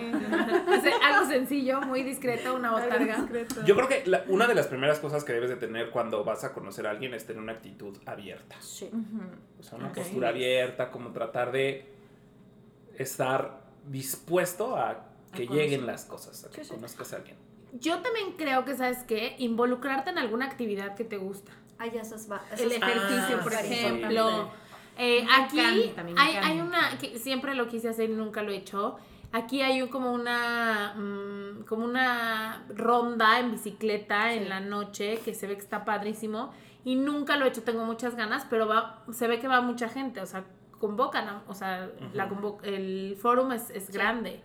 algo 1.04 1.26
sencillo, 1.30 1.82
muy 1.82 2.04
discreto, 2.04 2.56
una 2.56 2.72
botarga. 2.72 3.28
Yo 3.66 3.76
creo 3.76 3.88
que 3.88 4.04
la- 4.06 4.24
una 4.28 4.48
de 4.48 4.56
las 4.56 4.68
primeras 4.68 5.00
cosas 5.00 5.24
que 5.24 5.34
debes 5.34 5.51
de 5.52 5.58
tener 5.68 5.90
cuando 5.92 6.24
vas 6.24 6.44
a 6.44 6.54
conocer 6.54 6.88
a 6.88 6.92
alguien 6.92 7.14
es 7.14 7.26
tener 7.26 7.42
una 7.42 7.54
actitud 7.54 7.98
abierta. 8.06 8.56
Sí. 8.62 8.90
O 9.60 9.64
sea, 9.64 9.78
una 9.78 9.92
postura 9.94 10.30
abierta, 10.30 10.90
como 10.92 11.12
tratar 11.12 11.52
de 11.52 11.86
estar 12.98 13.62
dispuesto 13.88 14.76
a 14.76 15.06
que 15.34 15.48
lleguen 15.48 15.86
las 15.86 16.06
cosas, 16.06 16.44
a 16.46 16.50
que 16.50 16.64
Sí, 16.64 16.70
sí. 16.70 16.76
conozcas 16.76 17.14
a 17.14 17.18
alguien. 17.18 17.38
Yo 17.74 18.00
también 18.02 18.34
creo 18.38 18.66
que, 18.66 18.76
¿sabes 18.76 19.00
qué? 19.08 19.36
Involucrarte 19.40 20.10
en 20.10 20.18
alguna 20.18 20.46
actividad 20.46 20.96
que 20.96 21.06
te 21.06 21.18
gusta. 21.18 21.52
Ay, 21.78 21.92
eso 21.96 22.16
es... 22.16 22.30
va- 22.30 22.44
eso 22.54 22.64
El 22.64 22.72
es 22.74 22.78
ejercicio, 22.82 23.38
Ah, 23.40 23.44
por 23.44 23.52
sí. 23.54 23.58
ejemplo. 23.74 24.52
Eh, 24.98 25.26
aquí 25.32 25.60
encanta, 25.60 26.22
hay, 26.22 26.36
hay 26.36 26.60
una, 26.60 26.98
que 27.00 27.18
siempre 27.18 27.56
lo 27.56 27.68
quise 27.70 27.88
hacer 27.90 28.10
y 28.10 28.14
nunca 28.14 28.44
lo 28.44 28.52
he 28.52 28.58
hecho. 28.58 28.98
Aquí 29.34 29.62
hay 29.62 29.82
un- 29.82 29.88
como 29.90 30.12
una 30.14 30.94
mm, 30.96 31.64
como 31.64 31.86
una 31.86 32.66
ronda 32.76 33.40
en 33.40 33.52
bicicleta 33.52 34.34
en 34.34 34.50
la 34.50 34.60
noche 34.60 35.20
que 35.24 35.34
se 35.34 35.48
ve 35.48 35.56
que 35.56 35.62
está 35.62 35.86
padrísimo 35.86 36.52
y 36.84 36.96
nunca 36.96 37.38
lo 37.38 37.46
he 37.46 37.50
hecho, 37.50 37.64
tengo 37.64 37.86
muchas 37.86 38.16
ganas, 38.16 38.46
pero 38.50 38.68
va 38.68 39.04
se 39.12 39.28
ve 39.28 39.40
que 39.40 39.48
va 39.48 39.62
mucha 39.62 39.88
gente, 39.88 40.20
o 40.22 40.26
sea, 40.26 40.44
convocan, 40.80 41.44
o 41.48 41.54
sea, 41.54 41.90
la 42.14 42.28
convo- 42.28 42.58
el 42.64 43.16
fórum 43.22 43.52
es, 43.52 43.70
es 43.70 43.86
Sí, 43.86 43.94
grande. 43.94 44.42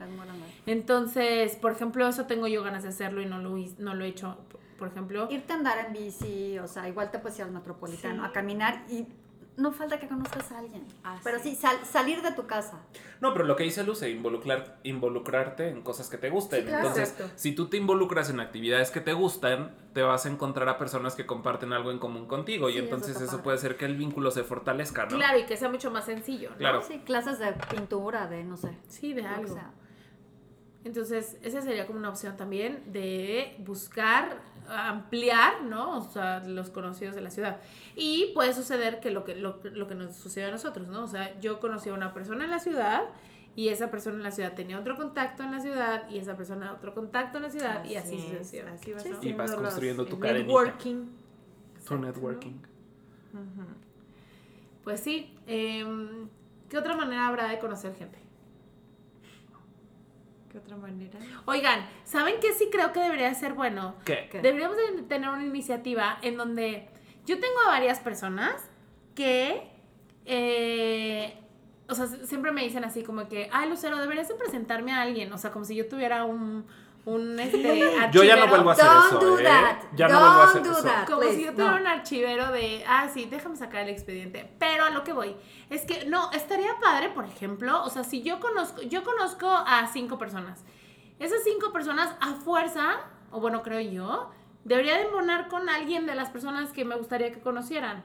Entonces, 0.66 1.57
por 1.57 1.72
ejemplo, 1.72 2.07
eso 2.07 2.27
tengo 2.27 2.46
yo 2.46 2.62
ganas 2.62 2.83
de 2.83 2.90
hacerlo 2.90 3.22
y 3.22 3.27
no 3.27 3.38
lo, 3.38 3.57
hice- 3.57 3.77
no 3.83 3.94
lo 3.94 4.05
he 4.05 4.09
hecho, 4.09 4.37
por- 4.51 4.61
por 4.79 4.88
ejemplo. 4.88 5.27
Irte 5.31 5.55
a 5.55 5.57
andar 5.57 5.79
en 5.87 5.92
bici, 5.94 6.59
o 6.59 6.66
sea, 6.68 6.87
igual 6.88 7.11
te 7.11 7.18
puedes 7.18 7.38
ir 7.38 7.44
al 7.46 7.53
metropolitano 7.53 8.22
Sí. 8.22 8.29
a 8.29 8.33
caminar 8.33 8.85
y 8.90 9.07
no 9.56 9.72
falta 9.72 9.98
que 9.98 10.06
conozcas 10.08 10.52
a 10.52 10.58
alguien. 10.58 10.84
Ah, 11.02 11.18
Pero 11.24 11.38
sí. 11.38 11.50
sí, 11.50 11.56
sal- 11.56 11.78
salir 11.84 12.20
de 12.22 12.32
tu 12.32 12.46
casa. 12.46 12.78
No, 13.20 13.32
pero 13.32 13.44
lo 13.46 13.56
que 13.56 13.64
dice 13.64 13.82
Luce, 13.84 14.10
involucrar, 14.10 14.78
involucrarte 14.82 15.68
en 15.70 15.80
cosas 15.82 16.10
que 16.10 16.18
te 16.18 16.28
gusten. 16.28 16.60
Sí, 16.60 16.66
claro. 16.66 16.88
Entonces, 16.88 17.10
Exacto. 17.12 17.32
si 17.36 17.52
tú 17.54 17.68
te 17.68 17.78
involucras 17.78 18.28
en 18.28 18.40
actividades 18.40 18.90
que 18.90 19.00
te 19.00 19.14
gustan, 19.14 19.74
te 19.94 20.02
vas 20.02 20.26
a 20.26 20.28
encontrar 20.28 20.68
a 20.68 20.76
personas 20.76 21.14
que 21.14 21.24
comparten 21.24 21.72
algo 21.72 21.90
en 21.90 21.98
común 21.98 22.26
contigo. 22.26 22.68
Sí, 22.68 22.74
y 22.74 22.78
entonces 22.78 23.18
eso 23.20 23.42
puede 23.42 23.56
hacer 23.56 23.76
que 23.78 23.86
el 23.86 23.96
vínculo 23.96 24.30
se 24.30 24.44
fortalezca, 24.44 25.04
¿no? 25.06 25.16
Claro, 25.16 25.38
y 25.38 25.46
que 25.46 25.56
sea 25.56 25.70
mucho 25.70 25.90
más 25.90 26.04
sencillo, 26.04 26.50
¿no? 26.50 26.56
Claro. 26.58 26.82
Sí, 26.82 26.98
clases 27.06 27.38
de 27.38 27.52
pintura, 27.70 28.26
de 28.26 28.44
no 28.44 28.56
sé. 28.58 28.76
Sí, 28.88 29.14
de 29.14 29.26
algo. 29.26 29.54
sea. 29.54 29.70
Entonces, 30.84 31.36
esa 31.42 31.62
sería 31.62 31.86
como 31.86 31.98
una 31.98 32.10
opción 32.10 32.36
también 32.36 32.82
de 32.92 33.56
buscar 33.60 34.38
ampliar, 34.68 35.62
¿no? 35.64 35.98
O 35.98 36.02
sea, 36.02 36.40
los 36.40 36.70
conocidos 36.70 37.14
de 37.14 37.20
la 37.20 37.31
ciudad. 37.31 37.59
Y 37.94 38.33
puede 38.35 38.52
suceder 38.55 39.00
que 39.00 39.11
lo 39.11 39.24
que, 39.24 39.35
lo, 39.37 39.61
lo 39.62 39.87
que 39.87 39.94
nos 39.94 40.16
sucedió 40.16 40.48
a 40.48 40.50
nosotros, 40.52 40.88
¿no? 40.88 41.05
O 41.05 41.09
sea, 41.09 41.38
yo 41.40 41.61
conocí 41.61 41.88
a 41.90 41.94
una 41.94 42.12
persona 42.14 42.44
en 42.44 42.50
la 42.50 42.59
ciudad 42.59 43.02
y 43.55 43.68
esa 43.68 43.90
persona 43.90 44.16
en 44.16 44.22
la 44.22 44.31
ciudad 44.31 44.52
tenía 44.55 44.79
otro 44.79 44.96
contacto 44.96 45.42
en 45.42 45.50
la 45.52 45.61
ciudad 45.61 46.09
y 46.11 46.18
esa 46.18 46.37
persona 46.37 46.72
otro 46.74 46.92
contacto 46.94 47.38
en 47.38 47.44
la 47.44 47.50
ciudad 47.50 47.85
y 47.85 47.96
así 47.96 48.16
es, 48.16 48.22
sucesivamente. 48.24 48.94
así 48.94 49.11
Sí, 49.20 49.29
Y 49.29 49.33
vas 49.33 49.50
los- 49.50 49.61
construyendo 49.61 50.05
tu 50.05 50.16
el 50.16 50.20
cadenita. 50.20 50.46
Networking. 50.46 51.05
Tu 51.87 51.96
networking. 51.98 52.52
Pues 54.85 55.00
sí. 55.00 55.35
em, 55.46 56.29
¿Qué 56.68 56.79
otra 56.79 56.96
manera 56.96 57.29
habrá 57.29 57.48
de 57.48 57.59
conocer 57.61 57.94
gente? 57.94 58.18
¿Qué 60.56 60.60
otra 60.60 60.78
manera? 60.78 61.18
Oigan, 61.44 61.86
¿saben 62.04 62.36
qué 62.40 62.54
sí 62.54 62.70
creo 62.72 62.90
que 62.90 63.00
debería 63.00 63.34
ser 63.34 63.52
bueno? 63.52 63.94
¿Qué? 64.06 64.26
¿Qué? 64.32 64.40
Deberíamos 64.40 64.78
de 64.78 65.02
tener 65.02 65.28
una 65.28 65.44
iniciativa 65.44 66.18
en 66.22 66.38
donde 66.38 66.88
yo 67.26 67.38
tengo 67.38 67.60
a 67.66 67.68
varias 67.68 68.00
personas 68.00 68.70
que, 69.14 69.68
eh, 70.24 71.38
o 71.90 71.94
sea, 71.94 72.06
siempre 72.06 72.52
me 72.52 72.62
dicen 72.62 72.84
así 72.84 73.02
como 73.02 73.28
que, 73.28 73.50
ay, 73.52 73.68
Lucero, 73.68 73.98
deberías 73.98 74.28
de 74.28 74.34
presentarme 74.34 74.92
a 74.92 75.02
alguien, 75.02 75.30
o 75.30 75.36
sea, 75.36 75.50
como 75.50 75.66
si 75.66 75.76
yo 75.76 75.88
tuviera 75.88 76.24
un, 76.24 76.64
un 77.06 77.38
este, 77.40 77.62
Yo 78.10 78.22
ya 78.24 78.36
no 78.36 78.42
archivero. 78.42 78.48
vuelvo 78.48 78.70
a 78.70 78.72
hacer 78.74 78.84
Don't 78.84 79.06
eso, 79.06 79.20
do 79.20 79.38
¿eh? 79.38 79.44
that. 79.44 79.76
Ya 79.94 80.08
no 80.08 80.18
vuelvo 80.20 80.34
a 80.34 80.38
Don't 80.38 80.50
hacer 80.50 80.62
do 80.64 80.72
eso. 80.72 80.82
that. 80.82 81.06
Como 81.06 81.20
Please, 81.20 81.36
si 81.36 81.44
yo 81.44 81.52
tuviera 81.52 81.70
no. 81.72 81.76
un 81.80 81.86
archivero 81.86 82.52
de, 82.52 82.84
ah, 82.86 83.08
sí, 83.14 83.26
déjame 83.30 83.56
sacar 83.56 83.82
el 83.82 83.88
expediente. 83.90 84.52
Pero 84.58 84.84
a 84.84 84.90
lo 84.90 85.04
que 85.04 85.12
voy, 85.12 85.36
es 85.70 85.82
que 85.82 86.04
no, 86.06 86.30
estaría 86.32 86.78
padre, 86.80 87.08
por 87.10 87.24
ejemplo, 87.24 87.82
o 87.84 87.90
sea, 87.90 88.04
si 88.04 88.22
yo 88.22 88.40
conozco, 88.40 88.82
yo 88.82 89.02
conozco 89.04 89.48
a 89.48 89.86
cinco 89.86 90.18
personas. 90.18 90.64
Esas 91.18 91.42
cinco 91.44 91.72
personas 91.72 92.14
a 92.20 92.34
fuerza, 92.34 92.96
o 93.30 93.40
bueno, 93.40 93.62
creo 93.62 93.80
yo, 93.80 94.30
debería 94.66 94.96
de 94.96 95.05
embonar 95.05 95.46
con 95.46 95.68
alguien 95.68 96.07
de 96.07 96.16
las 96.16 96.29
personas 96.29 96.72
que 96.72 96.85
me 96.85 96.96
gustaría 96.96 97.31
que 97.33 97.38
conocieran. 97.38 98.02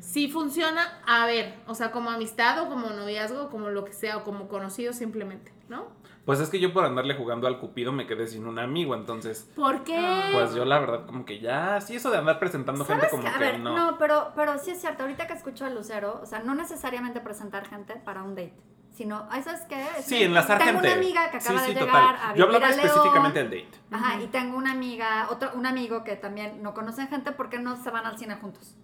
Si 0.00 0.28
funciona, 0.28 1.00
a 1.06 1.24
ver, 1.26 1.54
o 1.68 1.74
sea, 1.76 1.92
como 1.92 2.10
amistad 2.10 2.60
o 2.60 2.68
como 2.68 2.90
noviazgo, 2.90 3.48
como 3.48 3.70
lo 3.70 3.84
que 3.84 3.92
sea, 3.92 4.16
o 4.16 4.24
como 4.24 4.48
conocido 4.48 4.92
simplemente, 4.92 5.52
¿no? 5.68 5.86
Pues 6.24 6.40
es 6.40 6.50
que 6.50 6.58
yo 6.58 6.72
por 6.72 6.84
andarle 6.84 7.14
jugando 7.14 7.46
al 7.46 7.60
cupido 7.60 7.92
me 7.92 8.08
quedé 8.08 8.26
sin 8.26 8.46
un 8.46 8.58
amigo, 8.58 8.96
entonces. 8.96 9.48
¿Por 9.54 9.84
qué? 9.84 10.30
Pues 10.32 10.52
yo 10.52 10.64
la 10.64 10.80
verdad 10.80 11.06
como 11.06 11.24
que 11.24 11.38
ya, 11.38 11.80
sí, 11.80 11.94
eso 11.94 12.10
de 12.10 12.18
andar 12.18 12.40
presentando 12.40 12.84
gente 12.84 13.08
¿Sabes 13.08 13.10
como 13.12 13.22
qué? 13.22 13.28
A 13.28 13.38
que 13.38 13.44
ver, 13.44 13.60
no. 13.60 13.76
no, 13.76 13.98
pero, 13.98 14.32
pero 14.34 14.58
sí 14.58 14.72
es 14.72 14.80
cierto. 14.80 15.04
Ahorita 15.04 15.28
que 15.28 15.34
escucho 15.34 15.64
a 15.64 15.70
Lucero, 15.70 16.18
o 16.20 16.26
sea, 16.26 16.40
no 16.40 16.56
necesariamente 16.56 17.20
presentar 17.20 17.68
gente 17.68 17.94
para 18.04 18.24
un 18.24 18.34
date, 18.34 18.54
sino, 18.92 19.26
¿sabes 19.42 19.62
qué? 19.68 19.86
Sí, 20.02 20.18
que 20.18 20.24
enlazar 20.26 20.58
tengo 20.58 20.72
gente. 20.80 20.88
una 20.88 20.96
amiga 20.96 21.30
que 21.30 21.40
Sí, 21.40 21.48
acaba 21.48 21.66
sí, 21.66 21.74
de 21.74 21.80
total. 21.80 21.94
llegar 22.02 22.16
a 22.16 22.34
Yo 22.34 22.44
hablaba 22.44 22.66
a 22.66 22.70
León. 22.70 22.80
específicamente 22.86 23.44
del 23.44 23.50
date. 23.64 23.78
Ajá, 23.90 24.20
y 24.22 24.26
tengo 24.28 24.56
una 24.56 24.72
amiga, 24.72 25.28
otro, 25.30 25.50
un 25.54 25.66
amigo 25.66 26.04
que 26.04 26.16
también 26.16 26.62
no 26.62 26.74
conocen 26.74 27.08
gente 27.08 27.32
porque 27.32 27.58
no 27.58 27.76
se 27.82 27.90
van 27.90 28.06
al 28.06 28.18
cine 28.18 28.36
juntos, 28.36 28.76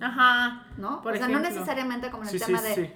Ajá. 0.00 0.66
¿no? 0.76 1.02
Por 1.02 1.14
o 1.14 1.16
sea, 1.16 1.28
no 1.28 1.38
necesariamente 1.40 2.10
como 2.10 2.22
en 2.24 2.28
el 2.30 2.32
Sí, 2.32 2.38
sí, 2.38 2.44
tema 2.46 2.62
de 2.62 2.74
sí. 2.74 2.92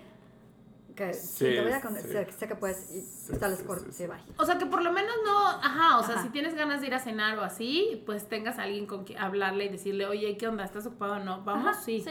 que 0.97 1.13
sí, 1.15 1.27
Sí, 1.29 1.45
te 1.45 1.63
voy 1.63 1.73
a 1.73 1.81
sí. 1.81 2.09
sé, 2.09 2.33
sé 2.33 2.49
que 2.49 2.55
puedes 2.57 2.91
y 2.91 3.01
Sí, 3.03 3.33
está 3.33 3.47
el 3.47 3.57
sí, 3.57 3.65
sí, 3.67 3.93
sí, 3.93 4.05
sí. 4.07 4.33
O 4.39 4.45
sea, 4.45 4.59
que 4.59 4.67
por 4.67 4.83
lo 4.83 4.93
menos 4.93 5.15
no, 5.25 5.49
ajá, 5.49 5.99
o 5.99 6.03
sea, 6.03 6.23
si 6.23 6.31
tienes 6.31 6.55
ganas 6.55 6.81
de 6.81 6.87
ir 6.89 6.95
a 6.95 6.99
cenar 6.99 7.39
o 7.39 7.43
así, 7.43 8.03
pues 8.07 8.29
tengas 8.29 8.59
a 8.59 8.63
alguien 8.65 8.87
con 8.87 9.05
quien 9.05 9.19
hablarle 9.21 9.67
y 9.67 9.69
decirle, 9.69 10.07
oye, 10.07 10.37
¿qué 10.37 10.49
onda? 10.49 10.65
¿Estás 10.65 10.87
ocupado 10.87 11.15
o 11.15 11.19
no? 11.19 11.43
Vamos, 11.43 11.69
Ajá, 11.69 11.81
sí. 11.83 12.05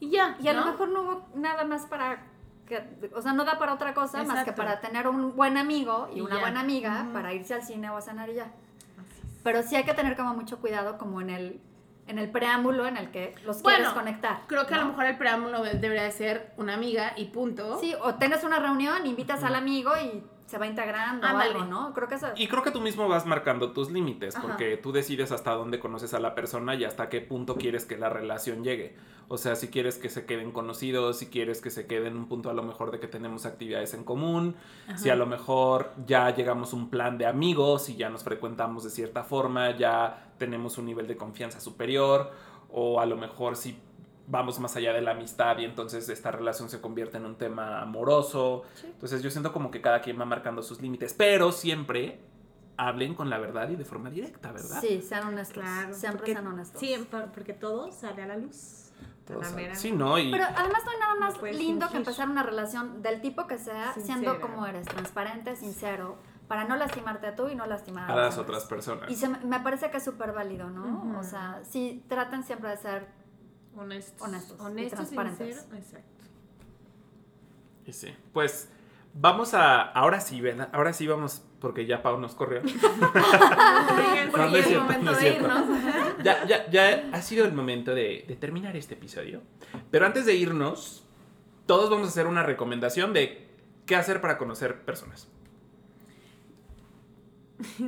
Y 0.00 0.10
ya. 0.10 0.36
Y 0.40 0.48
a 0.48 0.52
¿no? 0.54 0.60
lo 0.60 0.66
mejor 0.72 0.88
no 0.90 1.02
hubo 1.02 1.28
nada 1.34 1.64
más 1.64 1.86
para 1.86 2.24
que, 2.66 2.82
o 3.14 3.20
sea, 3.22 3.32
no 3.32 3.44
da 3.44 3.58
para 3.58 3.74
otra 3.74 3.92
cosa 3.94 4.22
más 4.24 4.44
que 4.44 4.52
para 4.52 4.80
tener 4.80 5.06
un 5.08 5.34
buen 5.36 5.56
amigo 5.58 6.08
y, 6.12 6.18
Y 6.18 6.20
una 6.22 6.36
ya. 6.36 6.40
buena 6.40 6.60
amiga 6.60 7.06
para 7.12 7.32
irse 7.34 7.54
al 7.54 7.62
cine 7.62 7.90
o 7.90 7.96
a 7.96 8.00
cenar 8.00 8.28
y 8.30 8.34
ya. 8.34 8.46
Pero 9.42 9.62
sí 9.62 9.76
hay 9.76 9.84
que 9.84 9.92
tener 9.94 10.16
como 10.16 10.34
mucho 10.34 10.58
cuidado 10.60 10.96
como 10.98 11.20
en 11.20 11.30
el 11.30 11.60
en 12.06 12.18
el 12.18 12.30
preámbulo 12.30 12.86
en 12.86 12.98
el 12.98 13.10
que 13.10 13.34
los 13.46 13.62
Bueno, 13.62 13.78
quieres 13.78 13.94
conectar. 13.94 14.40
Creo 14.46 14.66
que 14.66 14.74
a 14.74 14.78
lo 14.78 14.84
mejor 14.86 15.06
el 15.06 15.16
preámbulo 15.16 15.62
de- 15.62 15.72
debería 15.78 16.02
de 16.02 16.12
ser 16.12 16.52
una 16.58 16.74
amiga 16.74 17.14
y 17.16 17.26
punto. 17.26 17.78
Sí, 17.80 17.94
o 18.02 18.16
tienes 18.16 18.44
una 18.44 18.58
reunión, 18.58 19.06
invitas 19.06 19.42
al 19.42 19.54
amigo 19.54 19.90
y 19.96 20.22
se 20.54 20.58
va 20.60 20.68
integrando 20.68 21.26
o 21.26 21.36
algo, 21.36 21.64
¿no? 21.64 21.92
Creo 21.92 22.06
que 22.06 22.14
eso... 22.14 22.28
Y 22.36 22.46
creo 22.46 22.62
que 22.62 22.70
tú 22.70 22.80
mismo 22.80 23.08
vas 23.08 23.26
marcando 23.26 23.72
tus 23.72 23.90
límites, 23.90 24.36
Ajá. 24.36 24.46
porque 24.46 24.76
tú 24.76 24.92
decides 24.92 25.32
hasta 25.32 25.50
dónde 25.50 25.80
conoces 25.80 26.14
a 26.14 26.20
la 26.20 26.36
persona 26.36 26.76
y 26.76 26.84
hasta 26.84 27.08
qué 27.08 27.20
punto 27.20 27.56
quieres 27.56 27.86
que 27.86 27.98
la 27.98 28.08
relación 28.08 28.62
llegue. 28.62 28.94
O 29.26 29.36
sea, 29.36 29.56
si 29.56 29.66
quieres 29.66 29.98
que 29.98 30.08
se 30.08 30.26
queden 30.26 30.52
conocidos, 30.52 31.18
si 31.18 31.26
quieres 31.26 31.60
que 31.60 31.70
se 31.70 31.88
quede 31.88 32.06
en 32.06 32.16
un 32.16 32.28
punto 32.28 32.50
a 32.50 32.54
lo 32.54 32.62
mejor 32.62 32.92
de 32.92 33.00
que 33.00 33.08
tenemos 33.08 33.46
actividades 33.46 33.94
en 33.94 34.04
común, 34.04 34.54
si 34.94 35.10
a 35.10 35.16
lo 35.16 35.26
mejor 35.26 35.92
ya 36.06 36.30
llegamos 36.30 36.72
a 36.72 36.76
un 36.76 36.88
plan 36.88 37.18
de 37.18 37.26
amigos 37.26 37.88
y 37.88 37.96
ya 37.96 38.08
nos 38.08 38.22
frecuentamos 38.22 38.84
de 38.84 38.90
cierta 38.90 39.24
forma, 39.24 39.76
ya 39.76 40.30
tenemos 40.38 40.78
un 40.78 40.86
nivel 40.86 41.08
de 41.08 41.16
confianza 41.16 41.58
superior, 41.58 42.30
o 42.70 43.00
a 43.00 43.06
lo 43.06 43.16
mejor 43.16 43.56
si 43.56 43.76
vamos 44.26 44.58
más 44.58 44.74
allá 44.76 44.92
de 44.92 45.02
la 45.02 45.10
amistad 45.12 45.58
y 45.58 45.64
entonces 45.64 46.08
esta 46.08 46.30
relación 46.30 46.68
se 46.70 46.80
convierte 46.80 47.16
en 47.18 47.26
un 47.26 47.36
tema 47.36 47.80
amoroso. 47.82 48.62
Entonces 48.84 49.22
yo 49.22 49.30
siento 49.30 49.52
como 49.52 49.70
que 49.70 49.80
cada 49.80 50.00
quien 50.00 50.18
va 50.20 50.24
marcando 50.24 50.62
sus 50.62 50.80
límites, 50.80 51.14
pero 51.14 51.52
siempre 51.52 52.20
hablen 52.76 53.14
con 53.14 53.30
la 53.30 53.38
verdad 53.38 53.68
y 53.68 53.76
de 53.76 53.84
forma 53.84 54.10
directa, 54.10 54.50
¿verdad? 54.50 54.80
Sí, 54.80 55.00
sean 55.00 55.28
honestos. 55.28 55.62
Claro. 55.62 55.90
Porque- 56.12 56.32
sean 56.32 56.46
honestos. 56.46 56.80
Sí, 56.80 57.06
por- 57.10 57.30
porque 57.32 57.52
todo 57.52 57.92
sale 57.92 58.22
a 58.22 58.26
la 58.26 58.36
luz. 58.36 58.80
La. 59.26 59.74
Sí, 59.74 59.90
¿no? 59.90 60.18
Y 60.18 60.30
Pero 60.30 60.44
además 60.44 60.82
no 60.84 60.90
hay 60.90 60.98
nada 60.98 61.14
más 61.18 61.40
No 61.40 61.46
lindo 61.48 61.88
que 61.88 61.96
empezar 61.96 62.28
una 62.28 62.42
relación 62.42 63.00
del 63.00 63.22
tipo 63.22 63.46
que 63.46 63.56
sea, 63.56 63.94
siendo 63.94 64.38
como 64.38 64.66
eres, 64.66 64.86
transparente, 64.86 65.56
sincero, 65.56 66.18
para 66.46 66.64
no 66.64 66.76
lastimarte 66.76 67.28
a 67.28 67.34
tú 67.34 67.48
y 67.48 67.54
no 67.54 67.64
lastimar 67.64 68.10
a 68.10 68.14
las 68.16 68.36
otras 68.36 68.64
personas. 68.66 69.10
Y 69.10 69.16
se 69.16 69.28
me- 69.30 69.60
parece 69.60 69.90
que 69.90 69.96
es 69.96 70.04
súper 70.04 70.32
válido, 70.32 70.68
¿no? 70.68 71.18
O 71.18 71.22
sea, 71.22 71.62
sí, 71.64 72.04
traten 72.06 72.42
siempre 72.44 72.68
de 72.68 72.76
ser 72.76 73.06
Honestos. 73.76 74.20
Honestos 74.60 74.92
y 74.92 74.96
transparentes. 74.96 75.56
sinceros, 75.56 75.78
Exacto. 75.84 76.24
Y 77.86 77.92
sí. 77.92 78.08
Pues 78.32 78.68
vamos 79.14 79.54
a. 79.54 79.82
Ahora 79.82 80.20
sí, 80.20 80.40
¿verdad? 80.40 80.68
Ahora 80.72 80.92
sí 80.92 81.06
vamos, 81.06 81.42
porque 81.60 81.86
ya 81.86 82.02
Pau 82.02 82.18
nos 82.18 82.34
corrió. 82.34 82.62
No, 84.34 84.50
no 84.50 84.56
es 84.56 84.66
cierto, 84.66 84.82
momento 84.82 85.04
no 85.04 85.10
es 85.12 85.16
de 85.18 85.30
cierto. 85.30 85.44
irnos. 85.46 86.24
ya, 86.24 86.44
ya, 86.46 86.70
ya 86.70 87.08
ha 87.12 87.22
sido 87.22 87.44
el 87.44 87.52
momento 87.52 87.94
de, 87.94 88.24
de 88.26 88.34
terminar 88.36 88.76
este 88.76 88.94
episodio. 88.94 89.42
Pero 89.92 90.06
antes 90.06 90.26
de 90.26 90.34
irnos, 90.34 91.04
todos 91.66 91.88
vamos 91.88 92.08
a 92.08 92.10
hacer 92.10 92.26
una 92.26 92.42
recomendación 92.42 93.12
de 93.12 93.48
qué 93.86 93.94
hacer 93.96 94.20
para 94.20 94.36
conocer 94.38 94.84
personas. 94.84 95.28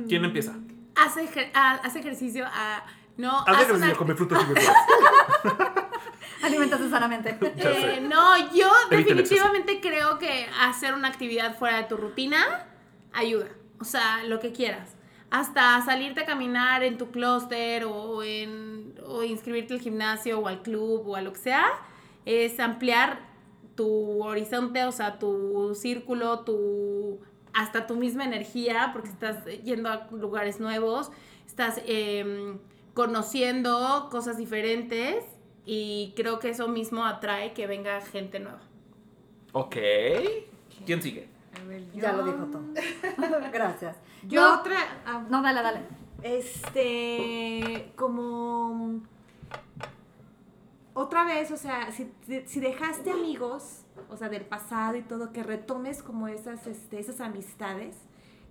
¿Quién 0.07 0.23
empieza? 0.25 0.55
Haz, 0.95 1.17
ejer- 1.17 1.51
haz 1.53 1.95
ejercicio. 1.95 2.45
ah, 2.47 2.85
no, 3.17 3.39
haz 3.39 3.61
ejercicio, 3.63 3.85
una- 3.87 3.95
come 3.97 4.15
frutas 4.15 4.43
y 4.43 4.53
verduras. 4.53 4.75
alimentate 6.43 6.89
sanamente. 6.89 7.37
Ya 7.57 7.71
Eh, 7.71 8.01
no, 8.01 8.37
yo 8.53 8.69
definitivamente 8.89 9.79
creo 9.81 10.17
que 10.19 10.47
hacer 10.61 10.93
una 10.93 11.07
actividad 11.07 11.57
fuera 11.57 11.77
de 11.77 11.83
tu 11.83 11.97
rutina 11.97 12.37
ayuda. 13.13 13.47
O 13.79 13.83
sea, 13.83 14.23
lo 14.23 14.39
que 14.39 14.51
quieras. 14.51 14.95
Hasta 15.29 15.81
salirte 15.83 16.21
a 16.21 16.25
caminar 16.25 16.83
en 16.83 16.97
tu 16.97 17.11
clúster 17.11 17.83
o, 17.85 18.23
en, 18.23 18.95
o 19.05 19.23
inscribirte 19.23 19.73
al 19.73 19.81
gimnasio 19.81 20.39
o 20.39 20.47
al 20.47 20.61
club 20.61 21.07
o 21.07 21.15
a 21.15 21.21
lo 21.21 21.33
que 21.33 21.39
sea, 21.39 21.65
es 22.25 22.59
ampliar 22.59 23.19
tu 23.75 24.23
horizonte, 24.23 24.85
o 24.85 24.91
sea, 24.91 25.19
tu 25.19 25.75
círculo, 25.75 26.39
tu 26.39 27.19
hasta 27.53 27.87
tu 27.87 27.95
misma 27.95 28.23
energía, 28.23 28.91
porque 28.93 29.09
estás 29.09 29.43
yendo 29.63 29.89
a 29.89 30.07
lugares 30.11 30.59
nuevos, 30.59 31.11
estás 31.45 31.81
em, 31.85 32.59
conociendo 32.97 34.07
cosas 34.09 34.37
diferentes 34.37 35.23
y 35.67 36.13
creo 36.15 36.39
que 36.39 36.49
eso 36.49 36.67
mismo 36.67 37.05
atrae 37.05 37.53
que 37.53 37.67
venga 37.67 38.01
gente 38.01 38.39
nueva. 38.39 38.61
Ok. 39.51 39.75
¿Quién 40.83 40.99
sigue? 41.03 41.29
A 41.61 41.63
ver, 41.67 41.83
Ya 41.93 42.13
lo 42.13 42.23
dijo 42.23 42.45
todo. 42.45 42.63
Gracias. 43.53 43.97
Yo 44.27 44.41
No, 44.41 44.59
otra. 44.61 44.77
ah, 45.05 45.23
No, 45.29 45.43
dale, 45.43 45.61
dale. 45.61 45.81
Este, 46.23 47.91
como 47.95 49.01
otra 50.95 51.23
vez, 51.23 51.51
o 51.51 51.57
sea, 51.57 51.91
si, 51.91 52.11
si 52.47 52.59
dejaste 52.59 53.11
amigos, 53.11 53.81
o 54.09 54.17
sea, 54.17 54.29
del 54.29 54.43
pasado 54.43 54.97
y 54.97 55.03
todo, 55.03 55.31
que 55.31 55.43
retomes 55.43 56.01
como 56.01 56.27
esas, 56.27 56.65
este, 56.65 56.97
esas 56.99 57.21
amistades, 57.21 57.95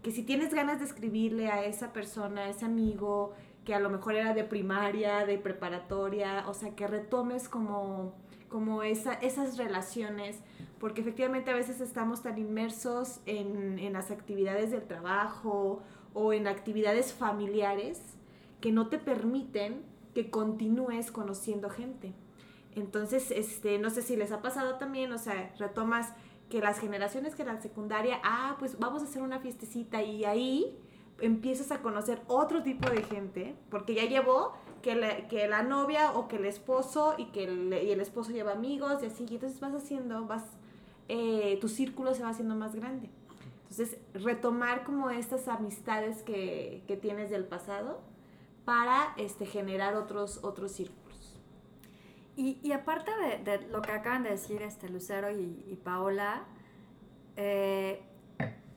que 0.04 0.12
si 0.12 0.22
tienes 0.22 0.54
ganas 0.54 0.78
de 0.78 0.84
escribirle 0.84 1.48
a 1.50 1.64
esa 1.64 1.92
persona, 1.92 2.42
a 2.42 2.48
ese 2.50 2.64
amigo, 2.64 3.34
que 3.66 3.74
a 3.74 3.80
lo 3.80 3.90
mejor 3.90 4.14
era 4.14 4.32
de 4.32 4.44
primaria, 4.44 5.26
de 5.26 5.38
preparatoria, 5.38 6.44
o 6.46 6.54
sea, 6.54 6.76
que 6.76 6.86
retomes 6.86 7.48
como, 7.48 8.14
como 8.48 8.84
esa, 8.84 9.14
esas 9.14 9.58
relaciones, 9.58 10.38
porque 10.78 11.00
efectivamente 11.00 11.50
a 11.50 11.54
veces 11.54 11.80
estamos 11.80 12.22
tan 12.22 12.38
inmersos 12.38 13.18
en, 13.26 13.80
en 13.80 13.92
las 13.92 14.12
actividades 14.12 14.70
del 14.70 14.84
trabajo 14.84 15.82
o 16.14 16.32
en 16.32 16.46
actividades 16.46 17.12
familiares 17.12 18.00
que 18.60 18.70
no 18.70 18.86
te 18.86 18.98
permiten 18.98 19.82
que 20.14 20.30
continúes 20.30 21.10
conociendo 21.10 21.68
gente. 21.68 22.14
Entonces, 22.76 23.32
este, 23.32 23.80
no 23.80 23.90
sé 23.90 24.00
si 24.00 24.14
les 24.14 24.30
ha 24.30 24.42
pasado 24.42 24.76
también, 24.76 25.10
o 25.10 25.18
sea, 25.18 25.52
retomas 25.58 26.12
que 26.48 26.60
las 26.60 26.78
generaciones 26.78 27.34
que 27.34 27.44
la 27.44 27.60
secundaria, 27.60 28.20
ah, 28.22 28.54
pues 28.60 28.78
vamos 28.78 29.02
a 29.02 29.06
hacer 29.06 29.22
una 29.22 29.40
fiestecita 29.40 30.02
y 30.02 30.24
ahí 30.24 30.78
empiezas 31.20 31.70
a 31.70 31.80
conocer 31.80 32.20
otro 32.26 32.62
tipo 32.62 32.88
de 32.90 33.02
gente, 33.02 33.54
porque 33.70 33.94
ya 33.94 34.04
llevó 34.04 34.52
que 34.82 34.94
la, 34.94 35.28
que 35.28 35.48
la 35.48 35.62
novia 35.62 36.12
o 36.12 36.28
que 36.28 36.36
el 36.36 36.44
esposo 36.44 37.14
y 37.16 37.26
que 37.26 37.44
el, 37.44 37.72
y 37.72 37.90
el 37.90 38.00
esposo 38.00 38.30
lleva 38.30 38.52
amigos 38.52 39.02
y 39.02 39.06
así, 39.06 39.26
y 39.28 39.34
entonces 39.34 39.60
vas 39.60 39.74
haciendo, 39.74 40.26
vas, 40.26 40.44
eh, 41.08 41.58
tu 41.60 41.68
círculo 41.68 42.14
se 42.14 42.22
va 42.22 42.30
haciendo 42.30 42.54
más 42.54 42.74
grande. 42.74 43.10
Entonces, 43.62 43.98
retomar 44.14 44.84
como 44.84 45.10
estas 45.10 45.48
amistades 45.48 46.22
que, 46.22 46.84
que 46.86 46.96
tienes 46.96 47.30
del 47.30 47.44
pasado 47.44 48.00
para 48.64 49.12
este, 49.16 49.44
generar 49.46 49.96
otros, 49.96 50.40
otros 50.44 50.72
círculos. 50.72 51.40
Y, 52.36 52.60
y 52.62 52.72
aparte 52.72 53.10
de, 53.16 53.58
de 53.58 53.68
lo 53.68 53.82
que 53.82 53.92
acaban 53.92 54.22
de 54.22 54.30
decir 54.30 54.62
este 54.62 54.88
Lucero 54.88 55.30
y, 55.30 55.64
y 55.66 55.76
Paola, 55.82 56.44
eh, 57.36 58.02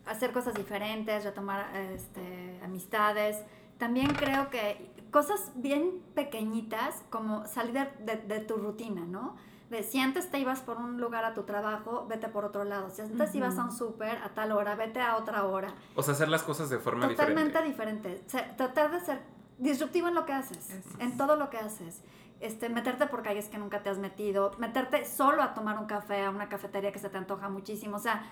hacer 0.09 0.31
cosas 0.31 0.53
diferentes, 0.53 1.23
retomar 1.23 1.75
este, 1.75 2.59
amistades, 2.63 3.37
también 3.77 4.13
creo 4.13 4.49
que 4.49 4.91
cosas 5.11 5.51
bien 5.55 6.01
pequeñitas 6.15 7.03
como 7.09 7.45
salir 7.47 7.73
de, 7.73 7.85
de- 8.05 8.21
de 8.27 8.39
tu 8.41 8.57
rutina, 8.57 9.05
¿no? 9.05 9.35
De 9.69 9.83
si 9.83 9.99
antes 9.99 10.31
te 10.31 10.39
ibas 10.39 10.61
por 10.61 10.77
un 10.77 10.99
lugar 10.99 11.23
a 11.25 11.33
tu 11.35 11.43
trabajo, 11.43 12.05
vete 12.09 12.27
por 12.27 12.43
otro 12.43 12.63
lado. 12.63 12.89
Si 12.89 13.01
antes 13.03 13.35
ibas 13.35 13.57
a 13.59 13.65
un 13.65 13.71
súper 13.71 14.17
a 14.17 14.29
tal 14.29 14.51
hora, 14.51 14.73
vete 14.75 14.99
a 14.99 15.15
otra 15.15 15.45
hora. 15.45 15.69
O 15.95 16.01
sea, 16.01 16.15
hacer 16.15 16.27
las 16.27 16.41
cosas 16.41 16.71
de 16.71 16.79
forma 16.79 17.07
Totalmente 17.07 17.61
diferente. 17.63 18.09
diferente. 18.09 18.55
Tratar 18.57 18.89
de 18.91 18.99
ser 18.99 19.21
disruptivo 19.59 20.07
en 20.07 20.15
lo 20.15 20.25
que 20.25 20.33
haces, 20.33 20.69
en 20.97 21.17
todo 21.17 21.35
lo 21.35 21.51
que 21.51 21.57
haces. 21.57 22.01
Este, 22.39 22.69
meterte 22.69 23.05
por 23.07 23.21
calles 23.21 23.47
que 23.49 23.57
nunca 23.59 23.83
te 23.83 23.89
has 23.91 23.97
metido, 23.99 24.51
meterte 24.57 25.05
solo 25.05 25.43
a 25.43 25.53
tomar 25.53 25.77
un 25.77 25.85
café 25.85 26.23
a 26.25 26.29
una 26.31 26.49
cafetería 26.49 26.91
que 26.91 26.97
se 26.99 27.09
te 27.09 27.17
antoja 27.17 27.47
muchísimo. 27.49 27.97
O 27.97 27.99
sea, 27.99 28.23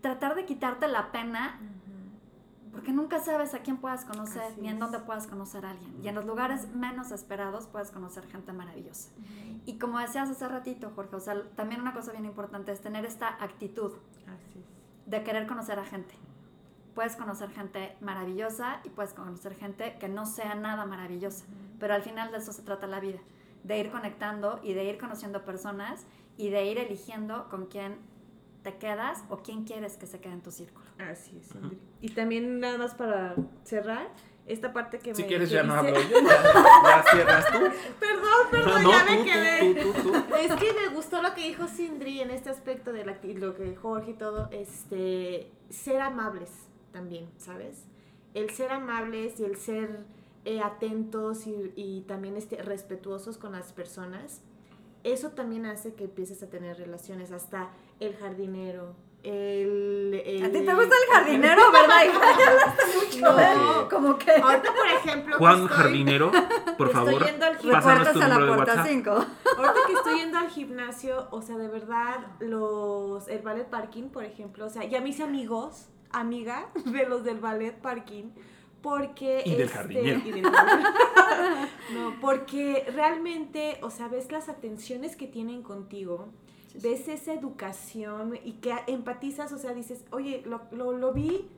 tratar 0.00 0.34
de 0.34 0.44
quitarte 0.46 0.88
la 0.88 1.12
pena 1.12 1.58
porque 2.72 2.92
nunca 2.92 3.18
sabes 3.18 3.52
a 3.54 3.60
quién 3.60 3.78
puedas 3.78 4.04
conocer 4.04 4.42
Así 4.42 4.60
ni 4.60 4.68
en 4.68 4.74
es. 4.74 4.80
dónde 4.80 5.00
puedas 5.00 5.26
conocer 5.26 5.66
a 5.66 5.70
alguien. 5.70 5.92
Y 6.02 6.08
en 6.08 6.14
los 6.14 6.24
lugares 6.24 6.68
menos 6.74 7.10
esperados 7.10 7.66
puedes 7.66 7.90
conocer 7.90 8.26
gente 8.28 8.52
maravillosa. 8.52 9.10
Y 9.66 9.78
como 9.78 9.98
decías 9.98 10.30
hace 10.30 10.46
ratito, 10.48 10.92
Jorge, 10.94 11.16
o 11.16 11.20
sea, 11.20 11.42
también 11.56 11.80
una 11.80 11.92
cosa 11.92 12.12
bien 12.12 12.24
importante 12.26 12.70
es 12.72 12.80
tener 12.80 13.04
esta 13.04 13.28
actitud 13.42 13.92
Así 14.26 14.60
es. 14.60 15.10
de 15.10 15.22
querer 15.24 15.46
conocer 15.48 15.78
a 15.80 15.84
gente. 15.84 16.14
Puedes 16.94 17.16
conocer 17.16 17.50
gente 17.50 17.96
maravillosa 18.00 18.80
y 18.84 18.90
puedes 18.90 19.14
conocer 19.14 19.54
gente 19.54 19.96
que 19.98 20.08
no 20.08 20.24
sea 20.26 20.54
nada 20.54 20.86
maravillosa, 20.86 21.44
pero 21.78 21.94
al 21.94 22.02
final 22.02 22.30
de 22.30 22.38
eso 22.38 22.52
se 22.52 22.62
trata 22.62 22.86
la 22.86 23.00
vida, 23.00 23.18
de 23.64 23.78
ir 23.78 23.90
conectando 23.90 24.60
y 24.62 24.74
de 24.74 24.84
ir 24.84 24.98
conociendo 24.98 25.44
personas 25.44 26.04
y 26.36 26.50
de 26.50 26.64
ir 26.66 26.78
eligiendo 26.78 27.48
con 27.48 27.66
quién 27.66 27.98
te 28.62 28.76
quedas 28.76 29.24
o 29.28 29.38
quién 29.38 29.64
quieres 29.64 29.96
que 29.96 30.06
se 30.06 30.20
quede 30.20 30.34
en 30.34 30.42
tu 30.42 30.50
círculo. 30.50 30.86
Así 30.98 31.38
es, 31.38 31.54
Andri. 31.54 31.78
Y 32.00 32.10
también 32.10 32.60
nada 32.60 32.78
más 32.78 32.94
para 32.94 33.34
cerrar, 33.64 34.08
esta 34.46 34.72
parte 34.72 34.98
que 34.98 35.14
Si 35.14 35.22
me 35.22 35.28
quieres 35.28 35.48
que 35.48 35.54
ya 35.54 35.62
no 35.62 35.74
hablo 35.74 35.94
yo. 35.94 36.20
Ya, 36.20 37.04
cierras 37.10 37.46
tú. 37.52 37.58
Perdón, 38.00 38.46
perdón, 38.50 38.82
no, 38.82 38.90
ya 38.90 39.04
me 39.04 39.24
quedé. 39.24 39.82
tú, 39.82 39.92
tú, 39.92 40.02
tú, 40.02 40.12
tú. 40.12 40.34
Es 40.40 40.54
que 40.54 40.72
me 40.72 40.94
gustó 40.94 41.22
lo 41.22 41.34
que 41.34 41.42
dijo 41.42 41.68
Sindri 41.68 42.20
en 42.20 42.30
este 42.30 42.50
aspecto 42.50 42.92
de 42.92 43.04
la, 43.04 43.18
lo 43.22 43.54
que 43.54 43.76
Jorge 43.76 44.12
y 44.12 44.14
todo, 44.14 44.48
este, 44.50 45.52
ser 45.68 46.00
amables 46.00 46.50
también, 46.92 47.30
¿sabes? 47.38 47.84
El 48.34 48.50
ser 48.50 48.72
amables 48.72 49.38
y 49.38 49.44
el 49.44 49.56
ser 49.56 50.04
eh, 50.44 50.60
atentos 50.60 51.46
y, 51.46 51.72
y 51.76 52.02
también 52.02 52.36
este, 52.36 52.62
respetuosos 52.62 53.38
con 53.38 53.52
las 53.52 53.72
personas, 53.72 54.42
eso 55.04 55.30
también 55.30 55.66
hace 55.66 55.94
que 55.94 56.04
empieces 56.04 56.42
a 56.42 56.50
tener 56.50 56.76
relaciones, 56.78 57.32
hasta 57.32 57.70
el 58.00 58.16
jardinero, 58.16 58.94
el... 59.22 60.22
el- 60.24 60.44
¿A 60.44 60.50
ti 60.50 60.64
te 60.64 60.74
gusta 60.74 60.94
el 60.94 61.12
jardinero, 61.14 61.60
verdad? 61.72 62.04
hija? 62.06 62.74
Mucho 62.94 63.54
No. 63.56 63.88
Como 63.88 64.18
que 64.18 64.30
Ahorita, 64.32 64.72
por 64.74 64.86
ejemplo, 64.86 65.36
Juan 65.38 65.62
estoy- 65.64 65.68
Jardinero, 65.76 66.30
por 66.78 66.88
estoy 66.88 67.04
favor, 67.04 67.26
yendo 67.26 67.44
al 67.46 67.56
pásanos 67.58 68.06
recuerdas 68.08 68.16
a 68.16 68.28
la 68.28 68.36
puerta 68.46 68.72
WhatsApp. 68.74 68.86
5. 68.88 69.10
Ahorita 69.10 69.74
que 69.86 69.92
estoy 69.92 70.18
yendo 70.20 70.38
al 70.38 70.48
gimnasio, 70.48 71.28
o 71.30 71.42
sea, 71.42 71.56
de 71.58 71.68
verdad, 71.68 72.26
los, 72.40 73.28
el 73.28 73.42
ballet 73.42 73.68
parking, 73.68 74.04
por 74.08 74.24
ejemplo, 74.24 74.66
o 74.66 74.70
sea, 74.70 74.84
ya 74.84 75.00
me 75.00 75.10
hice 75.10 75.22
amigos 75.22 75.88
amiga 76.12 76.66
de 76.86 77.06
los 77.06 77.22
del 77.22 77.38
ballet 77.38 77.72
parking 77.80 78.30
porque 78.82 79.42
Y 79.44 79.50
del 79.52 79.62
este, 79.62 79.76
jardinero. 79.76 80.20
y 80.24 80.30
del 80.32 80.42
jardinero. 80.44 80.90
no, 81.94 82.14
porque 82.20 82.86
realmente, 82.94 83.78
o 83.82 83.90
sea, 83.90 84.08
ves 84.08 84.30
las 84.32 84.48
atenciones 84.48 85.16
que 85.16 85.26
tienen 85.26 85.62
contigo, 85.62 86.28
Sí, 86.72 86.80
sí. 86.80 86.88
ves 86.88 87.08
esa 87.08 87.32
educación 87.34 88.38
y 88.44 88.52
que 88.54 88.72
empatizas, 88.86 89.52
o 89.52 89.58
sea, 89.58 89.72
dices, 89.74 90.04
oye, 90.12 90.42
lo, 90.46 90.62
lo, 90.70 90.92
lo 90.92 91.12
vi 91.12 91.48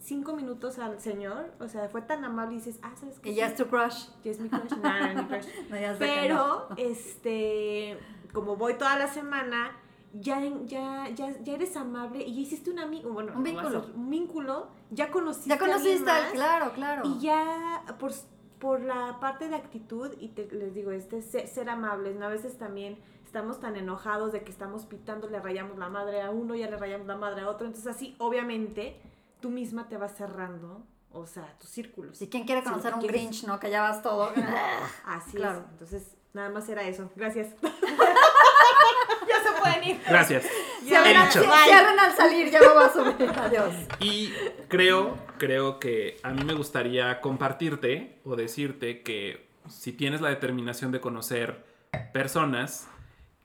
cinco 0.00 0.34
minutos 0.34 0.78
al 0.78 1.00
señor, 1.00 1.52
o 1.60 1.68
sea, 1.68 1.88
fue 1.90 2.00
tan 2.02 2.24
amable 2.24 2.54
y 2.54 2.58
dices, 2.58 2.78
ah, 2.82 2.92
¿sabes 2.98 3.18
qué? 3.20 3.30
Y 3.30 3.34
ya 3.34 3.46
es 3.48 3.56
tu 3.56 3.66
crush. 3.66 4.06
ya 4.24 4.30
es 4.30 4.40
mi 4.40 4.48
crush. 4.48 4.70
No, 4.82 4.88
no 4.98 5.06
es 5.06 5.16
mi 5.16 5.24
crush. 5.24 5.46
No, 5.70 5.78
ya 5.80 5.92
sé 5.92 5.98
que 5.98 6.06
Pero, 6.20 6.66
no. 6.70 6.76
este, 6.78 7.98
como 8.32 8.56
voy 8.56 8.74
toda 8.74 8.98
la 8.98 9.06
semana, 9.06 9.76
ya, 10.14 10.40
ya, 10.64 11.10
ya, 11.14 11.36
ya 11.42 11.52
eres 11.54 11.76
amable 11.76 12.22
y 12.24 12.34
ya 12.34 12.40
hiciste 12.40 12.70
un 12.70 12.78
amigo, 12.78 13.10
bueno, 13.12 13.32
Un 13.36 13.42
vínculo. 13.42 13.86
un 13.94 14.10
vínculo, 14.10 14.68
ya 14.94 15.10
conociste 15.10 15.48
Ya 15.50 15.56
a 15.56 15.58
conociste, 15.58 16.10
al- 16.10 16.22
más, 16.24 16.32
claro, 16.32 16.72
claro. 16.72 17.02
y 17.04 17.20
ya 17.20 17.82
por, 17.98 18.12
por 18.58 18.80
la 18.80 19.18
parte 19.20 19.48
de 19.48 19.56
actitud, 19.56 20.12
y 20.18 20.28
te- 20.28 20.48
les 20.50 20.74
digo, 20.74 20.90
este 20.92 21.22
ser, 21.22 21.46
ser 21.48 21.68
amables, 21.68 22.16
¿no? 22.16 22.26
A 22.26 22.28
veces 22.30 22.56
también 22.58 22.98
estamos 23.24 23.60
tan 23.60 23.76
enojados 23.76 24.32
de 24.32 24.42
que 24.44 24.50
estamos 24.50 24.86
pitando, 24.86 25.28
le 25.28 25.40
rayamos 25.40 25.76
la 25.78 25.88
madre 25.88 26.22
a 26.22 26.30
uno, 26.30 26.54
ya 26.54 26.70
le 26.70 26.76
rayamos 26.76 27.06
la 27.06 27.16
madre 27.16 27.42
a 27.42 27.48
otro, 27.50 27.66
entonces 27.66 27.90
así, 27.94 28.14
obviamente, 28.18 29.00
tú 29.40 29.50
misma 29.50 29.88
te 29.88 29.96
vas 29.96 30.14
cerrando, 30.16 30.86
o 31.12 31.26
sea, 31.26 31.46
tus 31.58 31.68
círculos. 31.70 32.18
Si 32.18 32.28
quien 32.28 32.44
quiere 32.44 32.60
Sí, 32.62 32.68
conocer 32.68 32.90
¿qué 32.90 32.94
un 32.94 33.00
quieres? 33.00 33.20
Grinch, 33.20 33.44
¿no? 33.44 33.58
Que 33.60 33.70
ya 33.70 33.82
vas 33.82 34.02
todo. 34.02 34.30
Así 35.04 35.36
Claro. 35.36 35.58
es, 35.60 35.64
entonces, 35.72 36.16
nada 36.32 36.48
más 36.50 36.68
era 36.68 36.82
eso, 36.84 37.10
gracias. 37.16 37.48
ya 37.62 39.42
se 39.42 39.60
pueden 39.60 39.84
ir. 39.84 40.00
Gracias. 40.08 40.44
Cierren, 40.84 41.16
al, 41.16 41.30
cierren 41.30 41.98
al 41.98 42.16
salir, 42.16 42.50
ya 42.50 42.60
me 42.60 42.68
voy 42.68 42.84
a 42.84 42.92
subir. 42.92 43.30
Adiós. 43.36 43.74
Y 44.00 44.32
creo, 44.68 45.16
creo 45.38 45.78
que 45.78 46.18
a 46.22 46.30
mí 46.30 46.44
me 46.44 46.54
gustaría 46.54 47.20
compartirte 47.20 48.20
o 48.24 48.36
decirte 48.36 49.02
que 49.02 49.48
si 49.68 49.92
tienes 49.92 50.20
la 50.20 50.28
determinación 50.28 50.92
de 50.92 51.00
conocer 51.00 51.64
personas, 52.12 52.88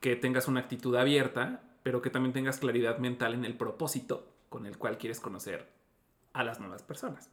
que 0.00 0.16
tengas 0.16 0.48
una 0.48 0.60
actitud 0.60 0.96
abierta, 0.96 1.60
pero 1.82 2.02
que 2.02 2.10
también 2.10 2.32
tengas 2.32 2.58
claridad 2.58 2.98
mental 2.98 3.34
en 3.34 3.44
el 3.44 3.56
propósito 3.56 4.26
con 4.48 4.66
el 4.66 4.76
cual 4.78 4.98
quieres 4.98 5.20
conocer 5.20 5.68
a 6.32 6.44
las 6.44 6.60
nuevas 6.60 6.82
personas. 6.82 7.30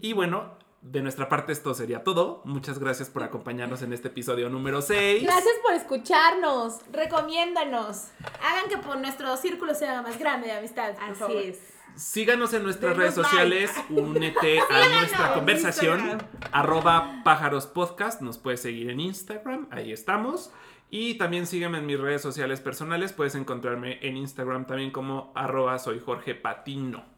Y 0.00 0.12
bueno, 0.12 0.56
de 0.84 1.00
nuestra 1.00 1.28
parte 1.30 1.52
esto 1.52 1.72
sería 1.72 2.04
todo. 2.04 2.42
Muchas 2.44 2.78
gracias 2.78 3.08
por 3.08 3.22
acompañarnos 3.22 3.80
en 3.82 3.92
este 3.94 4.08
episodio 4.08 4.50
número 4.50 4.82
6. 4.82 5.22
Gracias 5.22 5.54
por 5.62 5.72
escucharnos. 5.72 6.80
Recomiéndanos. 6.92 8.08
Hagan 8.42 8.68
que 8.68 8.76
por 8.76 8.98
nuestro 8.98 9.34
círculo 9.38 9.74
sea 9.74 10.02
más 10.02 10.18
grande 10.18 10.48
de 10.48 10.52
amistad. 10.52 10.92
por 10.94 11.02
Así 11.04 11.14
favor. 11.18 11.36
es. 11.36 11.58
Síganos 11.96 12.52
en 12.52 12.64
nuestras 12.64 12.90
Denos 12.96 12.98
redes 12.98 13.14
sociales, 13.14 13.70
únete 13.88 14.58
a 14.58 14.98
nuestra 14.98 15.32
conversación, 15.34 16.00
Instagram. 16.00 16.28
arroba 16.50 17.20
pájaros 17.24 17.66
podcast, 17.68 18.20
nos 18.20 18.36
puedes 18.36 18.60
seguir 18.60 18.90
en 18.90 18.98
Instagram, 18.98 19.68
ahí 19.70 19.92
estamos. 19.92 20.50
Y 20.90 21.14
también 21.18 21.46
sígueme 21.46 21.78
en 21.78 21.86
mis 21.86 21.98
redes 22.00 22.20
sociales 22.20 22.60
personales, 22.60 23.12
puedes 23.12 23.36
encontrarme 23.36 24.00
en 24.02 24.16
Instagram 24.16 24.66
también 24.66 24.90
como 24.90 25.32
arroba 25.36 25.78
soy 25.78 26.00
Jorge 26.04 26.34
Patino. 26.34 27.13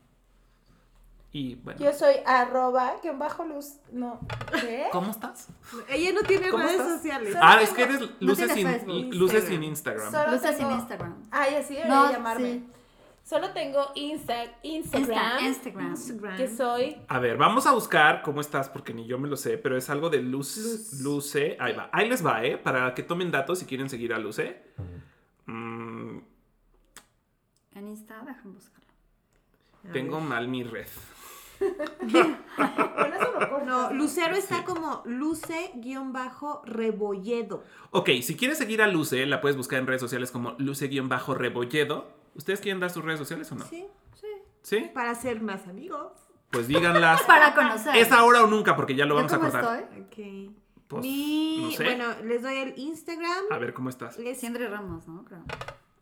Y 1.39 1.55
bueno, 1.57 1.79
Yo 1.79 1.93
soy 1.93 2.15
arroba, 2.25 2.95
guion 3.03 3.19
bajo 3.19 3.45
luz. 3.45 3.75
No. 3.93 4.19
¿Qué? 4.59 4.87
¿cómo 4.93 5.11
estás? 5.11 5.49
Ella 5.91 6.13
no 6.15 6.23
tiene 6.23 6.49
¿Cómo 6.49 6.63
redes 6.63 6.81
estás? 6.81 6.93
sociales. 6.97 7.33
Solo 7.35 7.45
Ah, 7.45 7.51
tengo- 7.59 7.63
es 7.65 7.73
que 7.77 7.83
eres 7.83 8.01
luces, 8.21 8.53
sin, 8.53 9.19
luces 9.19 9.45
sin 9.45 9.63
Instagram. 9.63 9.63
Instagram. 9.65 10.13
Solo 10.13 10.33
Luces 10.33 10.57
tengo- 10.57 10.71
en 10.71 10.77
Instagram. 10.79 11.15
Ay, 11.31 11.55
así 11.57 11.75
debería 11.75 11.95
No, 11.95 12.11
llamarme. 12.11 12.53
sí. 12.53 12.67
Solo 13.23 13.51
tengo 13.51 13.85
Insta 13.97 14.35
Instagram. 14.63 15.11
Insta- 15.41 15.43
Instagram. 15.43 15.91
Instagram. 15.91 16.37
Que 16.39 16.49
soy. 16.49 16.97
A 17.09 17.19
ver, 17.19 17.37
vamos 17.37 17.67
a 17.67 17.73
buscar 17.73 18.23
cómo 18.23 18.41
estás, 18.41 18.71
porque 18.71 18.95
ni 18.95 19.07
yo 19.07 19.19
me 19.19 19.29
lo 19.29 19.37
sé, 19.37 19.59
pero 19.59 19.77
es 19.77 19.91
algo 19.91 20.09
de 20.09 20.23
Luz, 20.23 20.57
Luz. 20.57 21.01
Luce. 21.03 21.57
Ahí 21.61 21.75
va. 21.75 21.91
Ahí 21.93 22.09
les 22.09 22.25
va, 22.25 22.43
¿eh? 22.45 22.57
Para 22.57 22.95
que 22.95 23.03
tomen 23.03 23.31
datos 23.31 23.59
si 23.59 23.67
quieren 23.67 23.91
seguir 23.91 24.15
a 24.15 24.19
Luce. 24.19 24.63
Mm, 25.45 26.19
En 27.75 27.89
Insta, 27.89 28.23
déjame 28.25 28.55
buscarlo. 28.55 28.87
A 29.87 29.93
tengo 29.93 30.19
mal 30.21 30.49
mi 30.49 30.63
red. 30.65 30.87
Con 32.57 33.13
eso 33.13 33.33
lo 33.39 33.49
corto. 33.51 33.65
No, 33.67 33.93
Lucero 33.93 34.35
está 34.37 34.59
Sí. 34.59 34.65
como 34.65 35.03
luce-rebolledo. 35.07 37.63
Ok, 37.91 38.11
si 38.23 38.37
quieres 38.37 38.59
seguir 38.59 38.83
a 38.83 38.87
Luce, 38.87 39.25
la 39.27 39.41
puedes 39.41 39.57
buscar 39.57 39.79
en 39.79 39.87
redes 39.87 40.01
sociales 40.01 40.31
como 40.31 40.55
Luce-Rebolledo. 40.59 42.07
¿Ustedes 42.35 42.61
quieren 42.61 42.81
dar 42.81 42.91
sus 42.91 43.05
redes 43.05 43.19
sociales 43.19 43.51
o 43.53 43.57
no? 43.57 43.65
Sí, 43.67 43.87
sí. 44.21 44.27
¿Sí? 44.63 44.91
Para 44.93 45.15
ser 45.15 45.41
más 45.41 45.67
amigos. 45.69 46.13
Pues 46.51 46.69
díganlas. 46.69 47.23
Para 47.23 47.55
conocer. 47.55 47.97
¿Es 47.97 48.13
ahora 48.13 48.45
o 48.45 48.47
nunca? 48.47 48.77
Porque 48.77 48.95
ya 48.95 49.05
lo 49.07 49.15
¿Yo 49.15 49.17
vamos 49.17 49.33
a 49.33 49.39
cortar. 49.39 49.89
estoy? 49.91 50.03
Ok. 50.03 50.53
Pues, 50.89 51.03
Mi, 51.03 51.59
no 51.65 51.71
sé. 51.73 51.85
bueno, 51.85 52.05
les 52.25 52.43
doy 52.43 52.57
el 52.59 52.75
Instagram. 52.79 53.45
A 53.51 53.59
ver, 53.59 53.75
¿cómo 53.75 53.89
estás? 53.89 54.19
Es- 54.19 54.39
Sindri 54.39 54.67
Ramos, 54.67 55.09
¿no? 55.09 55.25
Creo. 55.25 55.43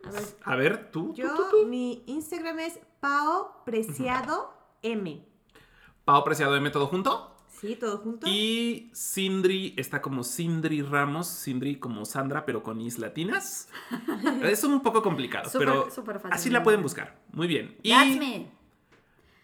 a 0.05 0.11
ver, 0.11 0.23
A 0.45 0.57
ver, 0.57 0.91
tú. 0.91 1.09
tú, 1.09 1.15
yo, 1.15 1.35
tú, 1.35 1.43
tú. 1.51 1.67
mi 1.67 2.03
Instagram 2.07 2.59
es 2.59 2.79
Pao 3.01 3.63
Preciado 3.65 4.53
M. 4.83 5.25
Pau 6.05 6.25
Preciado 6.25 6.53
de 6.55 6.61
Método 6.61 6.87
Junto. 6.87 7.31
Sí, 7.61 7.77
todo 7.77 7.99
junto. 7.99 8.27
Y 8.29 8.91
Sindri 8.93 9.75
está 9.79 10.03
como 10.03 10.23
Sindri 10.23 10.83
Ramos, 10.83 11.29
Sindri 11.29 11.77
como 11.79 12.05
Sandra, 12.05 12.45
pero 12.45 12.63
con 12.63 12.81
is 12.81 12.99
latinas. 12.99 13.69
es 14.43 14.65
un 14.65 14.83
poco 14.83 15.03
complicado, 15.03 15.49
pero 15.57 15.85
fácil. 15.91 16.33
así 16.33 16.51
la 16.51 16.63
pueden 16.63 16.83
buscar. 16.83 17.17
Muy 17.33 17.47
bien. 17.47 17.79
Y 17.83 17.91
That's 17.93 18.17
me. 18.19 18.51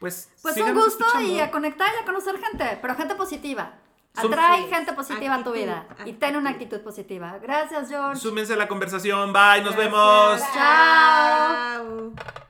pues, 0.01 0.31
Pues 0.43 0.57
un 0.59 0.75
gusto 0.75 1.07
escuchando. 1.07 1.33
y 1.35 1.41
a 1.41 1.51
conectar 1.51 1.89
y 1.99 2.03
a 2.03 2.05
conocer 2.05 2.37
gente, 2.39 2.79
pero 2.83 2.95
gente 2.95 3.15
positiva. 3.15 3.79
Atrae 4.17 4.67
gente 4.69 4.93
positiva 4.93 5.37
a 5.37 5.45
tu 5.45 5.51
Actitud, 5.51 5.67
vida 5.67 5.87
y 6.05 6.13
ten 6.15 6.35
una 6.37 6.51
actitud 6.51 6.81
positiva. 6.81 7.39
Gracias, 7.39 7.89
George. 7.89 8.21
Súmense 8.21 8.53
a 8.55 8.57
la 8.57 8.67
conversación. 8.67 9.33
Bye, 9.33 9.63
nos 9.63 9.77
Gracias. 9.77 9.77
vemos. 9.77 10.41
Chao. 10.53 12.13
Chao. 12.15 12.50